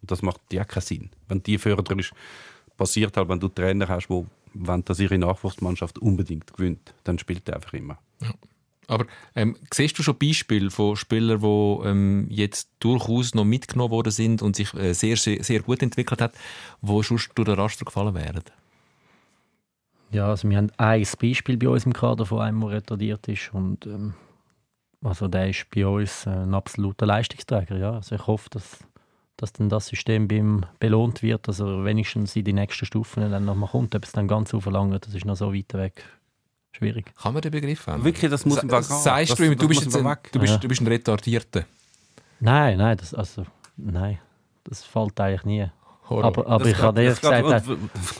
[0.00, 1.10] Und das macht ja keinen Sinn.
[1.26, 2.12] Wenn die Förder ist,
[2.76, 7.48] passiert halt, wenn du Trainer hast, wo wenn das ihre Nachwuchsmannschaft unbedingt gewinnt, dann spielt
[7.48, 7.98] er einfach immer.
[8.88, 14.12] Aber ähm, siehst du schon Beispiele von Spielern, die ähm, jetzt durchaus noch mitgenommen worden
[14.12, 16.34] sind und sich äh, sehr, sehr, gut entwickelt hat,
[16.82, 18.42] die sonst durch den Raster gefallen wären?
[20.10, 23.52] Ja, also wir haben ein Beispiel bei uns im Kader von einem, der retardiert ist
[23.52, 24.14] und ähm,
[25.04, 27.76] Also der ist bei uns äh, ein absoluter Leistungsträger.
[27.76, 27.92] Ja.
[27.92, 28.78] Also ich hoffe, dass,
[29.36, 30.42] dass dann das System bei
[30.80, 33.94] belohnt wird, dass er wenigstens in die nächsten Stufen dann nochmal kommt.
[33.94, 36.04] Ob es dann ganz verlangt, das ist noch so weit weg.
[36.76, 37.12] Schwierig.
[37.20, 38.04] Kann man den Begriff ändern?
[38.04, 40.58] Wirklich, das muss Sa- einfach Sagst das, du du das bist, ein, du, bist, Ja.
[40.58, 41.64] du bist ein Retardierter.
[42.40, 43.44] Nein, nein, das, also,
[43.76, 44.18] nein,
[44.64, 45.66] das fällt eigentlich nie.
[46.10, 46.24] Horror.
[46.24, 47.66] Aber, aber Das ich habe ehrlich das gesagt,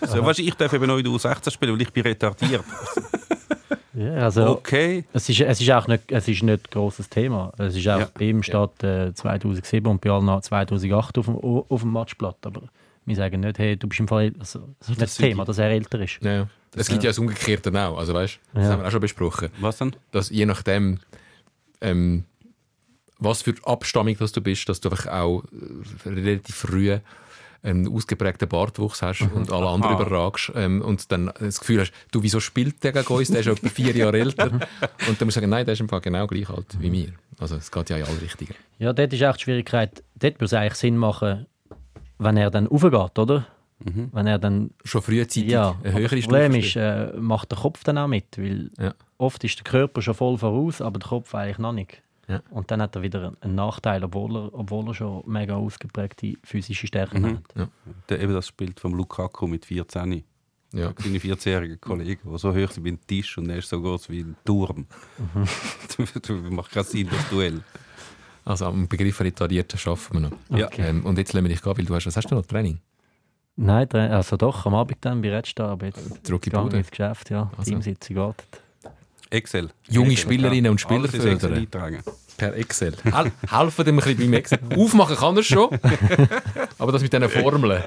[0.01, 2.65] geht- so, weißt, ich darf eben noch in der U16 spielen, weil ich bin retardiert.
[3.95, 5.05] ja, also, Okay.
[5.13, 7.53] es, ist, es ist auch nicht, es ist nicht ein grosses Thema.
[7.59, 8.09] Es ist auch Ja.
[8.15, 12.39] bei ihm steht äh, 2007 und bei allen noch 2008 auf dem, auf dem Matchblatt.
[12.47, 12.63] Aber
[13.05, 15.59] wir sagen nicht, hey, du bist im Fall, also, es ist nicht das Thema, dass
[15.59, 16.21] er älter ist.
[16.23, 16.47] Ja.
[16.77, 17.99] Es gibt ja das Umgekehrte auch.
[17.99, 19.49] Also, weißt, das haben wir auch schon besprochen.
[19.61, 19.95] Was denn?
[20.11, 20.99] Dass je nachdem,
[21.81, 22.25] ähm,
[23.19, 26.99] was für Abstammung dass du bist, dass du einfach auch äh, relativ früh
[27.65, 30.03] einen ausgeprägten Bartwuchs hast und alle anderen Aha.
[30.03, 33.31] überragst ähm, und dann das Gefühl hast, du, wieso spielt der gegen uns?
[33.31, 34.53] Der ist etwa vier Jahre älter.
[34.53, 34.69] Und dann
[35.09, 37.13] musst du sagen, nein, der ist im Fall genau gleich alt wie mir.
[37.39, 38.55] Also es geht ja in alle Richtungen.
[38.79, 41.47] Ja, dort ist auch die Schwierigkeit, dort würde es eigentlich Sinn machen,
[42.19, 43.47] wenn er dann raufgeht, oder?
[43.85, 47.59] Wenn er dann Schon frühzeitig Ja, eine aber höhere das Problem ist, äh, macht der
[47.59, 48.95] Kopf dann auch mit, weil Ja.
[49.19, 52.01] oft ist der Körper schon voll voraus, aber der Kopf eigentlich noch nicht.
[52.27, 52.41] Ja.
[52.51, 56.87] Und dann hat er wieder einen- Nachteil, obwohl er, obwohl er schon mega ausgeprägte physische
[56.87, 57.69] Stärken hat.
[58.09, 60.25] Der, eben das Bild vom Lukaku mit 14.
[60.73, 60.93] Ja.
[60.99, 64.09] Seine 14-jährigen Kollegen, die so hoch sind wie ein Tisch und er ist so groß
[64.09, 64.87] wie ein Turm.
[65.97, 67.63] das macht keinen Sinn, das Duell.
[68.47, 70.59] Also am Begriff retardiert schaffen wir noch.
[70.59, 70.69] Ja.
[70.79, 72.79] Ähm, und jetzt lassen wir dich gehen, weil du hast, was hast du noch, Training?
[73.57, 76.77] Nein, also doch, am Abend dann bei Redstar, aber jetzt gehe ich Bude.
[76.77, 77.51] ins Geschäft, ja.
[77.57, 77.71] Also.
[77.71, 78.47] Teamsitzung wartet.
[79.31, 79.71] Excel.
[79.89, 81.55] Junge Excel, Spielerinnen und Spieler fördern.
[81.55, 82.03] eintragen.
[82.37, 82.95] Per Excel.
[83.05, 84.59] Hel helfen dem ein bisschen beim Excel.
[84.77, 85.71] Aufmachen kann er schon,
[86.79, 87.83] aber das mit diesen Formeln.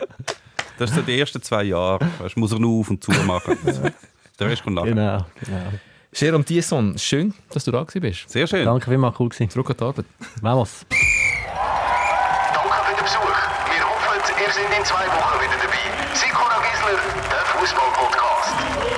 [0.77, 2.07] Das sind die ersten zwei Jahre.
[2.19, 3.57] Weißt, muss er nur auf und zu machen.
[4.39, 4.89] Der Rest kommt nachher.
[4.89, 5.73] Genau, genau.
[6.13, 8.29] Jérôme Tiesson, schön, dass du da gewesen bist.
[8.29, 8.65] Sehr schön.
[8.65, 9.49] Danke vielmals, cool gewesen.
[9.49, 10.05] Zurück an die Arbeit.
[10.41, 10.85] Vamos.
[14.87, 16.15] Zwei Wochen wieder dabei.
[16.15, 16.97] Sikora Gisler,
[17.29, 18.96] der Fußball-Podcast.